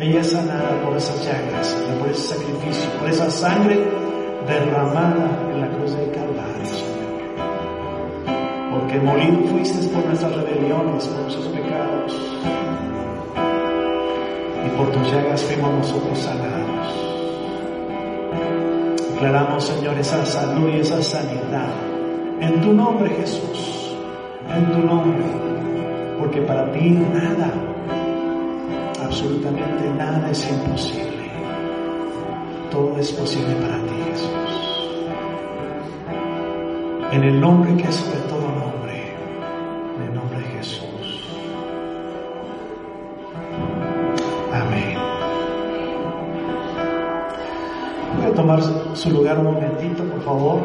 Ella 0.00 0.20
es 0.20 0.30
sanada 0.30 0.80
por 0.82 0.96
esas 0.96 1.22
llagas, 1.26 1.76
por 1.98 2.08
ese 2.08 2.34
sacrificio, 2.34 2.90
por 2.98 3.10
esa 3.10 3.30
sangre 3.30 3.78
derramada 4.48 5.28
en 5.52 5.60
la 5.60 5.68
cruz 5.68 5.94
del 5.94 6.10
Calvario, 6.10 6.64
Señor. 6.64 7.20
Porque 8.70 8.98
morido 8.98 9.40
fuiste 9.50 9.86
por 9.88 10.06
nuestras 10.06 10.34
rebeliones, 10.36 11.06
por 11.06 11.20
nuestros 11.20 11.48
pecados. 11.48 12.18
Y 14.64 14.68
por 14.78 14.90
tus 14.90 15.12
llagas 15.12 15.42
fuimos 15.42 15.70
nosotros 15.70 16.18
sanados. 16.18 16.94
Declaramos, 19.12 19.64
Señor, 19.66 19.98
esa 19.98 20.24
salud 20.24 20.70
y 20.70 20.80
esa 20.80 21.02
sanidad. 21.02 21.74
En 22.40 22.58
tu 22.62 22.72
nombre, 22.72 23.10
Jesús. 23.10 23.94
En 24.48 24.64
tu 24.72 24.78
nombre. 24.78 25.22
Porque 26.18 26.40
para 26.40 26.72
ti 26.72 26.88
nada 26.88 27.52
absolutamente 29.20 29.90
nada 29.98 30.30
es 30.30 30.50
imposible. 30.50 31.30
Todo 32.70 32.96
es 32.98 33.12
posible 33.12 33.54
para 33.56 33.76
ti, 33.82 33.94
Jesús. 34.10 34.90
En 37.12 37.24
el 37.24 37.38
nombre 37.40 37.76
que 37.76 37.88
es 37.88 37.96
sobre 37.96 38.20
todo 38.20 38.40
nombre, 38.40 39.14
en 39.96 40.02
el 40.08 40.14
nombre 40.14 40.38
de 40.38 40.44
Jesús. 40.44 41.28
Amén. 44.54 44.98
Voy 48.16 48.26
a 48.26 48.34
tomar 48.34 48.62
su 48.94 49.10
lugar 49.10 49.38
un 49.38 49.44
momentito, 49.44 50.02
por 50.04 50.22
favor. 50.22 50.60